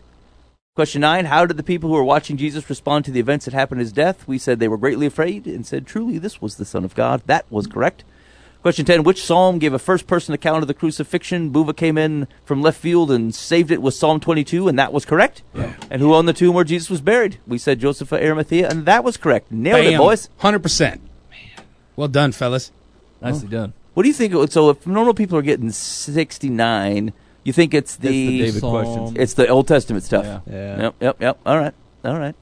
[0.76, 3.54] Question nine How did the people who were watching Jesus respond to the events that
[3.54, 4.28] happened at his death?
[4.28, 7.22] We said they were greatly afraid and said, Truly, this was the Son of God.
[7.26, 8.04] That was correct.
[8.62, 11.52] Question 10 Which psalm gave a first person account of the crucifixion?
[11.52, 15.06] Buva came in from left field and saved it with Psalm 22, and that was
[15.06, 15.42] correct.
[15.90, 17.38] And who owned the tomb where Jesus was buried?
[17.48, 19.52] We said Joseph of Arimathea, and that was correct.
[19.52, 20.30] Nailed it, boys.
[20.38, 21.02] Hundred percent.
[21.96, 22.72] Well done, fellas.
[23.22, 23.74] Nicely done.
[23.94, 24.34] What do you think?
[24.34, 27.14] it- So if normal people are getting 69,
[27.44, 28.72] you think it's the, That's the David Psalm.
[28.84, 29.14] questions.
[29.18, 30.26] it's the Old Testament stuff?
[30.26, 30.40] Yeah.
[30.46, 30.82] Yeah.
[30.82, 31.40] Yep, yep, yep.
[31.46, 31.74] All right,
[32.06, 32.36] all right.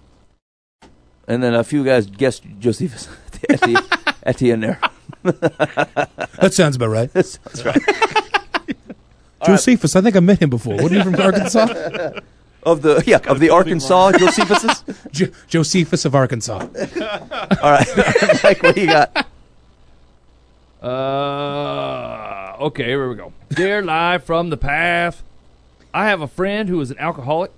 [1.27, 3.07] And then a few guys guessed Josephus
[3.49, 4.79] at the, at the end there.
[6.39, 7.11] That sounds about right.
[7.13, 7.81] That's, that's right.
[9.45, 10.73] Josephus, I think I met him before.
[10.75, 12.19] Wasn't he from Arkansas?
[12.63, 14.83] Of the yeah of the Arkansas Josephus.
[15.11, 16.59] Jo- Josephus of Arkansas.
[16.59, 16.67] All
[17.71, 17.87] right,
[18.43, 19.27] Mike, what do you got?
[20.81, 23.33] Uh, okay, here we go.
[23.49, 25.23] Dear live from the path.
[25.93, 27.51] I have a friend who is an alcoholic.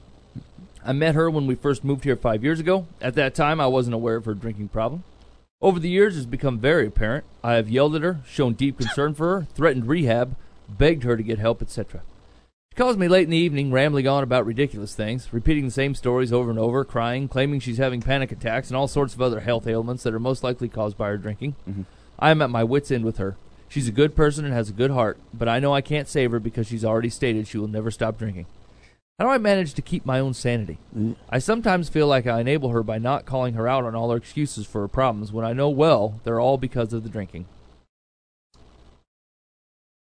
[0.86, 2.86] I met her when we first moved here five years ago.
[3.02, 5.04] At that time, I wasn't aware of her drinking problem.
[5.60, 7.26] Over the years, it's become very apparent.
[7.44, 10.36] I have yelled at her, shown deep concern for her, threatened rehab,
[10.70, 12.02] begged her to get help, etc.
[12.70, 15.96] She calls me late in the evening, rambling on about ridiculous things, repeating the same
[15.96, 19.40] stories over and over, crying, claiming she's having panic attacks and all sorts of other
[19.40, 21.56] health ailments that are most likely caused by her drinking.
[21.68, 21.84] Mm-hmm.
[22.20, 23.36] I am at my wits' end with her.
[23.68, 26.30] She's a good person and has a good heart, but I know I can't save
[26.30, 28.46] her because she's already stated she will never stop drinking.
[29.20, 30.78] How do I manage to keep my own sanity?
[30.96, 31.16] Mm.
[31.28, 34.18] I sometimes feel like I enable her by not calling her out on all her
[34.18, 37.46] excuses for her problems when I know well they're all because of the drinking.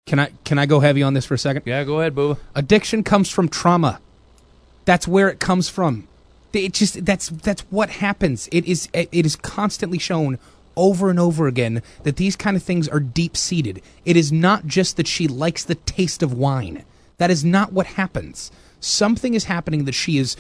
[0.07, 1.63] Can I can I go heavy on this for a second?
[1.67, 2.39] Yeah, go ahead, Booba.
[2.57, 4.01] Addiction comes from trauma.
[4.85, 6.09] That's where it comes from.
[6.53, 8.49] It just that's that's what happens.
[8.51, 10.39] It is it is constantly shown
[10.77, 13.83] over and over again that these kind of things are deep seated.
[14.05, 16.85] It is not just that she likes the taste of wine.
[17.19, 18.51] That is not what happens.
[18.81, 20.37] Something is happening that she is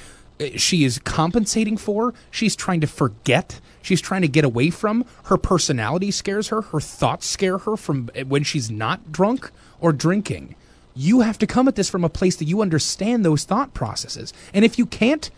[0.56, 2.12] she is compensating for.
[2.30, 3.60] She's trying to forget.
[3.82, 5.04] She's trying to get away from.
[5.24, 6.60] Her personality scares her.
[6.60, 9.50] Her thoughts scare her from when she's not drunk
[9.80, 10.54] or drinking.
[10.94, 14.32] You have to come at this from a place that you understand those thought processes.
[14.52, 15.30] And if you can't,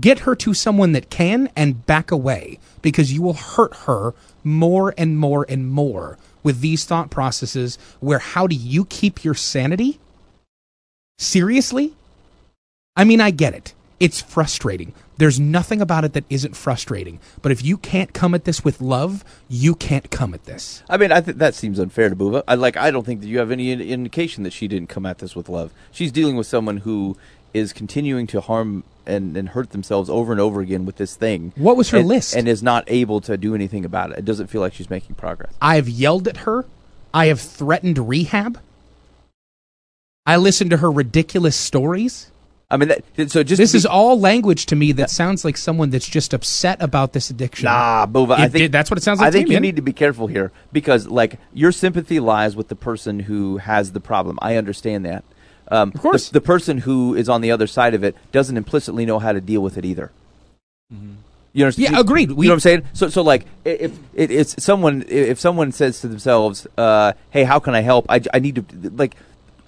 [0.00, 4.94] get her to someone that can and back away because you will hurt her more
[4.96, 10.00] and more and more with these thought processes where how do you keep your sanity?
[11.18, 11.94] Seriously?
[12.96, 13.74] I mean, I get it.
[14.00, 14.92] It's frustrating.
[15.16, 17.20] There's nothing about it that isn't frustrating.
[17.40, 20.82] But if you can't come at this with love, you can't come at this.
[20.88, 22.42] I mean, I think that seems unfair to Buba.
[22.48, 22.76] I like.
[22.76, 25.36] I don't think that you have any in- indication that she didn't come at this
[25.36, 25.72] with love.
[25.92, 27.16] She's dealing with someone who
[27.54, 31.52] is continuing to harm and, and hurt themselves over and over again with this thing.
[31.56, 32.34] What was her and, list?
[32.34, 34.18] And is not able to do anything about it.
[34.18, 35.52] It doesn't feel like she's making progress.
[35.62, 36.64] I have yelled at her.
[37.14, 38.58] I have threatened rehab.
[40.26, 42.31] I listened to her ridiculous stories.
[42.72, 45.56] I mean, that, so just This be- is all language to me that sounds like
[45.58, 47.66] someone that's just upset about this addiction.
[47.66, 48.32] Nah, Bova.
[48.34, 49.62] I think that's what it sounds like I think me, you man.
[49.62, 53.92] need to be careful here because, like, your sympathy lies with the person who has
[53.92, 54.38] the problem.
[54.42, 55.22] I understand that.
[55.68, 56.28] Um, Of course.
[56.28, 59.32] the, the person who is on the other side of it doesn't implicitly know how
[59.32, 60.10] to deal with it either.
[61.54, 61.92] You understand?
[61.94, 62.30] Yeah, agreed.
[62.30, 62.82] You know what I'm saying?
[62.94, 67.58] So, so like, if it, it's someone, if someone says to themselves, uh, "Hey, how
[67.58, 69.14] can I help?" I, I need to like,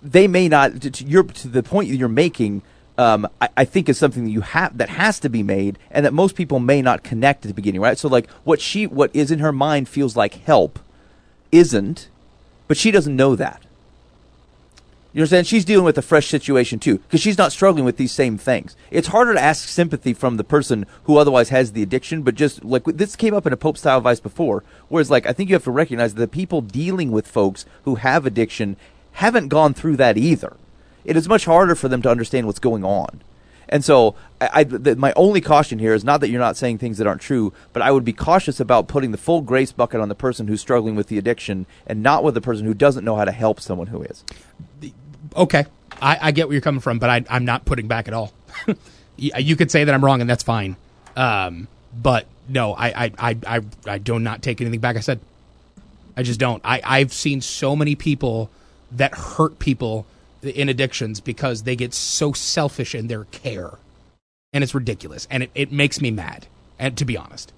[0.03, 0.81] they may not.
[0.83, 2.63] To, to your to the point you're making,
[2.97, 6.07] um, I, I think is something that you have that has to be made, and
[6.07, 7.99] that most people may not connect at the beginning, right?
[7.99, 10.79] So, like, what she, what is in her mind feels like help,
[11.51, 12.09] isn't,
[12.69, 13.63] but she doesn't know that.
[15.13, 15.47] You understand?
[15.47, 18.75] She's dealing with a fresh situation too, because she's not struggling with these same things.
[18.91, 22.65] It's harder to ask sympathy from the person who otherwise has the addiction, but just
[22.65, 25.55] like this came up in a Pope style advice before, whereas like I think you
[25.55, 28.77] have to recognize that the people dealing with folks who have addiction
[29.13, 30.57] haven't gone through that either.
[31.05, 33.23] It is much harder for them to understand what's going on.
[33.69, 36.79] And so, I, I the, my only caution here is not that you're not saying
[36.79, 40.01] things that aren't true, but I would be cautious about putting the full grace bucket
[40.01, 43.05] on the person who's struggling with the addiction, and not with the person who doesn't
[43.05, 44.25] know how to help someone who is.
[45.35, 45.65] okay,
[46.01, 48.33] I, I get where you're coming from, but I, I'm not putting back at all.
[49.17, 50.77] you you could say that I'm wrong, and that's fine.
[51.17, 54.97] Um, but no, I, I, I, I, I do not take anything back.
[54.97, 55.21] I said
[56.17, 56.61] I just don't.
[56.65, 58.51] I, I've seen so many people
[58.93, 60.07] that hurt people
[60.45, 63.79] in addictions because they get so selfish in their care.
[64.53, 65.27] And it's ridiculous.
[65.31, 66.47] And it, it makes me mad.
[66.79, 67.53] And to be honest.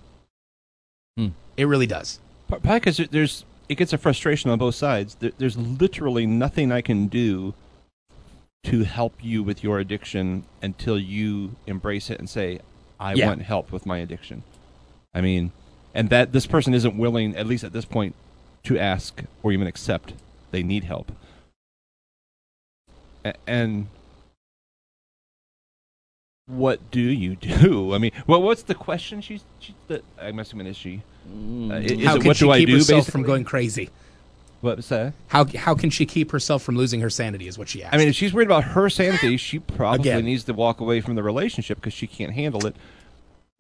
[1.17, 1.29] Hmm.
[1.57, 2.21] It really does.
[2.49, 5.17] Probably because there's it gets a frustration on both sides.
[5.39, 7.55] There's literally nothing I can do
[8.65, 12.61] to help you with your addiction until you embrace it and say,
[13.01, 13.27] "I Yeah.
[13.27, 14.43] want help with my addiction."
[15.15, 15.53] I mean,
[15.95, 18.15] and that this person isn't willing, at least at this point,
[18.65, 20.13] to ask or even accept
[20.51, 21.11] they need help.
[23.27, 23.87] A- and
[26.47, 27.95] what do you do?
[27.95, 29.21] I mean, well, what's the question?
[29.21, 31.03] She's, she's the, I'm assuming is she?
[31.29, 32.75] Uh, i- is how it can what she do I keep do?
[32.77, 33.13] herself basically?
[33.13, 33.91] from going crazy?
[34.61, 35.13] What was that?
[35.29, 37.95] How, how can she keep herself from losing her sanity is what she asked.
[37.95, 40.25] I mean, if she's worried about her sanity, she probably Again.
[40.25, 42.75] needs to walk away from the relationship because she can't handle it.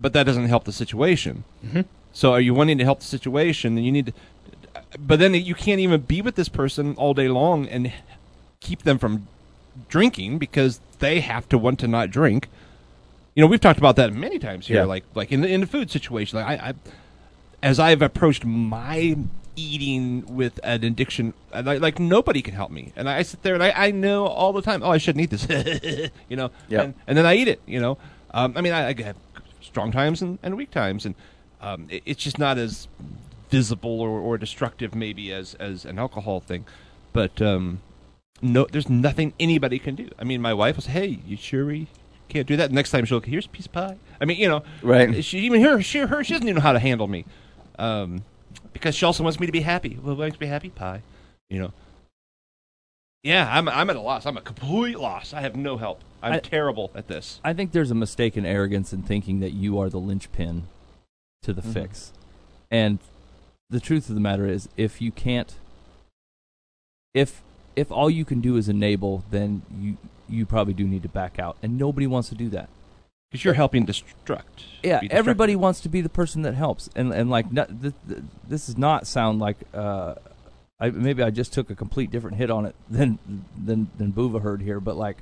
[0.00, 1.44] But that doesn't help the situation.
[1.64, 1.82] Mm-hmm.
[2.12, 3.74] So, are you wanting to help the situation?
[3.74, 4.12] Then you need to.
[4.98, 7.92] But then you can't even be with this person all day long and
[8.60, 9.26] keep them from
[9.88, 12.48] drinking because they have to want to not drink.
[13.34, 14.84] You know, we've talked about that many times here, Yeah.
[14.84, 16.38] like like in the in the food situation.
[16.38, 16.74] Like I, I
[17.62, 19.16] as I've approached my
[19.58, 23.62] eating with an addiction, like, like nobody can help me, and I sit there and
[23.62, 26.84] I, I know all the time, oh, I shouldn't eat this, you know, Yep.
[26.84, 27.96] and, and then I eat it, you know.
[28.34, 29.16] Um, I mean, I, I have
[29.62, 31.14] strong times and, and weak times, and
[31.62, 32.86] um, it, it's just not as
[33.50, 36.66] visible or, or destructive maybe as as an alcohol thing,
[37.14, 37.80] but um,
[38.42, 40.08] no, there's nothing anybody can do.
[40.18, 41.86] I mean, my wife will say, "Hey, you sure we
[42.28, 43.96] can't do that?" Next time she'll, here's a piece of pie.
[44.20, 45.24] I mean, you know, Right.
[45.24, 47.24] She even her, she her, she doesn't even know how to handle me,
[47.78, 48.24] um,
[48.72, 49.98] because she also wants me to be happy.
[50.02, 50.70] Well, what makes me happy?
[50.70, 51.02] Pie,
[51.48, 51.72] you know.
[53.22, 54.24] Yeah, I'm I'm at a loss.
[54.26, 55.32] I'm a complete loss.
[55.32, 56.00] I have no help.
[56.22, 57.40] I'm I- terrible at this.
[57.42, 60.64] I think there's a mistaken arrogance in thinking that you are the linchpin
[61.42, 62.12] to the fix.
[62.70, 62.98] And
[63.68, 65.56] the truth of the matter is if you can't
[67.14, 67.42] if
[67.76, 69.96] if all you can do is enable, then you
[70.28, 71.56] you probably do need to back out.
[71.62, 72.68] And nobody wants to do that.
[73.30, 74.64] Because you're helping destruct.
[74.82, 78.22] Yeah, everybody wants to be the person that helps, and and like not, th- th-
[78.48, 80.14] this does not sound like uh,
[80.78, 83.18] I maybe I just took a complete different hit on it than
[83.56, 85.18] than than Buva heard here, but like,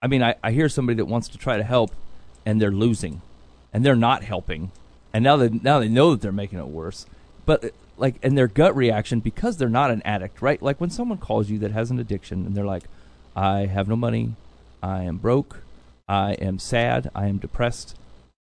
[0.00, 1.92] I mean, I, I hear somebody that wants to try to help,
[2.46, 3.20] and they're losing,
[3.72, 4.72] and they're not helping,
[5.12, 7.04] and now they now they know that they're making it worse,
[7.52, 7.68] but uh,
[7.98, 10.62] like, and their gut reaction because they're not an addict, right?
[10.62, 12.84] Like when someone calls you that has an addiction, and they're like,
[13.36, 14.36] I have no money,
[14.82, 15.62] I am broke.
[16.08, 17.10] I am sad.
[17.14, 17.94] I am depressed.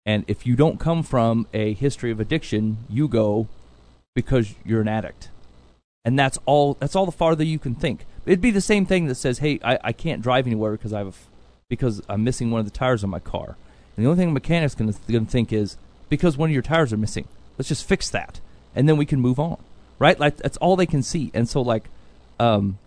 [0.04, 3.46] And if you don't come from a history of addiction, you go
[4.14, 5.30] because you're an addict.
[6.04, 6.74] And that's all.
[6.74, 8.06] That's all the farther you can think.
[8.24, 10.98] It'd be the same thing that says, "Hey, I, I can't drive anywhere because I
[10.98, 11.12] have a
[11.68, 13.56] because I'm missing one of the tires on my car."
[13.96, 15.76] And the only thing a mechanic's going to think is
[16.08, 17.26] because one of your tires are missing.
[17.56, 18.40] Let's just fix that,
[18.76, 19.56] and then we can move on.
[19.98, 20.20] Right?
[20.20, 21.30] Like that's all they can see.
[21.34, 21.84] And so, like,
[22.38, 22.78] um,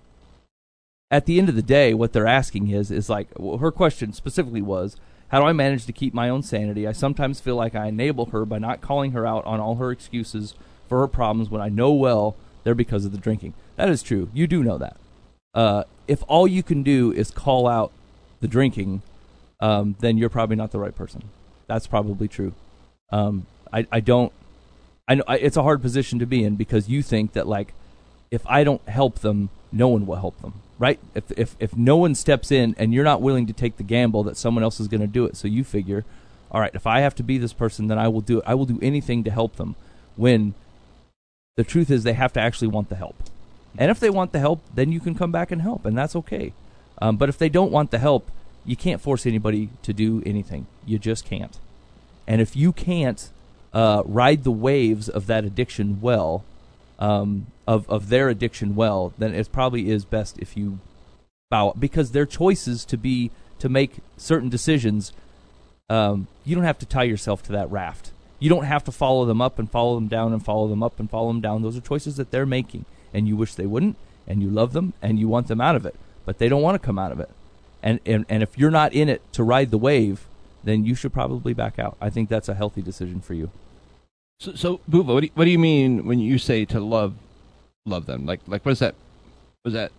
[1.12, 4.14] at the end of the day, what they're asking is is like well, her question
[4.14, 4.96] specifically was,
[5.30, 6.88] how do I manage to keep my own sanity?
[6.88, 9.92] I sometimes feel like I enable her by not calling her out on all her
[9.92, 10.54] excuses
[10.88, 13.54] for her problems when I know well they're because of the drinking.
[13.76, 14.30] That is true.
[14.34, 14.98] You do know that.
[15.54, 17.92] Uh, if all you can do is call out
[18.40, 19.02] the drinking,
[19.60, 21.24] um, then you're probably not the right person.
[21.68, 22.54] That's probably true.
[23.12, 24.32] Um, I, I don't.
[25.10, 27.74] I know it's a hard position to be in because you think that like
[28.30, 31.00] if I don't help them, no one will help them, right?
[31.16, 34.24] If if if no one steps in and you're not willing to take the gamble
[34.24, 36.06] that someone else is going to do it, so you figure,
[36.52, 38.44] all right, if I have to be this person, then I will do it.
[38.46, 39.76] I will do anything to help them.
[40.16, 40.54] When
[41.56, 43.16] the truth is, they have to actually want the help,
[43.80, 46.16] and if they want the help, then you can come back and help, and that's
[46.16, 46.54] okay.
[47.02, 48.30] Um, but if they don't want the help,
[48.64, 50.68] you can't force anybody to do anything.
[50.86, 51.58] You just can't.
[52.28, 53.32] And if you can't
[53.74, 56.44] uh, ride the waves of that addiction well,
[56.98, 60.80] um, of of their addiction well, then it probably is best if you
[61.50, 65.14] bow because their choices to be to make certain decisions.
[65.90, 68.12] Um, you don't have to tie yourself to that raft.
[68.38, 71.00] You don't have to follow them up and follow them down and follow them up
[71.00, 71.62] and follow them down.
[71.62, 73.98] Those are choices that they're making, and you wish they wouldn't,
[74.28, 76.80] and you love them and you want them out of it, but they don't want
[76.80, 77.30] to come out of it.
[77.82, 80.26] And and and if you're not in it to ride the wave,
[80.64, 81.98] then you should probably back out.
[82.02, 83.50] I think that's a healthy decision for you.
[84.40, 87.14] So, so Buva, what do, you, what do you mean when you say to love,
[87.86, 88.26] love them?
[88.26, 88.96] Like, like what is that?
[89.66, 89.92] Was that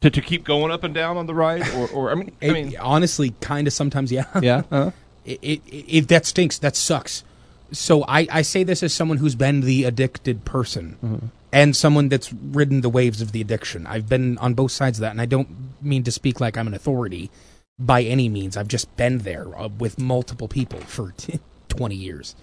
[0.00, 2.46] to to keep going up and down on the ride, or, or I mean, I
[2.46, 4.26] It- mean, honestly, kind of sometimes, yeah.
[4.42, 4.90] yeah, uh
[5.24, 6.58] it, it, it that stinks.
[6.58, 7.24] That sucks.
[7.72, 12.32] So I, I say this as someone who's been the addicted person and someone that's
[12.32, 13.86] ridden the waves of the addiction.
[13.86, 15.48] I've been on both sides of that, and I don't
[15.82, 17.30] mean to speak like I'm an authority
[17.78, 18.56] by any means.
[18.56, 21.14] I've just been there uh, with multiple people for
[21.68, 22.34] 20 years.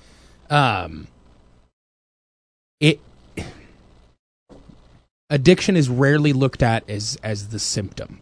[0.50, 1.08] Um,
[2.80, 3.00] it
[5.30, 8.20] addiction is rarely looked at as as the symptom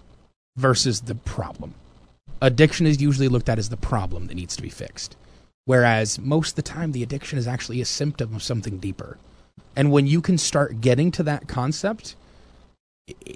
[0.58, 1.74] versus the problem.
[2.42, 5.16] Addiction is usually looked at as the problem that needs to be fixed.
[5.66, 9.18] Whereas most of the time the addiction is actually a symptom of something deeper.
[9.76, 12.16] And when you can start getting to that concept,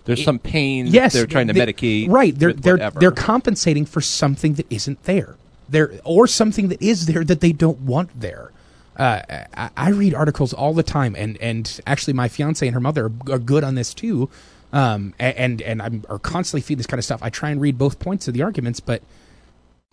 [0.05, 0.85] There's some pain.
[0.85, 2.09] that yes, they're trying to they- medicate.
[2.09, 2.99] Right, they're they're whatever.
[2.99, 5.35] they're compensating for something that isn't there.
[5.69, 8.51] There or something that is there that they don't want there.
[8.97, 9.21] Uh,
[9.55, 13.05] I, I read articles all the time, and and actually, my fiance and her mother
[13.05, 14.29] are, are good on this too.
[14.71, 17.21] Um, and and I'm are constantly feed this kind of stuff.
[17.23, 19.01] I try and read both points of the arguments, but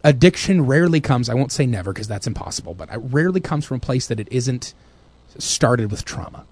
[0.03, 1.29] addiction rarely comes.
[1.29, 4.19] I won't say never because that's impossible, but it rarely comes from a place that
[4.19, 4.75] it isn't
[5.39, 6.45] started with trauma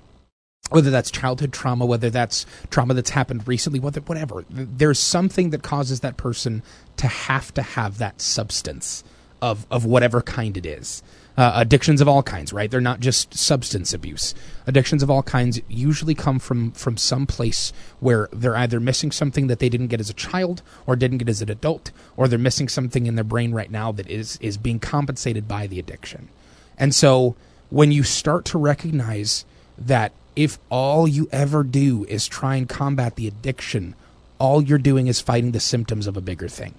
[0.70, 4.44] whether that's childhood trauma, whether that's trauma that's happened recently, whether whatever.
[4.50, 6.62] There's something that causes that person
[6.96, 9.04] to have to have that substance
[9.40, 11.02] of of whatever kind it is.
[11.36, 12.68] Uh, addictions of all kinds, right?
[12.68, 14.34] They're not just substance abuse.
[14.66, 19.46] Addictions of all kinds usually come from from some place where they're either missing something
[19.46, 22.40] that they didn't get as a child or didn't get as an adult, or they're
[22.40, 26.28] missing something in their brain right now that is is being compensated by the addiction.
[26.76, 27.36] And so
[27.70, 29.44] when you start to recognize
[29.76, 33.96] that if all you ever do is try and combat the addiction,
[34.38, 36.74] all you're doing is fighting the symptoms of a bigger thing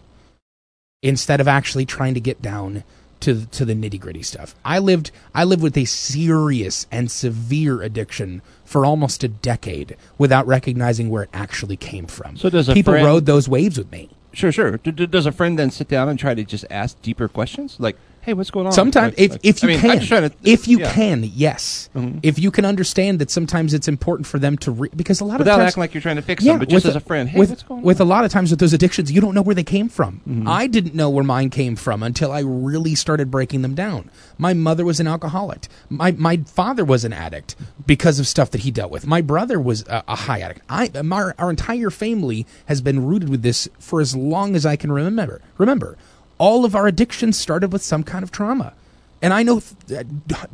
[1.03, 2.83] instead of actually trying to get down
[3.19, 4.55] to to the nitty gritty stuff.
[4.63, 10.47] I lived I lived with a serious and severe addiction for almost a decade without
[10.47, 12.37] recognizing where it actually came from.
[12.37, 14.09] So does a people friend- rode those waves with me.
[14.31, 14.77] Sure, sure.
[14.77, 17.75] D- d- does a friend then sit down and try to just ask deeper questions,
[17.79, 17.97] like,
[18.29, 20.07] "Hey, what's going on?" Sometimes, Like- if like- if you I mean, can, I'm just
[20.09, 20.91] trying to, if you yeah.
[20.93, 21.89] can, yes.
[21.95, 22.19] Mhm.
[22.23, 25.39] If you can understand that sometimes it's important for them to re- because a lot
[25.39, 26.99] without of times acting like you're trying to fix them, but just with as a
[26.99, 29.19] friend, "Hey, with, what's going with on?" a lot of times with those addictions, you
[29.21, 30.21] don't know where they came from.
[30.29, 30.47] Mm-hmm.
[30.47, 34.09] I didn't know where mine came from until I really started breaking them down.
[34.37, 35.67] My mother was an alcoholic.
[35.89, 37.55] My my father was an addict
[37.87, 39.07] because of stuff that he dealt with.
[39.07, 40.61] My brother was a, a high addict.
[40.69, 44.75] I my, our entire family has been rooted with this for as long as I
[44.75, 45.41] can remember.
[45.57, 45.97] Remember,
[46.39, 48.73] all of our addictions started with some kind of trauma.
[49.21, 50.07] And I know th-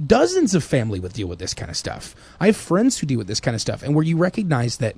[0.06, 2.16] dozens of family would deal with this kind of stuff.
[2.40, 4.95] I have friends who deal with this kind of stuff, and where you recognize that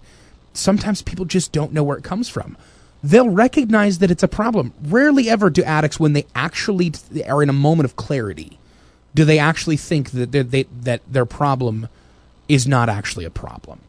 [0.54, 2.58] sometimes people just don't know where it comes from.
[3.04, 4.74] They'll recognize that it's a problem.
[4.82, 6.94] Rarely ever do addicts, when they actually
[7.28, 8.58] are in a moment of clarity,
[9.14, 11.90] do they actually think that they, that their problem
[12.48, 13.82] is not actually a problem.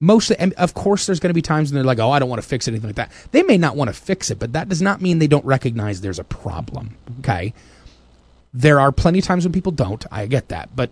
[0.00, 2.28] Mostly, and of course, there's going to be times when they're like, "Oh, I don't
[2.28, 3.12] want to fix anything like that.
[3.30, 6.00] They may not want to fix it, but that does not mean they don't recognize
[6.00, 6.96] there's a problem.
[7.20, 7.54] Okay,
[8.52, 10.04] there are plenty of times when people don't.
[10.10, 10.90] I get that, but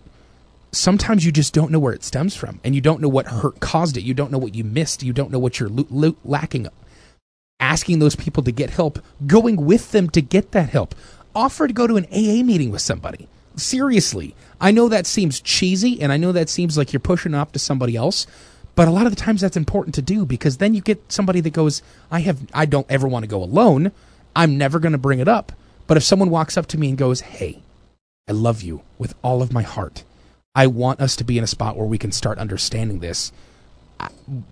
[0.72, 3.60] sometimes you just don't know where it stems from, and you don't know what hurt
[3.60, 4.02] caused it.
[4.02, 5.02] You don't know what you missed.
[5.02, 6.68] You don't know what you're lo- lo- lacking.
[7.60, 10.94] Asking those people to get help, going with them to get that help,
[11.34, 13.28] offer to go to an AA meeting with somebody.
[13.56, 17.52] Seriously, I know that seems cheesy, and I know that seems like you're pushing off
[17.52, 18.26] to somebody else.
[18.74, 21.40] But a lot of the times that's important to do because then you get somebody
[21.40, 23.92] that goes, I have I don't ever want to go alone.
[24.34, 25.52] I'm never going to bring it up.
[25.86, 27.60] But if someone walks up to me and goes, "Hey,
[28.28, 30.04] I love you with all of my heart.
[30.54, 33.32] I want us to be in a spot where we can start understanding this."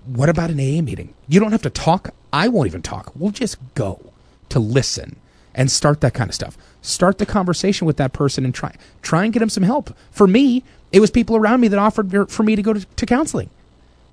[0.07, 1.15] What about an AA meeting?
[1.27, 2.11] You don't have to talk.
[2.33, 3.13] I won't even talk.
[3.17, 4.13] We'll just go
[4.51, 5.17] to listen
[5.55, 6.57] and start that kind of stuff.
[6.83, 9.97] Start the conversation with that person and try try and get them some help.
[10.11, 13.07] For me, it was people around me that offered for me to go to, to
[13.07, 13.51] counseling.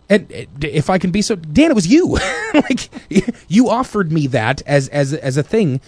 [0.09, 2.17] And uh, if I can be so, Dan, it was you.
[2.53, 2.89] like
[3.47, 5.81] you offered me that as as as a thing,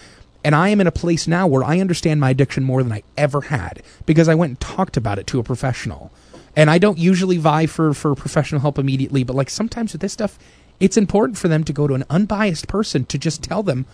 [0.44, 3.02] and I am in a place now where I understand my addiction more than I
[3.16, 6.10] ever had because I went and talked about it to a professional.
[6.56, 10.12] And I don't usually vie for for professional help immediately, but like sometimes with this
[10.12, 10.38] stuff,
[10.80, 13.86] it's important for them to go to an unbiased person to just tell them.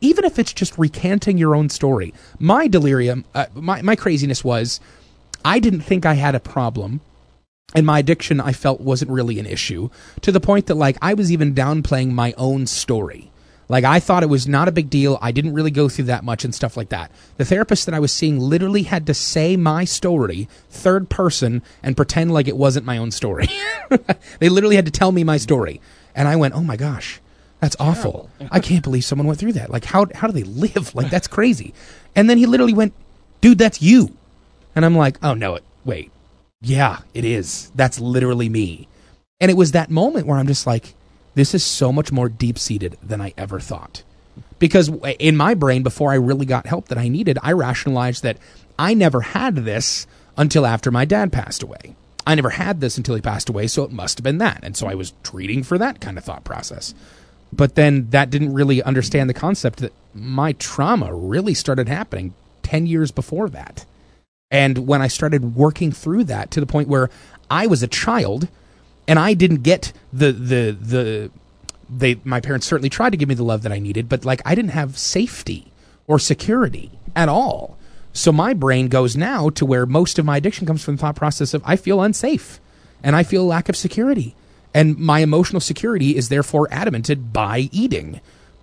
[0.00, 2.14] Even if it's just recanting your own story.
[2.38, 4.78] My delirium, uh, my, my craziness was
[5.44, 7.00] I didn't think I had a problem
[7.74, 9.90] and my addiction I felt wasn't really an issue
[10.22, 13.30] to the point that like I was even downplaying my own story.
[13.68, 15.18] Like I thought it was not a big deal.
[15.20, 17.10] I didn't really go through that much and stuff like that.
[17.36, 21.96] The therapist that I was seeing literally had to say my story third person and
[21.96, 23.48] pretend like it wasn't my own story.
[24.38, 25.82] they literally had to tell me my story.
[26.14, 27.20] And I went, "Oh my gosh.
[27.60, 28.30] That's awful.
[28.52, 29.68] I can't believe someone went through that.
[29.70, 30.94] Like how how do they live?
[30.94, 31.74] Like that's crazy."
[32.16, 32.94] And then he literally went,
[33.42, 34.16] "Dude, that's you."
[34.74, 36.10] And I'm like, "Oh no, it wait.
[36.60, 37.70] Yeah, it is.
[37.74, 38.88] That's literally me.
[39.40, 40.94] And it was that moment where I'm just like,
[41.34, 44.02] this is so much more deep seated than I ever thought.
[44.58, 44.90] Because
[45.20, 48.38] in my brain, before I really got help that I needed, I rationalized that
[48.76, 50.06] I never had this
[50.36, 51.94] until after my dad passed away.
[52.26, 54.60] I never had this until he passed away, so it must have been that.
[54.62, 56.92] And so I was treating for that kind of thought process.
[57.52, 62.86] But then that didn't really understand the concept that my trauma really started happening 10
[62.86, 63.86] years before that.
[64.50, 67.10] And when I started working through that to the point where
[67.50, 68.48] I was a child
[69.06, 71.30] and I didn't get the the the
[71.90, 74.40] they my parents certainly tried to give me the love that I needed, but like
[74.44, 75.72] I didn't have safety
[76.06, 77.76] or security at all.
[78.12, 81.16] So my brain goes now to where most of my addiction comes from the thought
[81.16, 82.58] process of I feel unsafe
[83.02, 84.34] and I feel lack of security.
[84.74, 88.20] And my emotional security is therefore adamented by eating.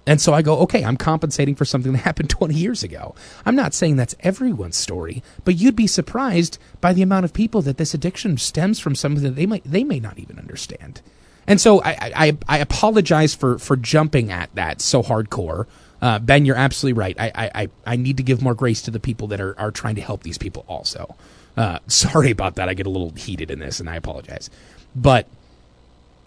[0.07, 3.15] And so I go, okay, I'm compensating for something that happened 20 years ago.
[3.45, 7.61] I'm not saying that's everyone's story, but you'd be surprised by the amount of people
[7.63, 11.01] that this addiction stems from something that they might they may not even understand.
[11.47, 15.65] And so I I, I apologize for for jumping at that so hardcore.
[16.01, 17.15] Uh, ben, you're absolutely right.
[17.19, 19.95] I, I, I- need to give more grace to the people that are, are trying
[19.95, 21.15] to help these people also.
[21.57, 22.69] Uh, sorry about that.
[22.69, 24.49] I get a little heated in this and I apologize.
[24.95, 25.27] But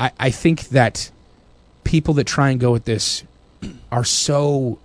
[0.01, 1.11] I, I think that
[1.85, 3.23] people that try and go at this
[3.91, 4.79] are so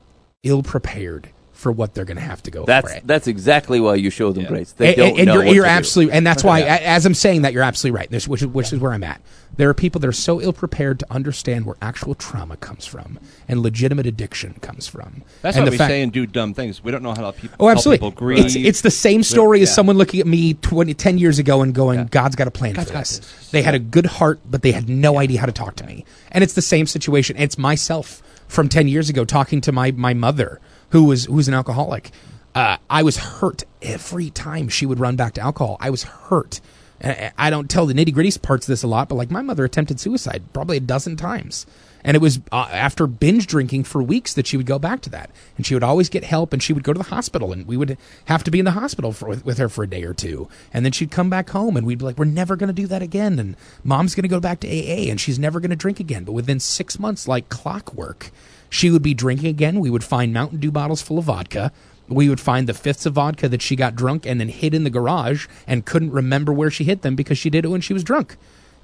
[0.44, 3.00] ill prepared for what they're going to have to go That's for.
[3.06, 4.74] that's exactly why you show them grace.
[4.74, 5.76] They and, don't and know you're, what you're to do.
[5.76, 8.10] absolutely, and that's why, a- as I'm saying that, you're absolutely right.
[8.12, 9.22] This, which, is, which is where I'm at.
[9.56, 13.18] There are people that are so ill prepared to understand where actual trauma comes from
[13.48, 15.22] and legitimate addiction comes from.
[15.42, 16.84] That's and why we fact- say and do dumb things.
[16.84, 17.56] We don't know how to people.
[17.62, 17.98] Oh, help absolutely.
[18.10, 18.46] people grieve.
[18.46, 21.74] It's, it's the same story as someone looking at me 20, 10 years ago and
[21.74, 22.08] going, Yeah.
[22.12, 23.20] God's got a plan God's for got this.
[23.20, 23.52] this.
[23.52, 26.04] They had a good heart, but they had no idea how to talk to me.
[26.32, 27.38] And it's the same situation.
[27.38, 28.22] It's myself
[28.54, 32.12] from 10 years ago talking to my, my mother, who was, who was an alcoholic.
[32.54, 35.78] Uh, I was hurt every time she would run back to alcohol.
[35.80, 36.62] I was hurt.
[37.02, 39.66] I don't tell the nitty gritty parts of this a lot, but like my mother
[39.66, 41.66] attempted suicide probably a dozen times.
[42.04, 45.10] And it was uh, after binge drinking for weeks that she would go back to
[45.12, 45.30] that.
[45.58, 47.78] And she would always get help and she would go to the hospital and we
[47.78, 50.14] would have to be in the hospital for, with, with her for a day or
[50.14, 50.50] two.
[50.74, 52.88] And then she'd come back home and we'd be like, we're never going to do
[52.88, 53.40] that again.
[53.40, 56.24] And mom's going to go back to AA and she's never going to drink again.
[56.24, 58.32] But within six months, like clockwork,
[58.70, 59.80] she would be drinking again.
[59.80, 61.72] We would find Mountain Dew bottles full of vodka.
[62.10, 64.84] We would find the fifths of vodka that she got drunk and then hid in
[64.84, 67.94] the garage and couldn't remember where she hid them because she did it when she
[67.94, 68.36] was drunk.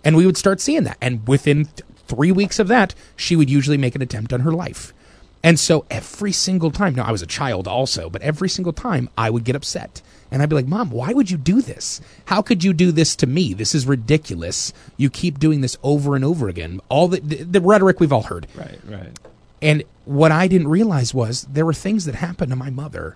[0.03, 0.97] And we would start seeing that.
[1.01, 4.52] And within th- three weeks of that, she would usually make an attempt on her
[4.52, 4.94] life.
[5.41, 9.10] And so every single time, now I was a child also, but every single time
[9.18, 10.02] I would get upset.
[10.31, 12.02] And I'd be like, Mom, why would you do this?
[12.26, 13.53] How could you do this to me?
[13.53, 14.73] This is ridiculous.
[14.98, 16.81] You keep doing this over and over again.
[16.90, 18.48] All the, the, the rhetoric we've all heard.
[18.56, 19.18] right, right.
[19.61, 23.15] And what I didn't realize was there were things that happened to my mother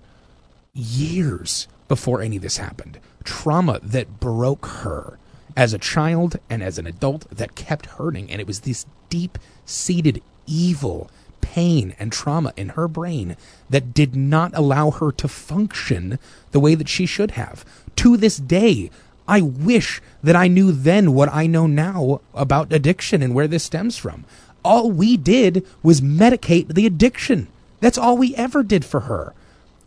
[0.72, 2.98] years before any of this happened.
[3.22, 5.18] Trauma that broke her
[5.56, 8.30] as a child and as an adult that kept hurting.
[8.30, 11.10] And it was this deep seated evil
[11.40, 13.36] pain and trauma in her brain
[13.68, 16.18] that did not allow her to function
[16.52, 17.64] the way that she should have.
[17.96, 18.90] To this day,
[19.28, 23.64] I wish that I knew then what I know now about addiction and where this
[23.64, 24.24] stems from.
[24.64, 27.48] All we did was medicate the addiction.
[27.80, 29.34] That's all we ever did for her.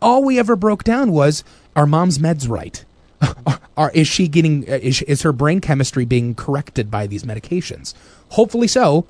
[0.00, 1.42] All we ever broke down was
[1.74, 2.84] our mom's meds right?
[3.76, 7.94] Are, is she getting, is, is her brain chemistry being corrected by these medications?
[8.30, 9.06] Hopefully so,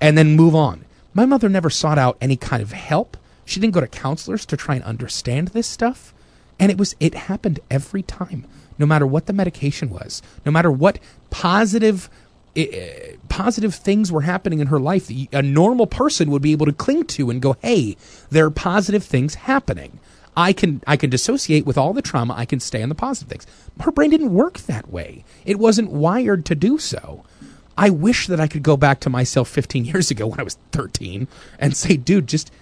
[0.00, 0.84] and then move on.
[1.14, 3.16] My mother never sought out any kind of help.
[3.44, 6.12] She didn't go to counselors to try and understand this stuff.
[6.58, 8.46] And it was, it happened every time,
[8.78, 10.98] no matter what the medication was, no matter what
[11.30, 12.10] positive,
[12.56, 16.66] eh, positive things were happening in her life that a normal person would be able
[16.66, 17.96] to cling to and go, hey,
[18.30, 20.00] there are positive things happening.
[20.38, 22.32] I can I can dissociate with all the trauma.
[22.36, 23.46] I can stay on the positive things.
[23.80, 25.24] Her brain didn't work that way.
[25.44, 27.24] It wasn't wired to do so.
[27.76, 30.56] I wish that I could go back to myself 15 years ago when I was
[30.70, 31.26] 13
[31.58, 32.52] and say, dude, just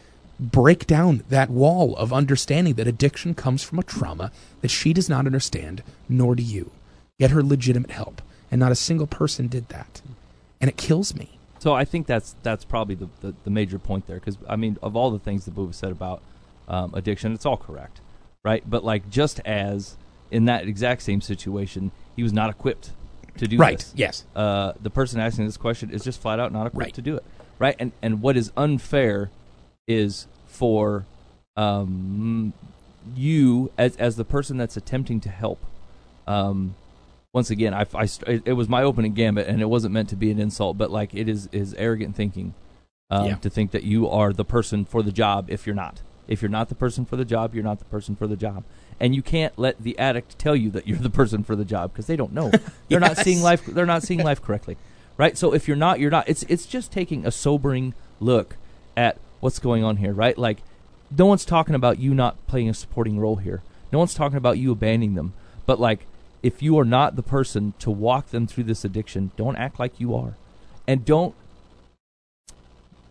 [0.40, 4.32] break down that wall of understanding that addiction comes from a trauma
[4.62, 6.70] that she does not understand, nor do you.
[7.18, 8.22] Get her legitimate help.
[8.50, 10.00] And not a single person did that.
[10.62, 11.38] And it kills me.
[11.58, 14.78] So I think that's that's probably the, the, the major point there because I mean
[14.82, 16.22] of all the things that Booba said about
[16.68, 18.00] um, addiction, it's all correct,
[18.44, 18.62] right?
[18.68, 19.96] But like just as
[20.30, 22.90] in that exact same situation, he was not equipped
[23.38, 23.92] to do Right, this.
[23.94, 24.24] yes.
[24.34, 26.94] Uh, the person asking this question is just flat out not equipped Right.
[26.94, 27.24] to do it,
[27.58, 27.76] right?
[27.78, 29.30] And and what is unfair
[29.86, 31.04] is for
[31.56, 32.52] um,
[33.14, 35.58] you as as the person that's attempting to help.
[36.26, 36.74] Um,
[37.32, 40.30] once again, I, I it was my opening gambit, and it wasn't meant to be
[40.30, 42.54] an insult, but like it is is arrogant thinking
[43.10, 43.34] um, Yeah.
[43.36, 46.00] to think that you are the person for the job if you're not.
[46.28, 48.64] If you're not the person for the job, you're not the person for the job,
[48.98, 51.92] and you can't let the addict tell you that you're the person for the job
[51.92, 52.50] because they don't know.
[52.88, 53.64] They're not seeing life.
[53.66, 54.76] They're not seeing life correctly,
[55.16, 55.36] right?
[55.36, 56.28] So if you're not, you're not.
[56.28, 58.56] It's it's just taking a sobering look
[58.96, 60.36] at what's going on here, right?
[60.36, 60.58] Like,
[61.16, 63.62] no one's talking about you not playing a supporting role here.
[63.92, 65.32] No one's talking about you abandoning them.
[65.66, 66.06] But like,
[66.42, 70.00] if you are not the person to walk them through this addiction, don't act like
[70.00, 70.36] you are,
[70.86, 71.34] and don't.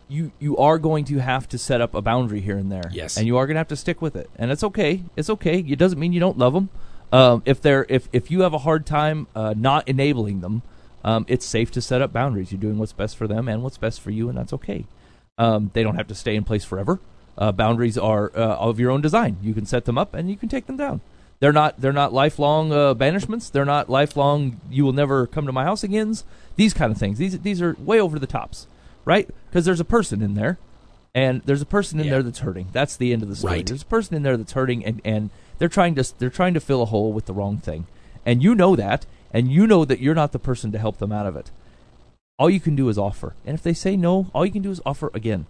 [0.08, 2.88] You you are going to have to set up a boundary here and there.
[2.92, 3.16] Yes.
[3.16, 5.02] and you are going to have to stick with it, and it's okay.
[5.16, 5.58] It's okay.
[5.66, 6.68] It doesn't mean you don't love them.
[7.12, 10.62] Um, if they're if if you have a hard time uh, not enabling them,
[11.04, 12.50] Um, it's safe to set up boundaries.
[12.50, 14.86] You're doing what's best for them and what's best for you, and that's okay.
[15.38, 16.98] Um, they don't have to stay in place forever.
[17.38, 19.36] Uh, boundaries are uh, of your own design.
[19.42, 21.00] You can set them up and you can take them down.
[21.38, 23.50] They're not they're not lifelong uh, banishments.
[23.52, 24.58] They're not lifelong.
[24.70, 26.16] You will never come to my house again.
[26.56, 27.18] These kind of things.
[27.18, 28.66] These these are way over the tops,
[29.06, 29.26] right?
[29.48, 30.58] Because there's a person in there,
[31.14, 32.12] and there's a person in Yeah.
[32.12, 32.68] there that's hurting.
[32.72, 33.54] That's the end of the story.
[33.54, 33.66] Right.
[33.66, 36.60] There's a person in there that's hurting, and, and they're trying to they're trying to
[36.60, 37.86] fill a hole with the wrong thing,
[38.26, 41.12] and you know that, and you know that you're not the person to help them
[41.12, 41.50] out of it.
[42.38, 44.70] All you can do is offer, and if they say no, all you can do
[44.70, 45.46] is offer again.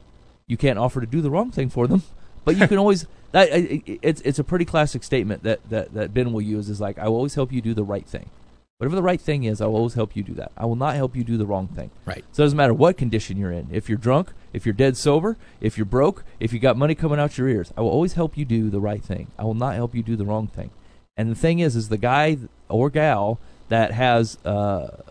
[0.47, 2.05] You can't offer to do the wrong thing for them,
[2.45, 3.07] but you can always.
[3.33, 6.97] That it's it's a pretty classic statement that, that that Ben will use is like
[6.97, 8.31] I will always help you do the right thing.
[8.79, 10.53] Whatever the right thing is, I will always help you do that.
[10.57, 11.91] I will not help you do the wrong thing.
[12.05, 12.23] Right.
[12.33, 13.69] So it doesn't matter what condition you're in.
[13.73, 17.19] If you're drunk, if you're dead sober, if you're broke, if you got money coming
[17.19, 19.29] out your ears, I will always help you do the right thing.
[19.39, 20.71] I will not help you do the wrong thing.
[21.17, 22.37] And the thing is, is the guy
[22.69, 23.39] or gal
[23.69, 25.03] that has uh,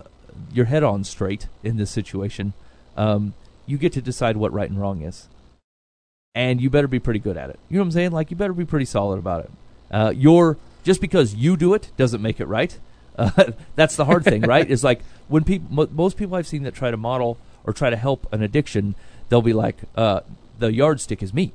[0.53, 2.53] your head on straight in this situation,
[2.95, 3.33] um,
[3.65, 5.27] you get to decide what right and wrong is.
[6.35, 7.59] And you better be pretty good at it.
[7.69, 8.11] You know what I'm saying?
[8.11, 9.51] Like you better be pretty solid about it.
[9.89, 12.77] Uh, you're just because you do it doesn't make it right.
[13.17, 14.69] Uh, that's the hard thing, right?
[14.69, 17.89] Is like when people, mo- most people I've seen that try to model or try
[17.89, 18.95] to help an addiction,
[19.29, 20.21] they'll be like, uh,
[20.59, 21.53] "The yardstick is me.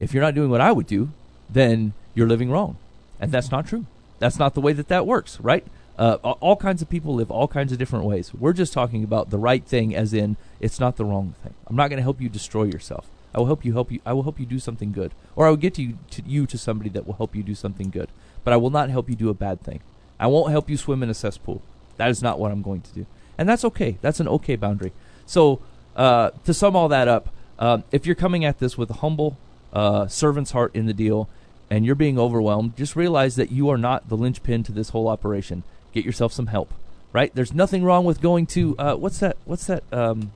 [0.00, 1.10] If you're not doing what I would do,
[1.48, 2.76] then you're living wrong,"
[3.20, 3.86] and that's not true.
[4.18, 5.64] That's not the way that that works, right?
[5.98, 8.34] Uh, all kinds of people live all kinds of different ways.
[8.34, 11.54] We're just talking about the right thing, as in it's not the wrong thing.
[11.66, 13.06] I'm not going to help you destroy yourself.
[13.34, 14.00] I will help you help you.
[14.04, 16.46] I will help you do something good, or I will get to you to you
[16.46, 18.08] to somebody that will help you do something good.
[18.44, 19.80] But I will not help you do a bad thing.
[20.18, 21.62] I won't help you swim in a cesspool.
[21.96, 23.06] That is not what I'm going to do,
[23.38, 23.98] and that's okay.
[24.02, 24.92] That's an okay boundary.
[25.26, 25.60] So
[25.96, 27.28] uh, to sum all that up,
[27.58, 29.36] um, if you're coming at this with a humble
[29.72, 31.28] uh, servant's heart in the deal,
[31.70, 35.08] and you're being overwhelmed, just realize that you are not the linchpin to this whole
[35.08, 35.62] operation.
[35.92, 36.72] Get yourself some help.
[37.12, 37.34] Right?
[37.34, 39.38] There's nothing wrong with going to uh, what's that?
[39.46, 39.84] What's that?
[39.90, 40.32] Um,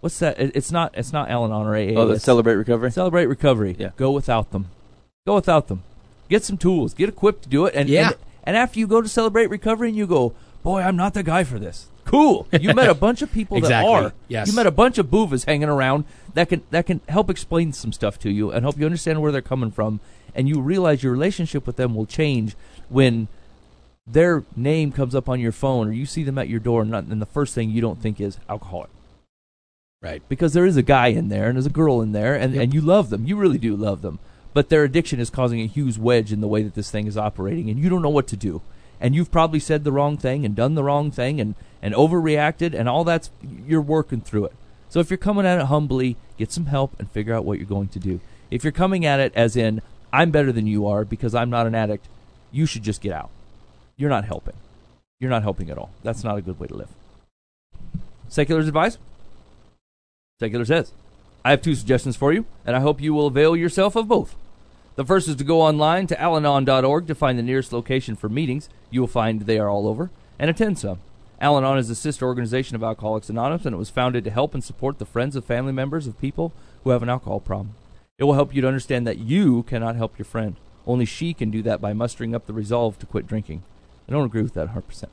[0.00, 0.40] what's that?
[0.40, 0.92] It, it's not.
[0.96, 1.94] It's not Al-Anon or AA.
[1.96, 2.90] Oh, the celebrate recovery.
[2.90, 3.76] Celebrate recovery.
[3.78, 3.90] Yeah.
[3.96, 4.66] Go without them.
[5.26, 5.84] Go without them.
[6.28, 6.92] Get some tools.
[6.94, 7.74] Get equipped to do it.
[7.76, 8.08] And Yeah.
[8.08, 11.22] and, and after you go to celebrate recovery and you go, boy, I'm not the
[11.22, 11.86] guy for this.
[12.04, 12.46] Cool.
[12.52, 13.92] You met a bunch of people Exactly.
[13.92, 14.12] that are.
[14.28, 14.48] Yes.
[14.48, 16.04] You met a bunch of boovas hanging around
[16.34, 19.30] that can that can help explain some stuff to you and help you understand where
[19.30, 20.00] they're coming from.
[20.34, 22.56] And you realize your relationship with them will change
[22.88, 23.28] when
[24.06, 26.90] their name comes up on your phone or you see them at your door and,
[26.90, 28.90] not, and the first thing you don't think is alcoholic
[30.02, 30.22] Right.
[30.28, 32.62] because there is a guy in there and there's a girl in there and, Yep.
[32.64, 34.18] and you love them you really do love them
[34.52, 37.16] but their addiction is causing a huge wedge in the way that this thing is
[37.16, 38.62] operating and you don't know what to do.
[39.00, 42.78] And you've probably said the wrong thing and done the wrong thing and, and overreacted
[42.78, 43.30] and all that's
[43.66, 44.52] you're working through it.
[44.88, 47.66] So if you're coming at it humbly get some help and figure out what you're
[47.66, 48.20] going to do.
[48.50, 49.82] If you're coming at it as in
[50.12, 52.08] i'm better than you are because i'm not an addict
[52.52, 53.30] you should just get out.
[53.96, 54.54] You're not helping.
[55.18, 55.90] You're not helping at all.
[56.02, 56.88] That's not a good way to live.
[58.28, 58.98] Secular's advice?
[60.38, 60.92] Secular says,
[61.44, 64.36] I have two suggestions for you, and I hope you will avail yourself of both.
[64.96, 68.68] The first is to go online to alanon.org to find the nearest location for meetings.
[68.90, 71.00] You will find they are all over, and attend some.
[71.40, 74.52] Al Anon is a sister organization of Alcoholics Anonymous, and it was founded to help
[74.52, 76.52] and support the friends of family members of people
[76.84, 77.74] who have an alcohol problem.
[78.18, 80.56] It will help you to understand that you cannot help your friend.
[80.86, 83.62] Only she can do that by mustering up the resolve to quit drinking.
[84.06, 85.04] I don't agree with that 100%.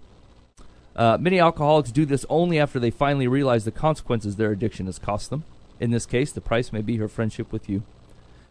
[0.98, 5.00] Uh, many alcoholics do this only after they finally realize the consequences their addiction has
[5.00, 5.46] cost them.
[5.80, 7.84] In this case, the price may be her friendship with you.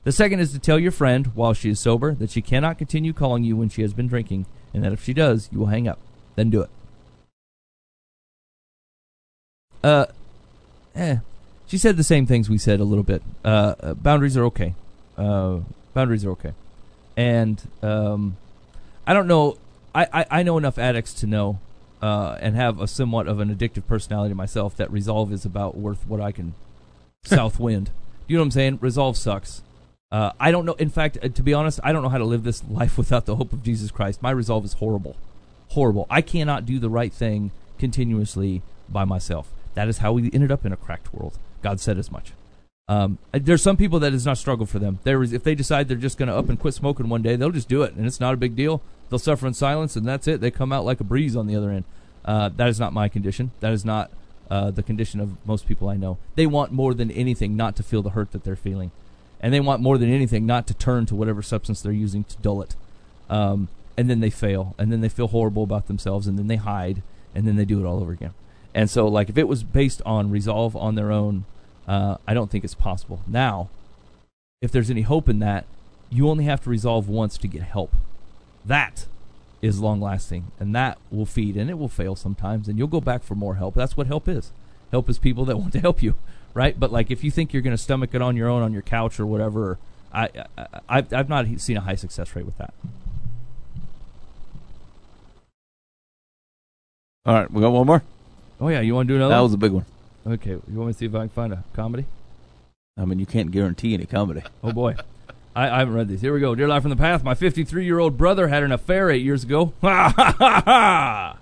[0.05, 3.12] The second is to tell your friend, while she is sober, that she cannot continue
[3.12, 5.89] calling you when she has been drinking, and that if she does, you will hang
[5.89, 5.98] up.
[6.36, 6.70] Then do it.
[9.82, 10.07] Uh,
[10.94, 11.16] eh.
[11.66, 13.23] She said the same things we said a little bit.
[13.44, 14.74] Uh, uh, boundaries are okay.
[15.19, 15.61] Uh,
[15.94, 16.53] boundaries are okay.
[17.16, 18.36] And um,
[19.07, 19.59] I don't know.
[19.94, 21.59] I, I, I know enough addicts to know
[22.01, 26.07] uh, and have a somewhat of an addictive personality myself that resolve is about worth
[26.07, 26.55] what I can
[27.24, 27.90] south wind.
[28.26, 28.78] You know what I'm saying?
[28.80, 29.62] Resolve sucks.
[30.10, 30.74] Uh, I don't know.
[30.74, 33.26] In fact, uh, to be honest, I don't know how to live this life without
[33.26, 34.22] the hope of Jesus Christ.
[34.22, 35.16] My resolve is horrible.
[35.70, 36.06] Horrible.
[36.09, 39.51] I cannot do the right thing continuously by myself.
[39.74, 41.38] That is how we ended up in a cracked world.
[41.62, 42.32] God said as much.
[42.88, 45.01] Um, uh, there's some people that is not struggle for them.
[45.02, 47.34] There is, if they decide they're just going to up and quit smoking one day,
[47.34, 48.80] they'll just do it, and it's not a big deal.
[49.09, 50.40] They'll suffer in silence, and that's it.
[50.40, 51.84] They come out like a breeze on the other end.
[52.24, 53.51] Uh, that is not my condition.
[53.60, 54.10] That is not
[54.51, 56.18] uh, the condition of most people I know.
[56.35, 58.90] They want more than anything not to feel the hurt that they're feeling,
[59.40, 62.36] and they want more than anything not to turn to whatever substance they're using to
[62.39, 62.77] dull it.
[63.28, 66.56] Um, and then they fail, and then they feel horrible about themselves, and then they
[66.56, 67.02] hide,
[67.35, 68.35] and then they do it all over again.
[68.74, 71.47] And so, like, if it was based on resolve on their own,
[71.89, 73.23] uh, I don't think it's possible.
[73.27, 73.70] Now,
[74.60, 75.64] if there's any hope in that,
[76.10, 77.94] you only have to resolve once to get help.
[78.64, 79.06] That
[79.66, 83.01] is long lasting, and that will feed, and it will fail sometimes, and you'll go
[83.01, 83.74] back for more help.
[83.74, 84.52] That's what help is.
[84.90, 86.14] Help is people that want to help you,
[86.55, 86.78] right?
[86.78, 88.82] But like if you think you're going to stomach it on your own on your
[88.82, 89.78] couch or whatever,
[90.12, 92.72] I, I I've, I've not seen a high success rate with that.
[97.26, 98.02] All right, we got one more.
[98.60, 99.30] Oh yeah, you want to do another?
[99.30, 99.44] That one?
[99.44, 99.84] was a big one.
[100.26, 100.51] okay.
[100.51, 102.06] You want me to see if I can find a comedy?
[102.97, 104.43] I mean, you can't guarantee any comedy.
[104.62, 104.94] Oh boy.
[105.56, 106.20] I, I haven't read these.
[106.20, 106.54] Here we go.
[106.54, 109.42] Dear Live from the Path, my 53 year old brother had an affair eight years
[109.42, 109.72] ago.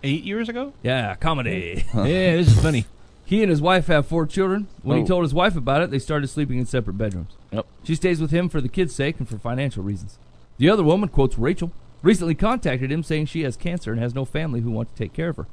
[0.03, 0.73] Eight years ago?
[0.83, 1.85] yeah, comedy.
[1.95, 2.85] Yeah, this is funny.
[3.27, 4.69] He and his wife have four children.
[4.83, 5.01] When Oh.
[5.01, 7.33] he told his wife about it, they started sleeping in separate bedrooms.
[7.53, 7.67] Yep.
[7.85, 10.19] She stays with him for the kids' sake and for financial reasons.
[10.59, 11.73] The other woman, quotes Rachel,
[12.03, 15.13] recently contacted him saying she has cancer and has no family who want to take
[15.15, 15.47] care of her.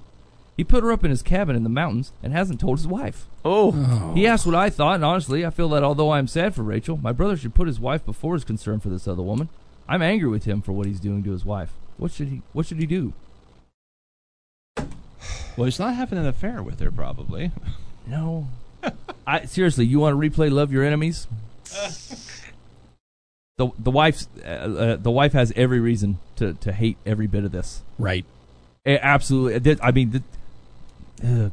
[0.58, 3.26] He put her up in his cabin in the mountains and hasn't told his wife.
[3.44, 3.72] Oh,
[4.14, 6.62] He asked what I thought, and honestly, I feel that although I am sad for
[6.62, 9.50] Rachel, my brother should put his wife before his concern for this other woman.
[9.88, 11.72] I'm angry with him for what he's doing to his wife.
[11.98, 13.14] What should he What should he do?
[15.58, 17.52] Well, he's not having an affair with her, probably.
[18.08, 18.48] No.
[19.28, 21.28] I seriously, you want to replay "Love Your Enemies"?
[23.58, 27.44] the the wife's uh, uh, the wife has every reason to to hate every bit
[27.44, 27.82] of this.
[28.00, 28.26] Right.
[28.86, 29.78] Absolutely.
[29.82, 30.24] I mean,
[31.22, 31.50] th- uh,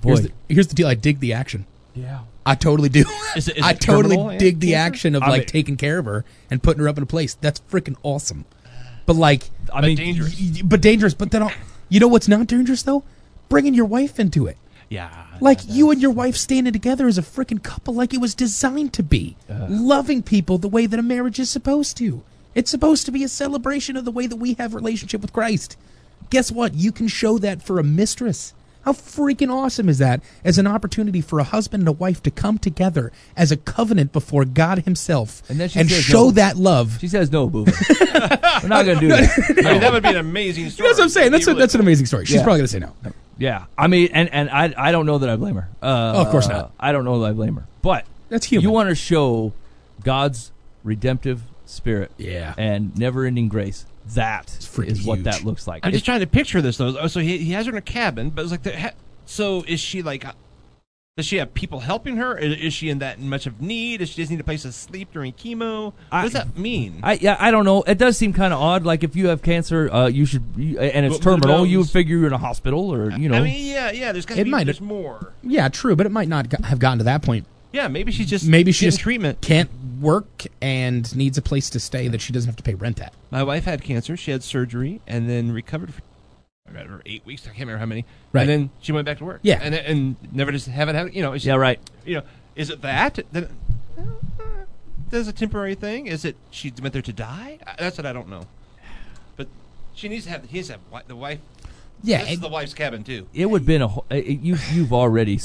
[0.00, 0.08] boy.
[0.08, 0.86] Here's the, here's the deal.
[0.88, 1.66] I dig the action.
[1.94, 2.20] yeah.
[2.44, 3.04] I totally do.
[3.36, 4.86] Is it- is I it totally terminal dig the cancer?
[4.86, 7.06] action of I like mean- taking care of her and putting her up in a
[7.06, 7.34] place.
[7.34, 8.44] That's freaking awesome.
[9.06, 10.40] But like, I But mean, dangerous.
[10.40, 11.14] y- y- but dangerous.
[11.14, 11.52] But then, I'll,
[11.88, 13.04] you know what's not dangerous though?
[13.48, 14.56] Bringing your wife into it.
[14.88, 15.10] Yeah.
[15.40, 18.92] Like you and your wife standing together as a freaking couple, like it was designed
[18.94, 19.36] to be.
[19.68, 22.22] Loving people the way that a marriage is supposed to.
[22.54, 25.76] It's supposed to be a celebration of the way that we have relationship with Christ.
[26.30, 26.74] Guess what?
[26.74, 28.52] You can show that for a mistress.
[28.84, 32.30] How freaking awesome is that as an opportunity for a husband and a wife to
[32.30, 36.30] come together as a covenant before God Himself And then she says show no.
[36.32, 36.98] that love?
[37.00, 37.64] She says no, boo.
[37.64, 39.54] We're not gonna do that.
[39.66, 40.88] I mean, that would be an amazing story.
[40.88, 41.32] That's what I'm saying.
[41.32, 42.26] That's, a, People that's an amazing story.
[42.26, 42.42] She's Yeah.
[42.44, 42.92] probably going to say no.
[43.38, 45.68] Yeah, I mean, and and I I don't know that I blame her.
[45.82, 46.72] Uh, Oh, of course not.
[46.78, 48.62] I don't know that I blame her, but That's human.
[48.64, 49.52] you want to show
[50.04, 50.52] God's
[50.84, 52.54] redemptive spirit, Yeah.
[52.58, 53.86] and never-ending grace.
[54.14, 55.24] That freaking is what huge.
[55.24, 55.84] that looks like.
[55.84, 56.96] I'm It's- just trying to picture this though.
[56.98, 58.90] Oh, So he, he has her in a cabin, but it's like, the, ha,
[59.26, 60.24] so is she like?
[60.24, 60.32] uh,
[61.16, 62.36] Does she have people helping her?
[62.38, 63.98] Is, is she in that much of need?
[63.98, 65.92] Does she just need a place to sleep during chemo?
[66.10, 67.00] I- what does that mean?
[67.02, 67.82] I yeah, I don't know.
[67.82, 68.84] It does seem kind of odd.
[68.84, 71.64] Like if you have cancer, uh, you should, you, and it's But terminal.
[71.66, 73.36] You would figure you're in a hospital, or you know.
[73.38, 74.12] I mean, yeah, yeah.
[74.12, 75.32] There's got to It be might- there's more.
[75.42, 77.46] Yeah, true, but it might not have gotten to that point.
[77.72, 79.40] Yeah, maybe she's just Maybe she getting just treatment.
[79.40, 79.70] can't
[80.02, 83.14] work and needs a place to stay that she doesn't have to pay rent at.
[83.30, 84.16] My wife had cancer.
[84.16, 86.02] She had surgery and then recovered for
[86.76, 87.42] I eight weeks.
[87.44, 88.04] I can't remember how many.
[88.32, 88.42] Right.
[88.42, 89.40] And then she went back to work.
[89.42, 89.58] Yeah.
[89.62, 91.14] And and never just haven't had.
[91.14, 91.28] You know.
[91.34, 91.78] it's- yeah, right.
[92.04, 92.22] You know.
[92.54, 93.18] Is it that?
[93.32, 93.48] Then,
[93.98, 94.02] uh,
[95.10, 96.06] That's a temporary thing.
[96.06, 97.58] Is it she went there to die?
[97.78, 98.46] That's what I don't know.
[99.36, 99.48] But
[99.94, 100.44] she needs to have.
[100.44, 101.40] He needs to have the wife.
[102.02, 103.26] Yeah, This is it- the wife's cabin too.
[103.32, 103.88] It would have been a.
[103.88, 105.38] wh- uh, You you've already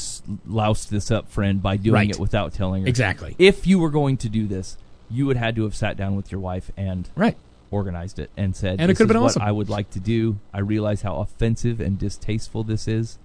[0.47, 2.09] loused this up, friend, by doing Right.
[2.09, 2.87] it without telling her.
[2.87, 3.35] Exactly.
[3.37, 4.77] If you were going to do this,
[5.09, 7.37] you would had to have sat down with your wife and right.
[7.71, 9.41] organized it and said, And it could've been what awesome.
[9.43, 10.39] I would like to do.
[10.53, 13.17] I realize how offensive and distasteful this is,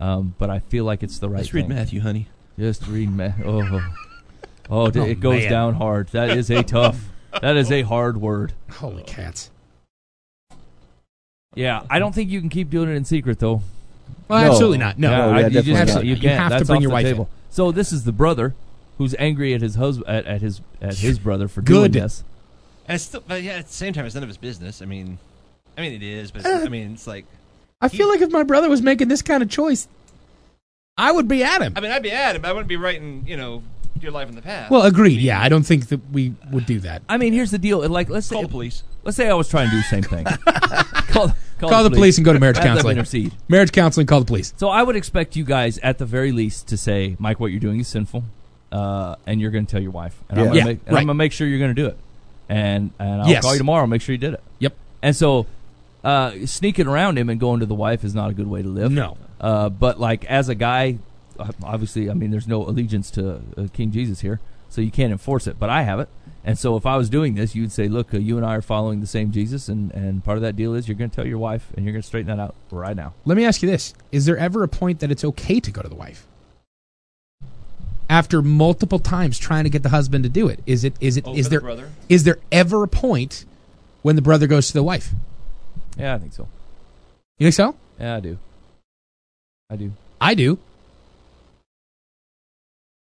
[0.00, 2.28] um, but I feel like it's the right Let's read thing." Matthew, honey.
[2.58, 3.92] Just read ma- Oh, oh,
[4.70, 5.50] Oh, it goes man.
[5.50, 6.08] down hard.
[6.08, 7.08] That is a tough.
[7.40, 8.52] That is a hard word.
[8.70, 9.50] Holy cats.
[11.54, 13.62] Yeah, I don't think you can keep doing it in secret though.
[14.28, 14.50] Well, No.
[14.50, 14.98] absolutely not.
[14.98, 15.10] No.
[15.10, 16.04] Yeah, No, I- yeah, you just not.
[16.04, 16.52] you You can't.
[16.52, 17.28] have to bring your the wife table.
[17.50, 18.54] So this is the brother
[18.98, 21.92] who's angry at his husband at, at his at his brother for doing Good.
[21.94, 22.24] this.
[22.88, 24.80] And it's still, but yeah, at the same time, it's none of his business.
[24.82, 25.18] I mean,
[25.76, 26.62] I mean, it is, but Uh.
[26.64, 27.26] I mean, it's like.
[27.80, 29.88] I feel like if my brother was making this kind of choice,
[30.96, 31.72] I would be at him.
[31.76, 32.44] I mean, I'd be at him.
[32.44, 33.62] I wouldn't be writing, you know,
[34.00, 34.70] your life in the past.
[34.70, 35.20] Well, agreed.
[35.20, 37.02] Yeah, I don't think that we would do that.
[37.08, 37.86] I mean, here's the deal.
[37.88, 38.82] Like, let's say call the police.
[39.02, 40.26] let's say I was trying to do the same thing.
[41.08, 42.96] call, Call the police and go to marriage Have them counseling.
[42.96, 43.32] Intercede.
[43.48, 44.52] Marriage counseling, call the police.
[44.56, 47.60] So I would expect you guys, at the very least, to say, Mike, what you're
[47.60, 48.24] doing is sinful,
[48.72, 50.50] uh, and you're going to tell your wife, and, I'm Yeah.
[50.50, 51.00] gonna Yeah, make, and right.
[51.00, 51.96] I'm going to make sure you're going to do it,
[52.48, 53.42] and and I'll Yes.
[53.42, 54.42] call you tomorrow, and make sure you did it.
[54.58, 54.74] Yep.
[55.02, 55.46] And so,
[56.02, 58.68] uh, sneaking around him and going to the wife is not a good way to
[58.68, 58.90] live.
[58.90, 59.16] No.
[59.40, 60.98] Uh, but like as a guy,
[61.38, 65.12] uh, obviously, I mean, there's no allegiance to uh, King Jesus here, so you can't
[65.12, 65.58] enforce it.
[65.60, 66.08] But I have it,
[66.44, 68.62] and so if I was doing this, you'd say, "Look, uh, you and I are
[68.62, 71.26] following the same Jesus, and and part of that deal is you're going to tell
[71.26, 73.70] your wife, and you're going to straighten that out right now." Let me ask you
[73.70, 76.26] this: Is there ever a point that it's okay to go to the wife
[78.10, 80.60] after multiple times trying to get the husband to do it?
[80.66, 80.94] Is it?
[81.00, 81.24] Is it?
[81.26, 81.56] Oh, is for the?
[82.08, 83.44] Is there ever a point
[84.02, 85.12] when the brother goes to the wife?
[85.96, 86.48] Yeah, I think so.
[87.38, 87.74] You think so?
[87.98, 88.38] Yeah, I do.
[89.70, 89.92] I do.
[90.20, 90.58] I do.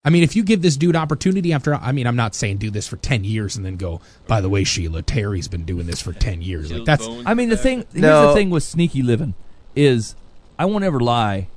[0.06, 2.69] I mean, if you give this dude opportunity after, I mean, I'm not saying do
[2.69, 5.99] this for 10 years and then go, by the way, Sheila, Terry's been doing this
[5.99, 6.72] for 10 years.
[6.72, 7.86] Like, that's, I mean, the thing.
[7.91, 8.27] Here's No.
[8.27, 9.34] the thing with sneaky living
[9.76, 10.15] is,
[10.60, 11.48] I won't ever lie.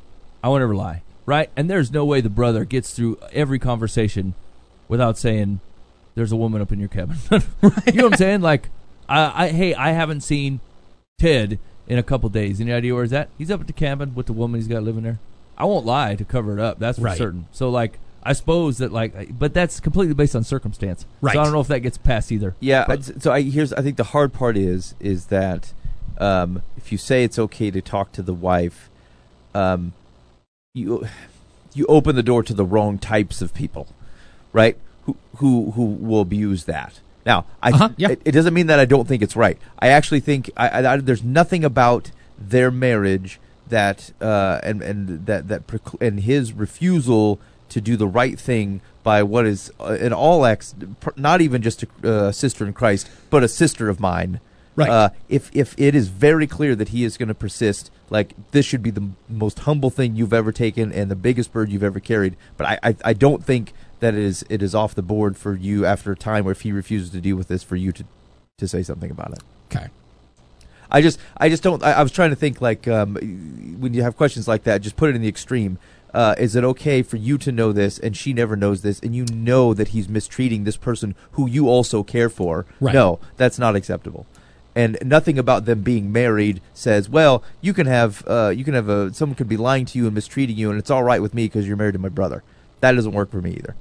[0.43, 1.51] I won't ever lie, right?
[1.57, 4.33] And there's no way the brother gets through every conversation
[4.89, 5.61] without saying,
[6.15, 7.39] "There's a woman up in your cabin." you
[7.95, 8.41] know what I'm saying?
[8.41, 8.71] Like,
[9.09, 10.61] I, I, hey, I haven't seen
[11.19, 12.61] Ted in a couple days.
[12.61, 13.29] Any idea where he's at?
[13.37, 15.19] He's up at the cabin with the woman he's got living there.
[15.59, 16.79] I won't lie to cover it up.
[16.79, 17.19] That's for Right.
[17.19, 17.47] certain.
[17.53, 21.07] So, like, I suppose that, like, but that's completely based on circumstance.
[21.21, 21.35] Right.
[21.35, 22.55] So I don't know if that gets passed either.
[22.61, 22.85] Yeah.
[22.87, 25.73] But- I- so I here's I think the hard part is is that
[26.19, 28.91] um, if you say it's okay to talk to the wife,
[29.55, 29.93] um,
[30.75, 31.07] you
[31.75, 33.87] you open the door to the wrong types of people,
[34.53, 34.77] right?
[35.07, 37.01] Who who who will abuse that.
[37.25, 38.11] Now, I Uh-huh, yeah.
[38.11, 39.59] it, it doesn't mean that I don't think it's right.
[39.79, 43.39] I actually think I, I, there's nothing about their marriage
[43.69, 45.63] that uh, and and that that
[46.01, 47.39] and his refusal
[47.71, 50.75] to do the right thing by what is uh, in all ex
[51.17, 54.41] not even just a uh, sister in Christ, but a sister of mine.
[54.77, 54.91] Right.
[54.91, 58.65] Uh, if if it is very clear that he is going to persist, like this
[58.65, 61.83] should be the m- most humble thing you've ever taken and the biggest bird you've
[61.83, 62.37] ever carried.
[62.57, 65.57] But I, I I don't think that it is it is off the board for
[65.57, 68.05] you after a time where if he refuses to deal with this for you to
[68.59, 69.43] to say something about it.
[69.73, 69.89] okay.
[70.91, 71.83] I just, I just don't.
[71.83, 73.15] I, I was trying to think like um,
[73.79, 75.79] when you have questions like that, just put it in the extreme.
[76.15, 79.15] Uh, is it okay for you to know this and she never knows this, and
[79.15, 82.67] you know that he's mistreating this person who you also care for?
[82.81, 82.95] Right.
[82.95, 84.27] No, that's not acceptable.
[84.75, 88.89] And nothing about them being married says, well, you can have, uh, you can have
[88.89, 91.35] a, someone could be lying to you and mistreating you, and it's all right with
[91.35, 92.43] me because you're married to my brother.
[92.81, 93.75] That doesn't work for me either.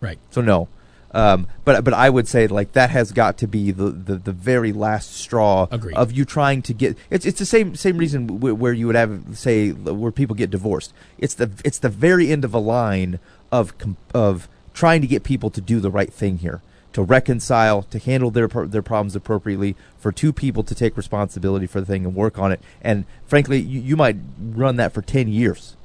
[0.00, 0.18] Right.
[0.30, 0.68] So no.
[1.14, 4.32] Um, but but I would say like that has got to be the, the, the
[4.32, 5.96] very last straw Agreed.
[5.96, 8.96] of you trying to get it's it's the same same reason w- where you would
[8.96, 10.92] have say where people get divorced.
[11.18, 13.20] It's the it's the very end of a line
[13.52, 13.72] of
[14.12, 16.60] of trying to get people to do the right thing here,
[16.92, 21.78] to reconcile, to handle their their problems appropriately, for two people to take responsibility for
[21.78, 22.60] the thing and work on it.
[22.82, 25.76] And frankly, you, you might run that for ten years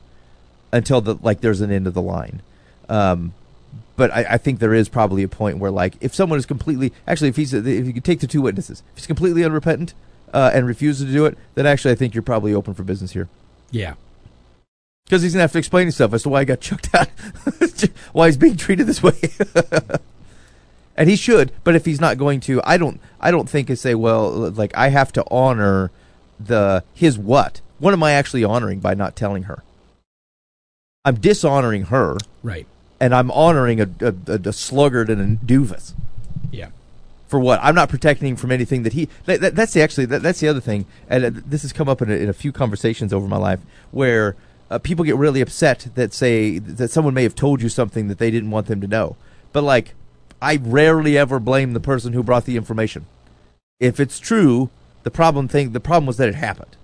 [0.72, 2.42] until the like there's an end of the line.
[2.90, 3.34] Um,
[4.00, 6.92] but I, I think there is probably a point where, like, if someone is completely
[7.06, 9.94] actually, if he's if you could take the two witnesses, if he's completely unrepentant
[10.34, 13.12] uh, and refuses to do it, then actually I think you're probably open for business
[13.12, 13.28] here
[13.72, 13.94] Yeah.
[15.06, 17.10] because he's gonna have to explain himself as to why he got chucked out,
[18.14, 19.20] why he's being treated this way.
[20.96, 23.82] and he should, but if he's not going to, I don't, I don't think it's
[23.82, 25.92] say, well, like I have to honor
[26.40, 27.60] the his what?
[27.80, 29.64] What am I actually honoring by not telling her?
[31.06, 32.68] I'm dishonoring her, Right.
[33.00, 35.94] And I'm honoring a, a, a, sluggard and a doofus.
[36.52, 36.70] Yeah.
[37.28, 37.60] For what?
[37.64, 39.08] I'm not protecting him from anything that he.
[39.26, 40.06] That, that, that's the actually.
[40.06, 42.34] That, that's the other thing, and uh, this has come up in a, in a
[42.34, 43.60] few conversations over my life
[43.92, 44.36] where
[44.70, 48.18] uh, people get really upset that say that someone may have told you something that
[48.18, 49.16] they didn't want them to know.
[49.54, 49.94] But like,
[50.42, 53.06] I rarely ever blame the person who brought the information.
[53.80, 54.70] If it's true,
[55.04, 56.76] the problem thing the problem was that it happened,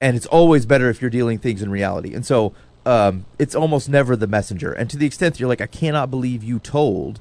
[0.00, 2.14] and it's always better if you're dealing things in reality.
[2.14, 2.54] And so
[2.86, 4.72] um, it's almost never the messenger.
[4.72, 7.20] And to the extent that you're like, I cannot believe you told.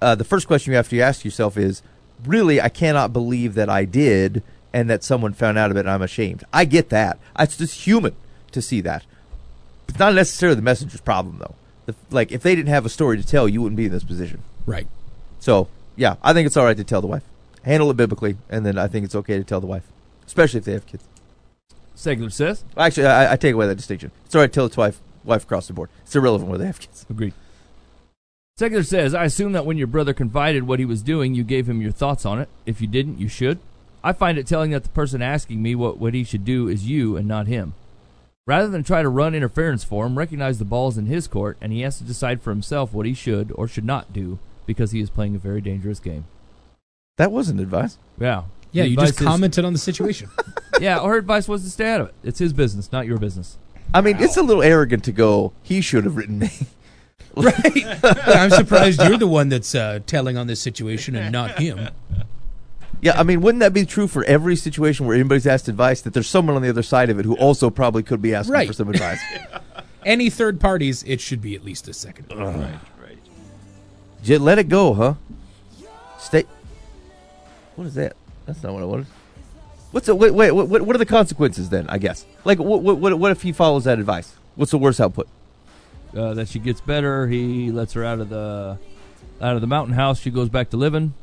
[0.00, 1.82] Uh, the first question you have to ask yourself is,
[2.24, 4.42] really, I cannot believe that I did
[4.72, 6.44] and that someone found out of it and I'm ashamed.
[6.52, 7.18] I get that.
[7.38, 8.14] It's just human
[8.52, 9.04] to see that.
[9.88, 11.54] It's not necessarily the messenger's problem, though.
[11.86, 14.04] The, like, if they didn't have a story to tell, you wouldn't be in this
[14.04, 14.42] position.
[14.66, 14.86] Right.
[15.40, 17.24] So, yeah, I think it's all right to tell the wife.
[17.64, 19.82] Handle it biblically, and then I think it's okay to tell the wife,
[20.26, 21.04] especially if they have kids.
[22.00, 22.64] Secular says.
[22.76, 24.10] Actually, I, I take away that distinction.
[24.24, 25.90] It's all right to tell its wife, wife across the board.
[26.02, 27.04] It's irrelevant whether they have kids.
[27.10, 27.34] Agreed.
[28.56, 31.68] Secular says, I assume that when your brother confided what he was doing, you gave
[31.68, 32.48] him your thoughts on it.
[32.66, 33.58] If you didn't, you should.
[34.02, 36.88] I find it telling that the person asking me what, what he should do is
[36.88, 37.74] you and not him.
[38.46, 41.72] Rather than try to run interference for him, recognize the ball's in his court, and
[41.72, 45.00] he has to decide for himself what he should or should not do because he
[45.00, 46.24] is playing a very dangerous game.
[47.16, 47.98] That wasn't advice.
[48.18, 48.44] Yeah.
[48.72, 50.28] Yeah, The you just advice is- commented on the situation.
[50.80, 52.14] yeah, her advice was to stay out of it.
[52.22, 53.58] It's his business, not your business.
[53.92, 56.50] I mean, it's a little arrogant to go, he should have written me.
[57.36, 57.76] right.
[57.76, 61.88] Yeah, I'm surprised you're the one that's uh, telling on this situation and not him.
[63.02, 66.12] Yeah, I mean, wouldn't that be true for every situation where anybody's asked advice that
[66.12, 68.66] there's someone on the other side of it who also probably could be asking Right.
[68.68, 69.20] for some advice?
[70.06, 72.26] Any third parties, it should be at least a second.
[72.30, 73.18] Right, right.
[74.22, 75.14] Just let it go, huh?
[76.18, 76.44] Stay.
[77.76, 78.14] What is that?
[78.52, 79.06] That's not what I wanted.
[79.92, 80.32] What's the wait?
[80.32, 80.50] Wait.
[80.50, 81.86] What, what are the consequences then?
[81.88, 82.26] I guess.
[82.44, 84.34] Like, what, what, what, what if he follows that advice?
[84.56, 85.28] What's the worst output?
[86.16, 87.28] Uh, that she gets better.
[87.28, 88.78] He lets her out of the
[89.40, 90.20] out of the mountain house.
[90.20, 91.14] She goes back to living.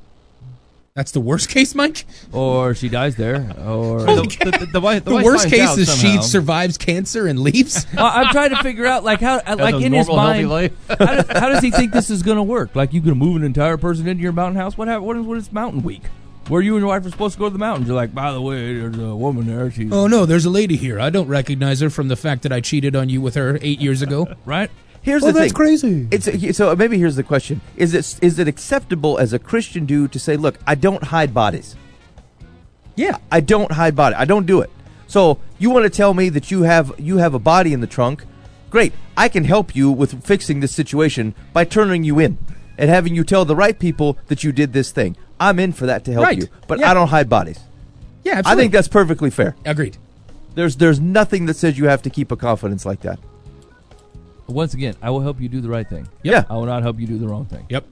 [0.96, 2.06] That's the worst case, Mike.
[2.34, 5.62] or she dies there, or The, the, the, the wife, the The wife worst case
[5.70, 7.86] out is she survives cancer and leaves.
[7.96, 10.50] Well, I'm trying to figure out like how like a in his normal, healthy mind
[10.50, 10.88] life.
[10.88, 12.76] how, does, how does he think this is going to work?
[12.76, 14.76] Like you going to move an entire person into your mountain house?
[14.76, 16.02] What hap- what is what is Mountain Week?
[16.50, 17.88] Where you and your wife are supposed to go to the mountains?
[17.88, 19.70] You're like, by the way, there's a woman there.
[19.70, 20.98] She's oh no, there's a lady here.
[20.98, 23.82] I don't recognize her from the fact that I cheated on you with her eight
[23.82, 24.28] years ago.
[24.46, 24.72] right.
[25.02, 25.54] Here's oh, the that's thing.
[25.54, 26.08] crazy.
[26.10, 30.14] It's so maybe here's the question: Is it is it acceptable as a Christian dude
[30.14, 31.76] to say, "Look, I don't hide bodies.
[32.96, 34.16] yeah, I don't hide body.
[34.16, 34.70] I don't do it."
[35.08, 37.88] So you want to tell me that you have you have a body in the
[37.88, 38.26] trunk?
[38.70, 42.38] Great, I can help you with fixing this situation by turning you in
[42.78, 45.18] and having you tell the right people that you did this thing.
[45.40, 46.38] I'm in for that to help Right.
[46.38, 46.92] you, but Yeah.
[46.92, 47.60] I don't hide bodies.
[48.24, 48.42] yeah.
[48.46, 49.56] I think that's perfectly fair.
[49.66, 49.98] agreed.
[50.56, 53.20] There's there's nothing that says you have to keep a confidence like that.
[54.48, 56.08] Once again, I will help you do the right thing.
[56.24, 56.46] Yeah.
[56.50, 57.66] I will not help you do the wrong thing.
[57.70, 57.86] Yep.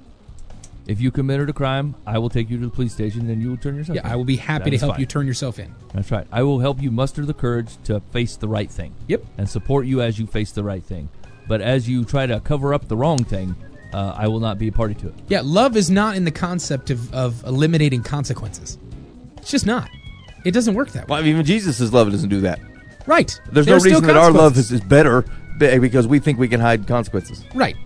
[0.87, 3.49] If you committed a crime, I will take you to the police station and you
[3.49, 3.95] will turn yourself.
[3.95, 4.11] Yeah, in.
[4.11, 4.99] I will be happy That to help fine.
[5.01, 5.73] you turn yourself in.
[5.93, 6.27] That's right.
[6.31, 8.93] I will help you muster the courage to face the right thing.
[9.07, 9.23] Yep.
[9.37, 11.09] And support you as you face the right thing.
[11.47, 13.55] But as you try to cover up the wrong thing,
[13.95, 15.13] uh, I will not be a party to it.
[15.29, 18.77] Yeah, love is not in the concept of, of eliminating consequences.
[19.37, 19.89] It's just not.
[20.43, 21.15] It doesn't work that way.
[21.15, 22.59] Well, even Jesus' love doesn't do that.
[23.05, 23.39] Right.
[23.51, 24.71] There's There are no still reason that our love consequences.
[24.73, 25.23] is, is better
[25.59, 27.45] be- because we think we can hide consequences.
[27.53, 27.77] Right.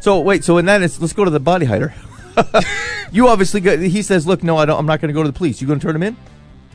[0.00, 1.94] So wait, so in that is let's go to the body hider.
[3.12, 4.78] you obviously go, he says, "Look, no, I don't.
[4.78, 5.60] I'm not going to go to the police.
[5.60, 6.16] You going to turn him in?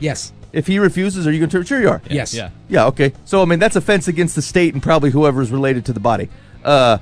[0.00, 0.32] Yes.
[0.52, 1.64] If he refuses, are you going to turn?
[1.64, 2.02] Sure, you are.
[2.10, 2.34] Yes.
[2.34, 2.50] Yeah.
[2.68, 2.86] Yeah.
[2.86, 3.12] Okay.
[3.24, 6.30] So I mean, that's offense against the state and probably whoever's related to the body.
[6.64, 6.98] Uh,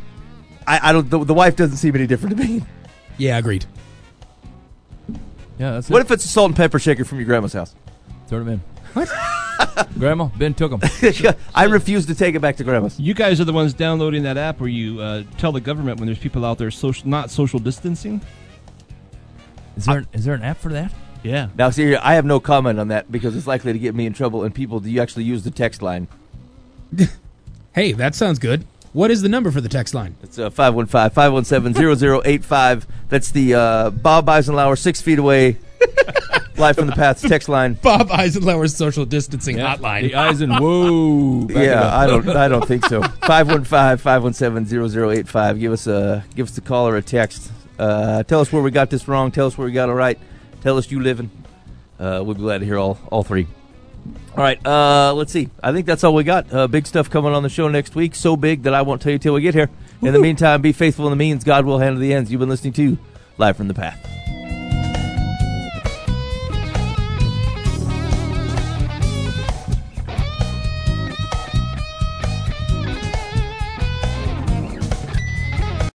[0.70, 1.09] I, I don't.
[1.10, 2.62] The, the wife doesn't seem any different to me.
[3.18, 3.66] Yeah, agreed.
[5.59, 6.06] Yeah, that's What it.
[6.06, 7.74] if it's a salt and pepper shaker from your grandma's house?
[8.28, 8.60] Turn them in.
[8.94, 9.88] What?
[9.98, 10.80] Grandma, Ben took them.
[11.55, 12.98] I refuse to take it back to grandma's.
[12.98, 16.06] You guys are the ones downloading that app where you uh, tell the government when
[16.06, 18.22] there's people out there social, not social distancing.
[19.76, 20.92] Is there, is there an app for that?
[21.22, 21.48] Yeah.
[21.59, 24.06] Now, see, here, I have no comment on that because it's likely to get me
[24.06, 24.44] in trouble.
[24.44, 26.09] And people, do you actually use the text line?
[27.72, 28.66] Hey, that sounds good.
[28.92, 30.16] What is the number for the text line?
[30.22, 32.86] It's uh, 515 517 0085.
[33.08, 35.58] That's the uh, Bob Eisenhower, six feet away,
[36.56, 37.74] live from the paths text line.
[37.74, 40.02] Bob Eisenhower's social distancing hotline.
[40.02, 41.46] The eyes and whoa.
[41.50, 41.96] Yeah.
[41.96, 43.00] I don't, I don't think so.
[43.22, 45.60] 515-517-0085.
[45.60, 47.52] Give us a, give us a call or a text.
[47.78, 49.30] Uh, tell us where we got this wrong.
[49.30, 50.18] Tell us where we got it right.
[50.62, 51.30] Tell us you living.
[51.98, 53.46] Uh, we'll be glad to hear all, all three.
[54.36, 55.48] All right, uh, let's see.
[55.62, 56.52] I think that's all we got.
[56.52, 58.14] Uh, big stuff coming on the show next week.
[58.14, 59.68] So big that I won't tell you till we get here.
[60.02, 61.44] In the meantime, be faithful in the means.
[61.44, 62.31] God will handle the ends.
[62.31, 62.97] You've been listening to
[63.39, 63.98] Live from the Path.